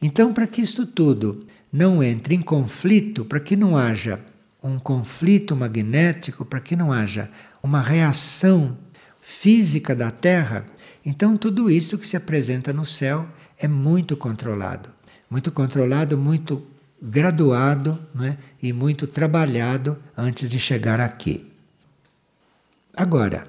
Então, 0.00 0.32
para 0.32 0.46
que 0.46 0.62
isto 0.62 0.86
tudo 0.86 1.46
não 1.72 2.02
entre 2.02 2.34
em 2.34 2.40
conflito, 2.40 3.24
para 3.24 3.40
que 3.40 3.56
não 3.56 3.76
haja 3.76 4.20
um 4.62 4.78
conflito 4.78 5.56
magnético, 5.56 6.44
para 6.44 6.60
que 6.60 6.76
não 6.76 6.92
haja 6.92 7.30
uma 7.62 7.80
reação 7.80 8.76
física 9.20 9.94
da 9.94 10.10
Terra, 10.10 10.66
então 11.04 11.36
tudo 11.36 11.70
isso 11.70 11.98
que 11.98 12.06
se 12.06 12.16
apresenta 12.16 12.72
no 12.72 12.86
céu 12.86 13.26
é 13.58 13.66
muito 13.66 14.16
controlado. 14.16 14.90
Muito 15.28 15.50
controlado, 15.50 16.16
muito 16.16 16.66
graduado 17.00 17.98
né? 18.14 18.38
e 18.62 18.72
muito 18.72 19.06
trabalhado 19.06 19.98
antes 20.16 20.48
de 20.48 20.60
chegar 20.60 21.00
aqui. 21.00 21.50
Agora, 22.94 23.44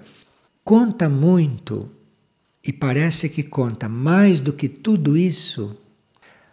conta 0.64 1.10
muito, 1.10 1.92
e 2.66 2.72
parece 2.72 3.28
que 3.28 3.44
conta 3.44 3.90
mais 3.90 4.40
do 4.40 4.54
que 4.54 4.70
tudo 4.70 5.18
isso, 5.18 5.78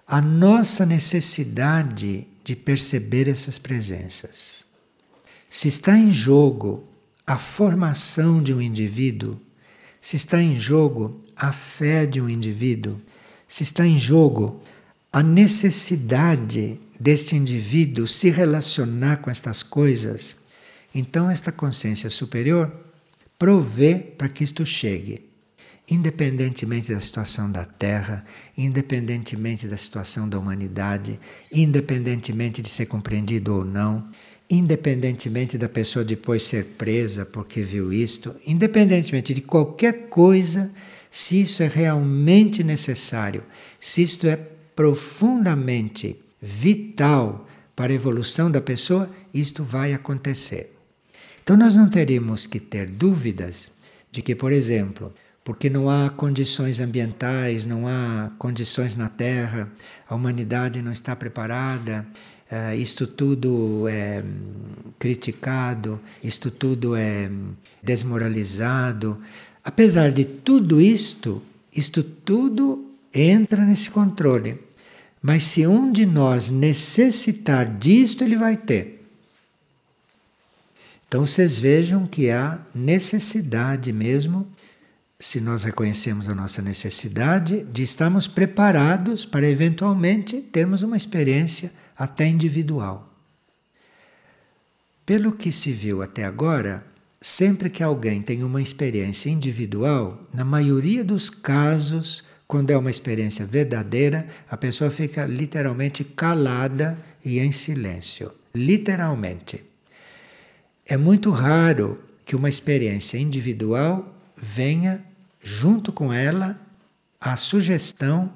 a 0.07 0.21
nossa 0.21 0.85
necessidade 0.85 2.27
de 2.43 2.57
perceber 2.57 3.29
essas 3.29 3.59
presenças. 3.59 4.67
Se 5.49 5.69
está 5.69 5.97
em 5.97 6.13
jogo 6.13 6.85
a 7.25 7.39
formação 7.39 8.43
de 8.43 8.53
um 8.53 8.61
indivíduo, 8.61 9.41
se 10.01 10.17
está 10.17 10.43
em 10.43 10.59
jogo 10.59 11.21
a 11.37 11.53
fé 11.53 12.07
de 12.07 12.21
um 12.21 12.29
indivíduo, 12.29 13.01
se 13.47 13.63
está 13.63 13.87
em 13.87 13.99
jogo 13.99 14.61
a 15.13 15.23
necessidade 15.23 16.81
deste 16.99 17.35
indivíduo 17.35 18.07
se 18.07 18.31
relacionar 18.31 19.19
com 19.19 19.31
estas 19.31 19.63
coisas, 19.63 20.37
então 20.95 21.31
esta 21.31 21.51
consciência 21.51 22.09
superior 22.09 22.73
provê 23.39 23.95
para 23.95 24.29
que 24.29 24.45
isto 24.45 24.65
chegue. 24.65 25.29
Independentemente 25.91 26.93
da 26.93 27.01
situação 27.01 27.51
da 27.51 27.65
Terra, 27.65 28.25
independentemente 28.57 29.67
da 29.67 29.77
situação 29.77 30.29
da 30.29 30.39
humanidade, 30.39 31.19
independentemente 31.53 32.63
de 32.63 32.69
ser 32.69 32.87
compreendido 32.87 33.57
ou 33.57 33.65
não, 33.65 34.09
independentemente 34.51 35.57
da 35.57 35.69
pessoa 35.69 36.05
depois 36.05 36.43
ser 36.43 36.65
presa 36.77 37.25
porque 37.25 37.63
viu 37.63 37.93
isto, 37.93 38.35
independentemente 38.45 39.33
de 39.33 39.41
qualquer 39.41 40.09
coisa, 40.09 40.71
se 41.09 41.41
isso 41.41 41.63
é 41.63 41.69
realmente 41.69 42.65
necessário, 42.65 43.45
se 43.79 44.03
isto 44.03 44.27
é 44.27 44.37
profundamente 44.75 46.17
vital 46.43 47.47
para 47.77 47.93
a 47.93 47.95
evolução 47.95 48.51
da 48.51 48.61
pessoa, 48.61 49.09
isto 49.33 49.63
vai 49.63 49.95
acontecer. 49.95 50.77
Então 51.43 51.57
nós 51.57 51.77
não 51.77 51.89
teríamos 51.89 52.47
que 52.47 52.59
ter 52.59 52.91
dúvidas 52.91 53.71
de 54.11 54.21
que, 54.23 54.35
por 54.35 54.53
exemplo, 54.53 55.13
porque 55.45 55.71
não 55.71 55.89
há 55.89 56.11
condições 56.11 56.81
ambientais, 56.81 57.65
não 57.65 57.87
há 57.87 58.31
condições 58.39 58.95
na 58.95 59.09
Terra, 59.09 59.71
a 60.09 60.15
humanidade 60.15 60.83
não 60.83 60.93
está 60.93 61.17
preparada, 61.17 62.07
uh, 62.51 62.75
isto 62.75 63.07
tudo 63.07 63.87
é 63.89 64.23
hum, 64.23 64.93
criticado, 64.99 66.01
isto 66.23 66.51
tudo 66.51 66.97
é 66.97 67.29
hum, 67.29 67.53
desmoralizado. 67.83 69.21
Apesar 69.65 70.11
de 70.11 70.25
tudo 70.25 70.81
isto, 70.81 71.43
isto 71.75 72.03
tudo 72.03 72.85
entra 73.15 73.65
nesse 73.65 73.91
controle. 73.91 74.59
Mas 75.23 75.45
se 75.45 75.67
um 75.67 75.93
de 75.93 76.07
nós 76.07 76.49
necessitar 76.49 77.67
disto, 77.79 78.25
ele 78.25 78.37
vai 78.37 78.57
ter. 78.57 79.05
Então 81.07 81.27
vocês 81.27 81.59
vejam 81.59 82.07
que 82.07 82.31
há 82.31 82.61
necessidade 82.75 83.93
mesmo, 83.93 84.47
se 85.19 85.41
nós 85.41 85.65
reconhecemos 85.65 86.29
a 86.29 86.35
nossa 86.35 86.63
necessidade, 86.63 87.65
de 87.65 87.83
estarmos 87.83 88.27
preparados 88.27 89.27
para 89.27 89.49
eventualmente 89.49 90.41
termos 90.41 90.83
uma 90.83 90.97
experiência 90.97 91.73
até 92.01 92.27
individual. 92.27 93.15
Pelo 95.05 95.33
que 95.33 95.53
se 95.53 95.71
viu 95.71 96.01
até 96.01 96.25
agora, 96.25 96.83
sempre 97.21 97.69
que 97.69 97.83
alguém 97.83 98.23
tem 98.23 98.43
uma 98.43 98.63
experiência 98.63 99.29
individual, 99.29 100.19
na 100.33 100.43
maioria 100.43 101.05
dos 101.05 101.29
casos, 101.29 102.25
quando 102.49 102.71
é 102.71 102.77
uma 102.79 102.89
experiência 102.89 103.45
verdadeira, 103.45 104.27
a 104.51 104.57
pessoa 104.57 104.91
fica 104.91 105.27
literalmente 105.27 106.03
calada 106.03 106.99
e 107.23 107.39
em 107.39 107.53
silêncio. 107.53 108.33
Literalmente. 108.55 109.63
É 110.87 110.97
muito 110.97 111.31
raro 111.31 112.03
que 112.25 112.35
uma 112.35 112.49
experiência 112.49 113.19
individual 113.19 114.17
venha 114.35 115.05
junto 115.39 115.93
com 115.93 116.11
ela 116.11 116.59
a 117.21 117.37
sugestão 117.37 118.33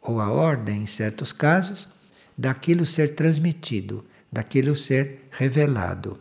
ou 0.00 0.20
a 0.20 0.30
ordem, 0.30 0.82
em 0.82 0.86
certos 0.86 1.32
casos, 1.32 1.88
daquilo 2.38 2.86
ser 2.86 3.16
transmitido, 3.16 4.04
daquilo 4.30 4.76
ser 4.76 5.26
revelado. 5.32 6.20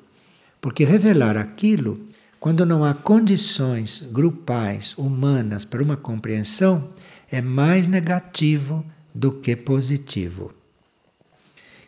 Porque 0.60 0.84
revelar 0.84 1.38
aquilo, 1.38 2.02
quando 2.40 2.66
não 2.66 2.84
há 2.84 2.96
condições 2.96 4.08
grupais, 4.12 4.98
humanas 4.98 5.64
para 5.64 5.84
uma 5.84 5.96
compreensão, 5.96 6.90
é 7.32 7.42
mais 7.42 7.86
negativo 7.86 8.84
do 9.14 9.32
que 9.32 9.56
positivo. 9.56 10.52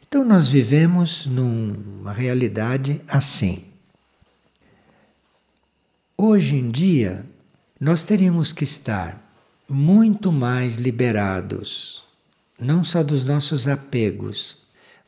Então 0.08 0.24
nós 0.24 0.48
vivemos 0.48 1.26
numa 1.26 2.14
realidade 2.14 3.02
assim. 3.08 3.66
Hoje 6.18 6.56
em 6.56 6.70
dia, 6.70 7.26
nós 7.80 8.04
teríamos 8.04 8.52
que 8.52 8.64
estar 8.64 9.26
muito 9.70 10.32
mais 10.32 10.76
liberados, 10.76 12.04
não 12.60 12.84
só 12.84 13.04
dos 13.04 13.24
nossos 13.24 13.68
apegos, 13.68 14.58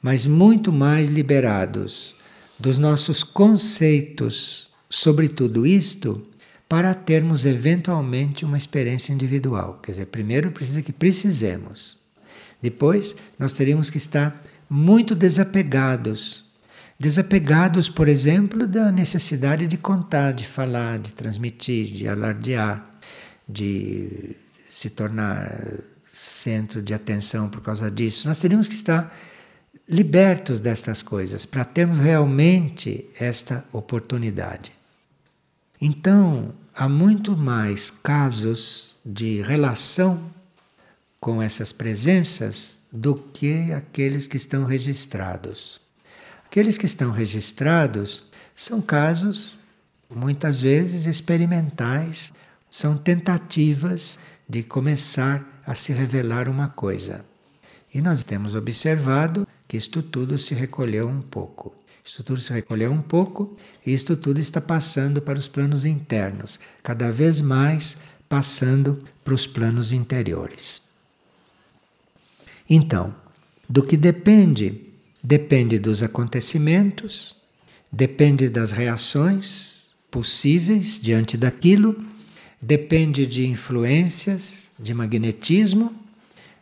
mas 0.01 0.25
muito 0.25 0.71
mais 0.71 1.09
liberados 1.09 2.15
dos 2.57 2.77
nossos 2.79 3.23
conceitos 3.23 4.69
sobre 4.89 5.27
tudo 5.27 5.65
isto, 5.65 6.25
para 6.69 6.93
termos 6.93 7.45
eventualmente 7.45 8.45
uma 8.45 8.57
experiência 8.57 9.11
individual. 9.11 9.79
Quer 9.83 9.91
dizer, 9.91 10.05
primeiro 10.05 10.51
precisa 10.51 10.81
que 10.81 10.93
precisemos. 10.93 11.97
Depois, 12.61 13.15
nós 13.37 13.53
teríamos 13.53 13.89
que 13.89 13.97
estar 13.97 14.41
muito 14.69 15.13
desapegados 15.13 16.45
Desapegados, 17.01 17.89
por 17.89 18.07
exemplo, 18.07 18.67
da 18.67 18.91
necessidade 18.91 19.65
de 19.65 19.75
contar, 19.75 20.33
de 20.33 20.45
falar, 20.45 20.99
de 20.99 21.13
transmitir, 21.13 21.87
de 21.87 22.07
alardear, 22.07 22.99
de 23.49 24.35
se 24.69 24.87
tornar 24.87 25.79
centro 26.11 26.81
de 26.81 26.93
atenção 26.93 27.49
por 27.49 27.61
causa 27.61 27.89
disso. 27.89 28.27
Nós 28.27 28.39
teríamos 28.39 28.67
que 28.67 28.75
estar 28.75 29.15
libertos 29.87 30.59
destas 30.59 31.01
coisas 31.01 31.45
para 31.45 31.65
termos 31.65 31.99
realmente 31.99 33.09
esta 33.19 33.65
oportunidade. 33.71 34.71
Então, 35.79 36.53
há 36.75 36.87
muito 36.87 37.35
mais 37.35 37.89
casos 37.89 38.97
de 39.05 39.41
relação 39.41 40.31
com 41.19 41.41
essas 41.41 41.71
presenças 41.71 42.79
do 42.91 43.15
que 43.15 43.71
aqueles 43.73 44.27
que 44.27 44.37
estão 44.37 44.65
registrados. 44.65 45.79
Aqueles 46.45 46.77
que 46.77 46.85
estão 46.85 47.11
registrados 47.11 48.31
são 48.53 48.81
casos, 48.81 49.57
muitas 50.09 50.61
vezes 50.61 51.05
experimentais, 51.05 52.33
são 52.69 52.97
tentativas 52.97 54.19
de 54.47 54.63
começar 54.63 55.50
a 55.65 55.75
se 55.75 55.93
revelar 55.93 56.49
uma 56.49 56.69
coisa. 56.69 57.25
E 57.93 58.01
nós 58.01 58.23
temos 58.23 58.55
observado 58.55 59.47
que 59.67 59.77
isto 59.77 60.01
tudo 60.01 60.37
se 60.37 60.53
recolheu 60.53 61.07
um 61.07 61.21
pouco. 61.21 61.75
Isto 62.03 62.23
tudo 62.23 62.39
se 62.39 62.51
recolheu 62.51 62.91
um 62.91 63.01
pouco 63.01 63.55
e 63.85 63.93
isto 63.93 64.17
tudo 64.17 64.39
está 64.39 64.59
passando 64.59 65.21
para 65.21 65.37
os 65.37 65.47
planos 65.47 65.85
internos, 65.85 66.59
cada 66.81 67.11
vez 67.11 67.41
mais 67.41 67.97
passando 68.27 69.03
para 69.23 69.33
os 69.33 69.45
planos 69.45 69.91
interiores. 69.91 70.81
Então, 72.67 73.13
do 73.69 73.83
que 73.83 73.95
depende 73.95 74.91
Depende 75.23 75.77
dos 75.77 76.01
acontecimentos, 76.01 77.35
depende 77.91 78.49
das 78.49 78.71
reações 78.71 79.91
possíveis 80.09 80.99
diante 80.99 81.37
daquilo, 81.37 81.95
depende 82.61 83.25
de 83.25 83.47
influências, 83.47 84.71
de 84.77 84.93
magnetismo, 84.93 85.91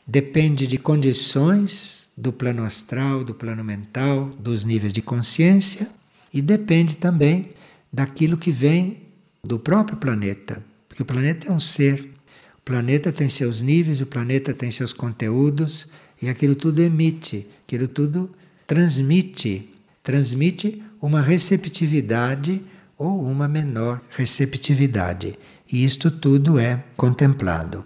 depende 0.08 0.66
de 0.66 0.78
condições 0.78 2.10
do 2.16 2.32
plano 2.32 2.64
astral, 2.64 3.24
do 3.24 3.34
plano 3.34 3.64
mental, 3.64 4.26
dos 4.40 4.66
níveis 4.66 4.94
de 4.94 5.02
consciência 5.02 5.88
e 6.34 6.42
depende 6.42 6.98
também 6.98 7.50
daquilo 7.92 8.38
que 8.38 8.52
vem 8.52 9.02
do 9.44 9.60
próprio 9.60 9.98
planeta, 9.98 10.64
porque 10.88 11.02
o 11.02 11.06
planeta 11.06 11.48
é 11.48 11.52
um 11.52 11.60
ser. 11.60 12.14
O 12.58 12.62
planeta 12.64 13.12
tem 13.12 13.30
seus 13.30 13.62
níveis, 13.62 14.02
o 14.02 14.06
planeta 14.06 14.54
tem 14.54 14.70
seus 14.70 14.94
conteúdos 14.94 15.88
e 16.22 16.30
aquilo 16.30 16.56
tudo 16.56 16.82
emite, 16.82 17.48
aquilo 17.66 17.88
tudo 17.88 18.30
transmite, 18.68 19.70
transmite 20.04 20.84
uma 21.02 21.22
receptividade 21.22 22.62
ou 22.98 23.24
uma 23.24 23.48
menor 23.48 24.02
receptividade. 24.10 25.36
E 25.72 25.86
isto 25.86 26.10
tudo 26.10 26.60
é 26.60 26.84
contemplado. 26.98 27.86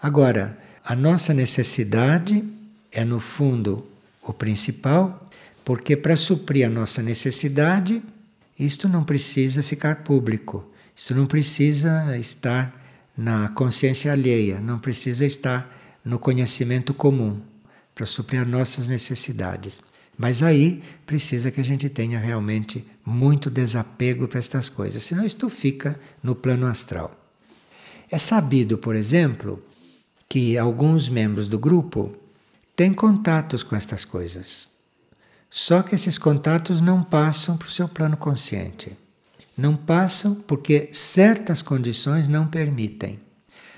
Agora, 0.00 0.58
a 0.84 0.94
nossa 0.94 1.32
necessidade 1.32 2.44
é, 2.92 3.04
no 3.04 3.20
fundo, 3.20 3.86
o 4.22 4.32
principal, 4.32 5.30
porque 5.64 5.96
para 5.96 6.16
suprir 6.16 6.66
a 6.66 6.70
nossa 6.70 7.02
necessidade, 7.02 8.02
isto 8.58 8.88
não 8.88 9.04
precisa 9.04 9.62
ficar 9.62 10.02
público, 10.02 10.70
isto 10.94 11.14
não 11.14 11.26
precisa 11.26 12.16
estar 12.18 12.74
na 13.16 13.48
consciência 13.50 14.12
alheia, 14.12 14.60
não 14.60 14.78
precisa 14.78 15.24
estar 15.24 15.70
no 16.04 16.18
conhecimento 16.18 16.92
comum 16.92 17.40
para 17.94 18.06
suprir 18.06 18.40
as 18.40 18.46
nossas 18.46 18.88
necessidades. 18.88 19.80
Mas 20.20 20.42
aí 20.42 20.82
precisa 21.06 21.50
que 21.50 21.62
a 21.62 21.64
gente 21.64 21.88
tenha 21.88 22.18
realmente 22.18 22.86
muito 23.06 23.48
desapego 23.48 24.28
para 24.28 24.38
estas 24.38 24.68
coisas, 24.68 25.02
senão 25.02 25.24
isto 25.24 25.48
fica 25.48 25.98
no 26.22 26.34
plano 26.34 26.66
astral. 26.66 27.18
É 28.10 28.18
sabido, 28.18 28.76
por 28.76 28.94
exemplo, 28.94 29.64
que 30.28 30.58
alguns 30.58 31.08
membros 31.08 31.48
do 31.48 31.58
grupo 31.58 32.14
têm 32.76 32.92
contatos 32.92 33.62
com 33.62 33.74
estas 33.74 34.04
coisas. 34.04 34.68
Só 35.48 35.82
que 35.82 35.94
esses 35.94 36.18
contatos 36.18 36.82
não 36.82 37.02
passam 37.02 37.56
para 37.56 37.68
o 37.68 37.70
seu 37.70 37.88
plano 37.88 38.18
consciente. 38.18 38.94
Não 39.56 39.74
passam 39.74 40.34
porque 40.34 40.90
certas 40.92 41.62
condições 41.62 42.28
não 42.28 42.46
permitem. 42.46 43.18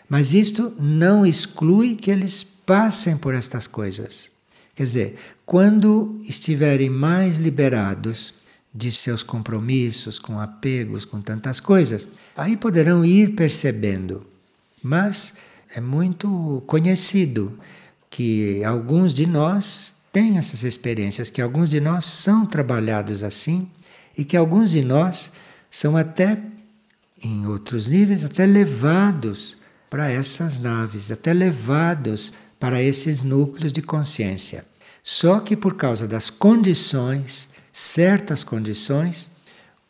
Mas 0.08 0.34
isto 0.34 0.74
não 0.76 1.24
exclui 1.24 1.94
que 1.94 2.10
eles 2.10 2.42
passem 2.42 3.16
por 3.16 3.32
estas 3.32 3.68
coisas. 3.68 4.31
Quer 4.74 4.82
dizer, 4.84 5.16
quando 5.44 6.18
estiverem 6.26 6.88
mais 6.88 7.36
liberados 7.36 8.32
de 8.74 8.90
seus 8.90 9.22
compromissos, 9.22 10.18
com 10.18 10.40
apegos, 10.40 11.04
com 11.04 11.20
tantas 11.20 11.60
coisas, 11.60 12.08
aí 12.34 12.56
poderão 12.56 13.04
ir 13.04 13.34
percebendo. 13.34 14.26
Mas 14.82 15.34
é 15.74 15.80
muito 15.80 16.62
conhecido 16.66 17.58
que 18.08 18.64
alguns 18.64 19.12
de 19.12 19.26
nós 19.26 19.94
têm 20.10 20.38
essas 20.38 20.64
experiências, 20.64 21.30
que 21.30 21.40
alguns 21.40 21.70
de 21.70 21.80
nós 21.80 22.04
são 22.04 22.46
trabalhados 22.46 23.22
assim 23.22 23.70
e 24.16 24.24
que 24.24 24.36
alguns 24.36 24.70
de 24.70 24.82
nós 24.82 25.32
são 25.70 25.96
até, 25.96 26.38
em 27.22 27.46
outros 27.46 27.88
níveis, 27.88 28.24
até 28.24 28.44
levados 28.44 29.56
para 29.88 30.10
essas 30.10 30.58
naves, 30.58 31.10
até 31.10 31.32
levados 31.32 32.32
para 32.62 32.80
esses 32.80 33.22
núcleos 33.22 33.72
de 33.72 33.82
consciência. 33.82 34.64
Só 35.02 35.40
que 35.40 35.56
por 35.56 35.74
causa 35.74 36.06
das 36.06 36.30
condições, 36.30 37.48
certas 37.72 38.44
condições, 38.44 39.28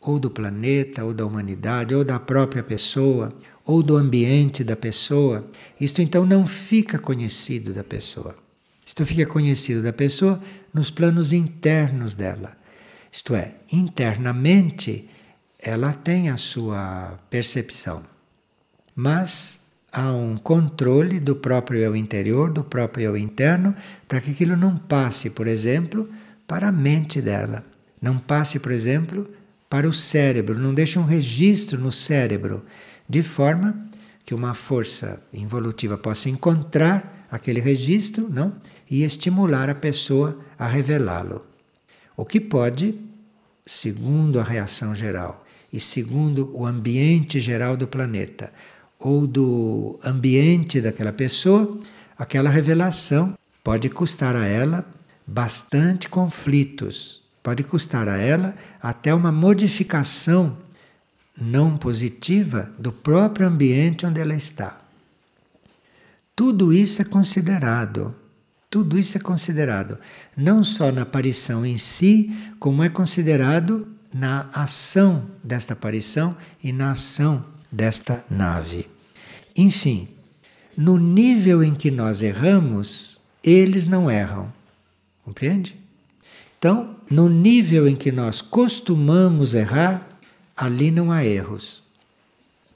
ou 0.01 0.17
do 0.17 0.31
planeta, 0.31 1.05
ou 1.05 1.13
da 1.13 1.23
humanidade, 1.23 1.93
ou 1.93 2.03
da 2.03 2.19
própria 2.19 2.63
pessoa, 2.63 3.31
ou 3.63 3.83
do 3.83 3.95
ambiente 3.95 4.63
da 4.63 4.75
pessoa, 4.75 5.47
isto 5.79 6.01
então 6.01 6.25
não 6.25 6.47
fica 6.47 6.97
conhecido 6.97 7.75
da 7.75 7.83
pessoa. 7.83 8.35
Isto 8.83 9.05
fica 9.05 9.27
conhecido 9.27 9.83
da 9.83 9.93
pessoa 9.93 10.41
nos 10.73 10.89
planos 10.89 11.31
internos 11.31 12.15
dela. 12.15 12.57
Isto 13.11 13.35
é, 13.35 13.53
internamente 13.71 15.07
ela 15.59 15.93
tem 15.93 16.31
a 16.31 16.37
sua 16.37 17.19
percepção, 17.29 18.03
mas 18.95 19.62
há 19.93 20.11
um 20.11 20.35
controle 20.35 21.19
do 21.19 21.35
próprio 21.35 21.79
eu 21.79 21.95
interior, 21.95 22.51
do 22.51 22.63
próprio 22.63 23.03
eu 23.05 23.17
interno, 23.17 23.75
para 24.07 24.19
que 24.19 24.31
aquilo 24.31 24.57
não 24.57 24.75
passe, 24.75 25.29
por 25.29 25.45
exemplo, 25.45 26.09
para 26.47 26.69
a 26.69 26.71
mente 26.71 27.21
dela. 27.21 27.63
Não 28.01 28.17
passe, 28.17 28.59
por 28.59 28.71
exemplo, 28.71 29.29
para 29.69 29.87
o 29.87 29.93
cérebro, 29.93 30.57
não 30.57 30.73
deixe 30.73 30.97
um 30.97 31.05
registro 31.05 31.79
no 31.79 31.91
cérebro, 31.91 32.65
de 33.07 33.21
forma 33.21 33.79
que 34.25 34.33
uma 34.33 34.53
força 34.53 35.21
involutiva 35.31 35.97
possa 35.97 36.29
encontrar 36.29 37.27
aquele 37.29 37.59
registro, 37.59 38.27
não? 38.29 38.53
E 38.89 39.03
estimular 39.03 39.69
a 39.69 39.75
pessoa 39.75 40.37
a 40.57 40.67
revelá-lo. 40.67 41.45
O 42.15 42.25
que 42.25 42.39
pode, 42.39 42.95
segundo 43.65 44.39
a 44.39 44.43
reação 44.43 44.93
geral 44.93 45.45
e 45.71 45.79
segundo 45.79 46.51
o 46.53 46.65
ambiente 46.65 47.39
geral 47.39 47.75
do 47.75 47.87
planeta, 47.87 48.53
ou 49.03 49.27
do 49.27 49.99
ambiente 50.03 50.79
daquela 50.79 51.11
pessoa, 51.11 51.77
aquela 52.17 52.49
revelação 52.49 53.37
pode 53.63 53.89
custar 53.89 54.35
a 54.35 54.45
ela 54.45 54.85
bastante 55.27 56.07
conflitos, 56.09 57.21
pode 57.41 57.63
custar 57.63 58.07
a 58.07 58.17
ela 58.17 58.55
até 58.81 59.13
uma 59.13 59.31
modificação 59.31 60.57
não 61.37 61.77
positiva 61.77 62.71
do 62.79 62.91
próprio 62.91 63.47
ambiente 63.47 64.05
onde 64.05 64.21
ela 64.21 64.35
está. 64.35 64.79
Tudo 66.35 66.71
isso 66.71 67.01
é 67.01 67.05
considerado, 67.05 68.15
tudo 68.69 68.97
isso 68.97 69.17
é 69.17 69.21
considerado 69.21 69.99
não 70.35 70.63
só 70.63 70.91
na 70.91 71.01
aparição 71.01 71.65
em 71.65 71.77
si, 71.77 72.33
como 72.57 72.83
é 72.83 72.89
considerado 72.89 73.87
na 74.13 74.49
ação 74.53 75.29
desta 75.43 75.73
aparição 75.73 76.37
e 76.63 76.71
na 76.71 76.91
ação 76.91 77.43
desta 77.71 78.23
nave. 78.29 78.92
Enfim, 79.55 80.07
no 80.75 80.97
nível 80.97 81.63
em 81.63 81.73
que 81.73 81.91
nós 81.91 82.21
erramos, 82.21 83.19
eles 83.43 83.85
não 83.85 84.09
erram. 84.09 84.51
Compreende? 85.23 85.75
Então, 86.57 86.95
no 87.09 87.29
nível 87.29 87.87
em 87.87 87.95
que 87.95 88.11
nós 88.11 88.41
costumamos 88.41 89.53
errar, 89.53 90.07
ali 90.55 90.91
não 90.91 91.11
há 91.11 91.23
erros. 91.25 91.83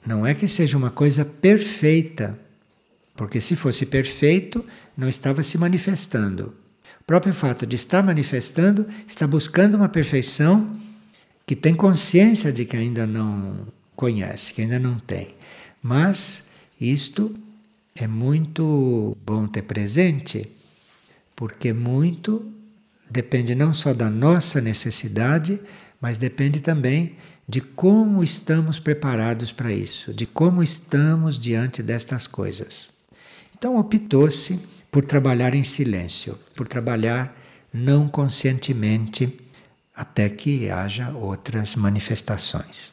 Não 0.06 0.26
é 0.26 0.34
que 0.34 0.46
seja 0.46 0.76
uma 0.76 0.90
coisa 0.90 1.24
perfeita, 1.24 2.38
porque 3.16 3.40
se 3.40 3.56
fosse 3.56 3.84
perfeito, 3.84 4.64
não 4.96 5.08
estava 5.08 5.42
se 5.42 5.58
manifestando. 5.58 6.54
O 7.00 7.04
próprio 7.04 7.34
fato 7.34 7.66
de 7.66 7.76
estar 7.76 8.02
manifestando 8.02 8.86
está 9.06 9.26
buscando 9.26 9.76
uma 9.76 9.88
perfeição 9.88 10.76
que 11.46 11.56
tem 11.56 11.74
consciência 11.74 12.52
de 12.52 12.64
que 12.64 12.76
ainda 12.76 13.06
não 13.06 13.66
conhece, 13.96 14.52
que 14.52 14.62
ainda 14.62 14.78
não 14.78 14.98
tem. 14.98 15.28
Mas 15.82 16.47
isto 16.80 17.34
é 17.94 18.06
muito 18.06 19.16
bom 19.24 19.46
ter 19.46 19.62
presente, 19.62 20.48
porque 21.34 21.72
muito 21.72 22.44
depende 23.10 23.54
não 23.54 23.72
só 23.72 23.92
da 23.92 24.10
nossa 24.10 24.60
necessidade, 24.60 25.60
mas 26.00 26.18
depende 26.18 26.60
também 26.60 27.16
de 27.48 27.60
como 27.60 28.22
estamos 28.22 28.78
preparados 28.78 29.50
para 29.50 29.72
isso, 29.72 30.12
de 30.12 30.26
como 30.26 30.62
estamos 30.62 31.38
diante 31.38 31.82
destas 31.82 32.26
coisas. 32.26 32.92
Então 33.56 33.76
optou-se 33.76 34.60
por 34.90 35.04
trabalhar 35.04 35.54
em 35.54 35.64
silêncio, 35.64 36.38
por 36.54 36.68
trabalhar 36.68 37.36
não 37.72 38.08
conscientemente 38.08 39.40
até 39.94 40.28
que 40.28 40.70
haja 40.70 41.10
outras 41.10 41.74
manifestações. 41.74 42.92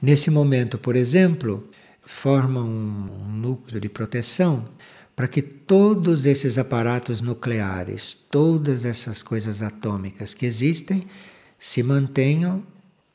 Nesse 0.00 0.30
momento, 0.30 0.78
por 0.78 0.94
exemplo, 0.96 1.68
forma 2.00 2.60
um 2.62 3.28
núcleo 3.32 3.80
de 3.80 3.88
proteção 3.88 4.68
para 5.14 5.26
que 5.26 5.40
todos 5.40 6.26
esses 6.26 6.58
aparatos 6.58 7.22
nucleares, 7.22 8.14
todas 8.30 8.84
essas 8.84 9.22
coisas 9.22 9.62
atômicas 9.62 10.34
que 10.34 10.44
existem, 10.44 11.06
se 11.58 11.82
mantenham 11.82 12.62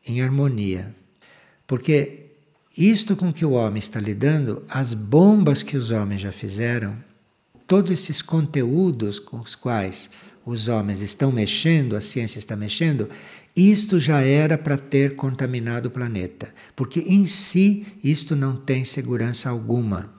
em 0.06 0.22
harmonia. 0.22 0.96
Porque 1.68 2.32
isto 2.76 3.16
com 3.16 3.32
que 3.32 3.46
o 3.46 3.52
homem 3.52 3.80
está 3.80 4.00
lidando, 4.00 4.64
as 4.68 4.94
bombas 4.96 5.62
que 5.62 5.78
os 5.78 5.92
homens 5.92 6.22
já 6.22 6.32
fizeram, 6.32 6.98
todos 7.68 7.92
esses 7.92 8.22
conteúdos 8.22 9.20
com 9.20 9.40
os 9.40 9.56
quais 9.56 10.10
os 10.44 10.68
homens 10.68 11.02
estão 11.02 11.32
mexendo, 11.32 11.96
a 11.96 12.02
ciência 12.02 12.40
está 12.40 12.56
mexendo, 12.56 13.08
isto 13.56 14.00
já 14.00 14.22
era 14.22 14.58
para 14.58 14.78
ter 14.78 15.16
contaminado 15.16 15.88
o 15.88 15.92
planeta, 15.92 16.54
porque 16.76 17.02
em 17.02 17.26
si 17.26 17.86
isto 18.04 18.36
não 18.36 18.56
tem 18.56 18.86
segurança 18.86 19.50
alguma. 19.50 20.14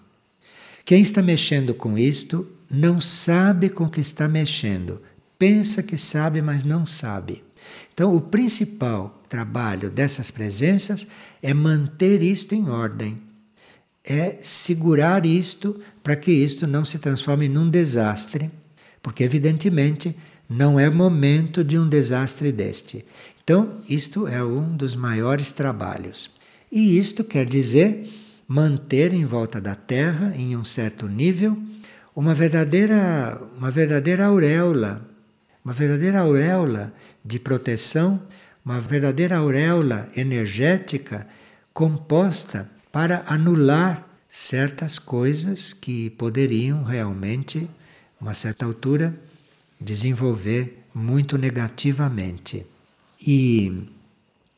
Quem 0.84 1.00
está 1.00 1.22
mexendo 1.22 1.74
com 1.74 1.96
isto 1.96 2.46
não 2.70 3.00
sabe 3.00 3.68
com 3.68 3.88
que 3.88 4.00
está 4.00 4.28
mexendo, 4.28 5.00
pensa 5.38 5.82
que 5.82 5.96
sabe, 5.96 6.42
mas 6.42 6.64
não 6.64 6.84
sabe. 6.84 7.42
Então, 7.92 8.14
o 8.14 8.20
principal 8.20 9.22
trabalho 9.28 9.90
dessas 9.90 10.30
presenças 10.30 11.06
é 11.42 11.52
manter 11.52 12.22
isto 12.22 12.54
em 12.54 12.68
ordem, 12.68 13.20
é 14.04 14.36
segurar 14.40 15.24
isto 15.24 15.80
para 16.02 16.16
que 16.16 16.32
isto 16.32 16.66
não 16.66 16.84
se 16.84 16.98
transforme 16.98 17.48
num 17.48 17.68
desastre, 17.68 18.50
porque, 19.02 19.22
evidentemente, 19.22 20.16
não 20.52 20.78
é 20.78 20.90
momento 20.90 21.64
de 21.64 21.78
um 21.78 21.88
desastre 21.88 22.52
deste. 22.52 23.04
Então, 23.42 23.78
isto 23.88 24.28
é 24.28 24.44
um 24.44 24.76
dos 24.76 24.94
maiores 24.94 25.50
trabalhos. 25.50 26.36
E 26.70 26.98
isto 26.98 27.24
quer 27.24 27.46
dizer 27.46 28.08
manter 28.46 29.12
em 29.14 29.24
volta 29.24 29.60
da 29.60 29.74
Terra, 29.74 30.34
em 30.36 30.56
um 30.56 30.64
certo 30.64 31.08
nível, 31.08 31.56
uma 32.14 32.34
verdadeira, 32.34 33.40
uma 33.56 33.70
verdadeira 33.70 34.26
auréola, 34.26 35.06
uma 35.64 35.72
verdadeira 35.72 36.20
auréola 36.20 36.92
de 37.24 37.38
proteção, 37.38 38.22
uma 38.64 38.78
verdadeira 38.78 39.38
auréola 39.38 40.08
energética 40.14 41.26
composta 41.72 42.70
para 42.90 43.24
anular 43.26 44.06
certas 44.28 44.98
coisas 44.98 45.72
que 45.72 46.10
poderiam 46.10 46.84
realmente, 46.84 47.68
a 48.20 48.24
uma 48.24 48.34
certa 48.34 48.66
altura, 48.66 49.14
desenvolver 49.82 50.84
muito 50.94 51.36
negativamente. 51.36 52.66
E, 53.20 53.88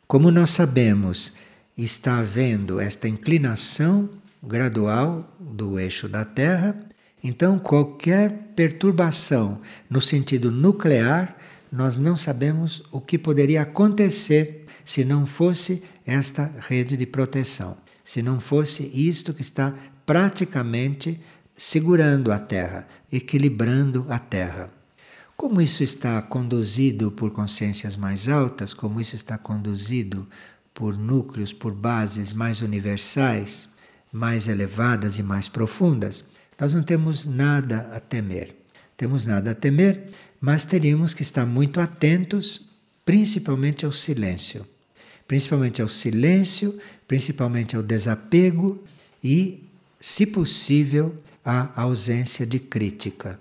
como 0.06 0.30
nós 0.30 0.50
sabemos, 0.50 1.32
está 1.76 2.18
havendo 2.18 2.78
esta 2.78 3.08
inclinação 3.08 4.08
gradual 4.42 5.28
do 5.40 5.78
eixo 5.78 6.08
da 6.08 6.24
Terra, 6.24 6.76
então 7.22 7.58
qualquer 7.58 8.52
perturbação 8.54 9.60
no 9.88 10.00
sentido 10.00 10.50
nuclear, 10.50 11.36
nós 11.72 11.96
não 11.96 12.16
sabemos 12.16 12.82
o 12.92 13.00
que 13.00 13.18
poderia 13.18 13.62
acontecer 13.62 14.64
se 14.84 15.04
não 15.04 15.26
fosse 15.26 15.82
esta 16.06 16.54
rede 16.60 16.96
de 16.96 17.06
proteção, 17.06 17.76
se 18.04 18.22
não 18.22 18.38
fosse 18.38 18.84
isto 18.94 19.32
que 19.32 19.42
está 19.42 19.74
praticamente 20.04 21.20
segurando 21.56 22.30
a 22.30 22.38
Terra, 22.38 22.86
equilibrando 23.10 24.06
a 24.08 24.18
Terra. 24.18 24.70
Como 25.44 25.60
isso 25.60 25.84
está 25.84 26.22
conduzido 26.22 27.12
por 27.12 27.30
consciências 27.30 27.96
mais 27.96 28.30
altas, 28.30 28.72
como 28.72 28.98
isso 28.98 29.14
está 29.14 29.36
conduzido 29.36 30.26
por 30.72 30.96
núcleos, 30.96 31.52
por 31.52 31.74
bases 31.74 32.32
mais 32.32 32.62
universais, 32.62 33.68
mais 34.10 34.48
elevadas 34.48 35.18
e 35.18 35.22
mais 35.22 35.46
profundas, 35.46 36.24
nós 36.58 36.72
não 36.72 36.82
temos 36.82 37.26
nada 37.26 37.90
a 37.92 38.00
temer. 38.00 38.56
Temos 38.96 39.26
nada 39.26 39.50
a 39.50 39.54
temer, 39.54 40.08
mas 40.40 40.64
teríamos 40.64 41.12
que 41.12 41.20
estar 41.20 41.44
muito 41.44 41.78
atentos, 41.78 42.70
principalmente 43.04 43.84
ao 43.84 43.92
silêncio. 43.92 44.66
Principalmente 45.28 45.82
ao 45.82 45.90
silêncio, 45.90 46.78
principalmente 47.06 47.76
ao 47.76 47.82
desapego 47.82 48.82
e, 49.22 49.62
se 50.00 50.24
possível, 50.24 51.14
à 51.44 51.82
ausência 51.82 52.46
de 52.46 52.58
crítica. 52.58 53.38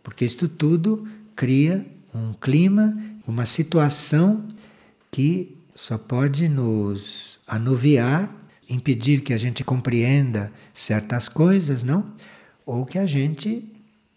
Porque 0.00 0.24
isto 0.24 0.48
tudo 0.48 1.08
cria 1.40 1.86
um 2.14 2.34
clima, 2.34 2.94
uma 3.26 3.46
situação 3.46 4.46
que 5.10 5.56
só 5.74 5.96
pode 5.96 6.50
nos 6.50 7.40
anuviar, 7.46 8.30
impedir 8.68 9.22
que 9.22 9.32
a 9.32 9.38
gente 9.38 9.64
compreenda 9.64 10.52
certas 10.74 11.30
coisas, 11.30 11.82
não? 11.82 12.12
Ou 12.66 12.84
que 12.84 12.98
a 12.98 13.06
gente 13.06 13.64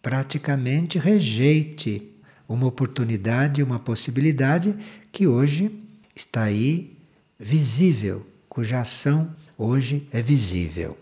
praticamente 0.02 1.00
rejeite 1.00 2.12
uma 2.46 2.68
oportunidade, 2.68 3.64
uma 3.64 3.80
possibilidade 3.80 4.76
que 5.10 5.26
hoje 5.26 5.72
está 6.14 6.44
aí 6.44 6.92
visível, 7.40 8.28
cuja 8.50 8.82
ação 8.82 9.34
hoje 9.58 10.06
é 10.12 10.22
visível. 10.22 10.98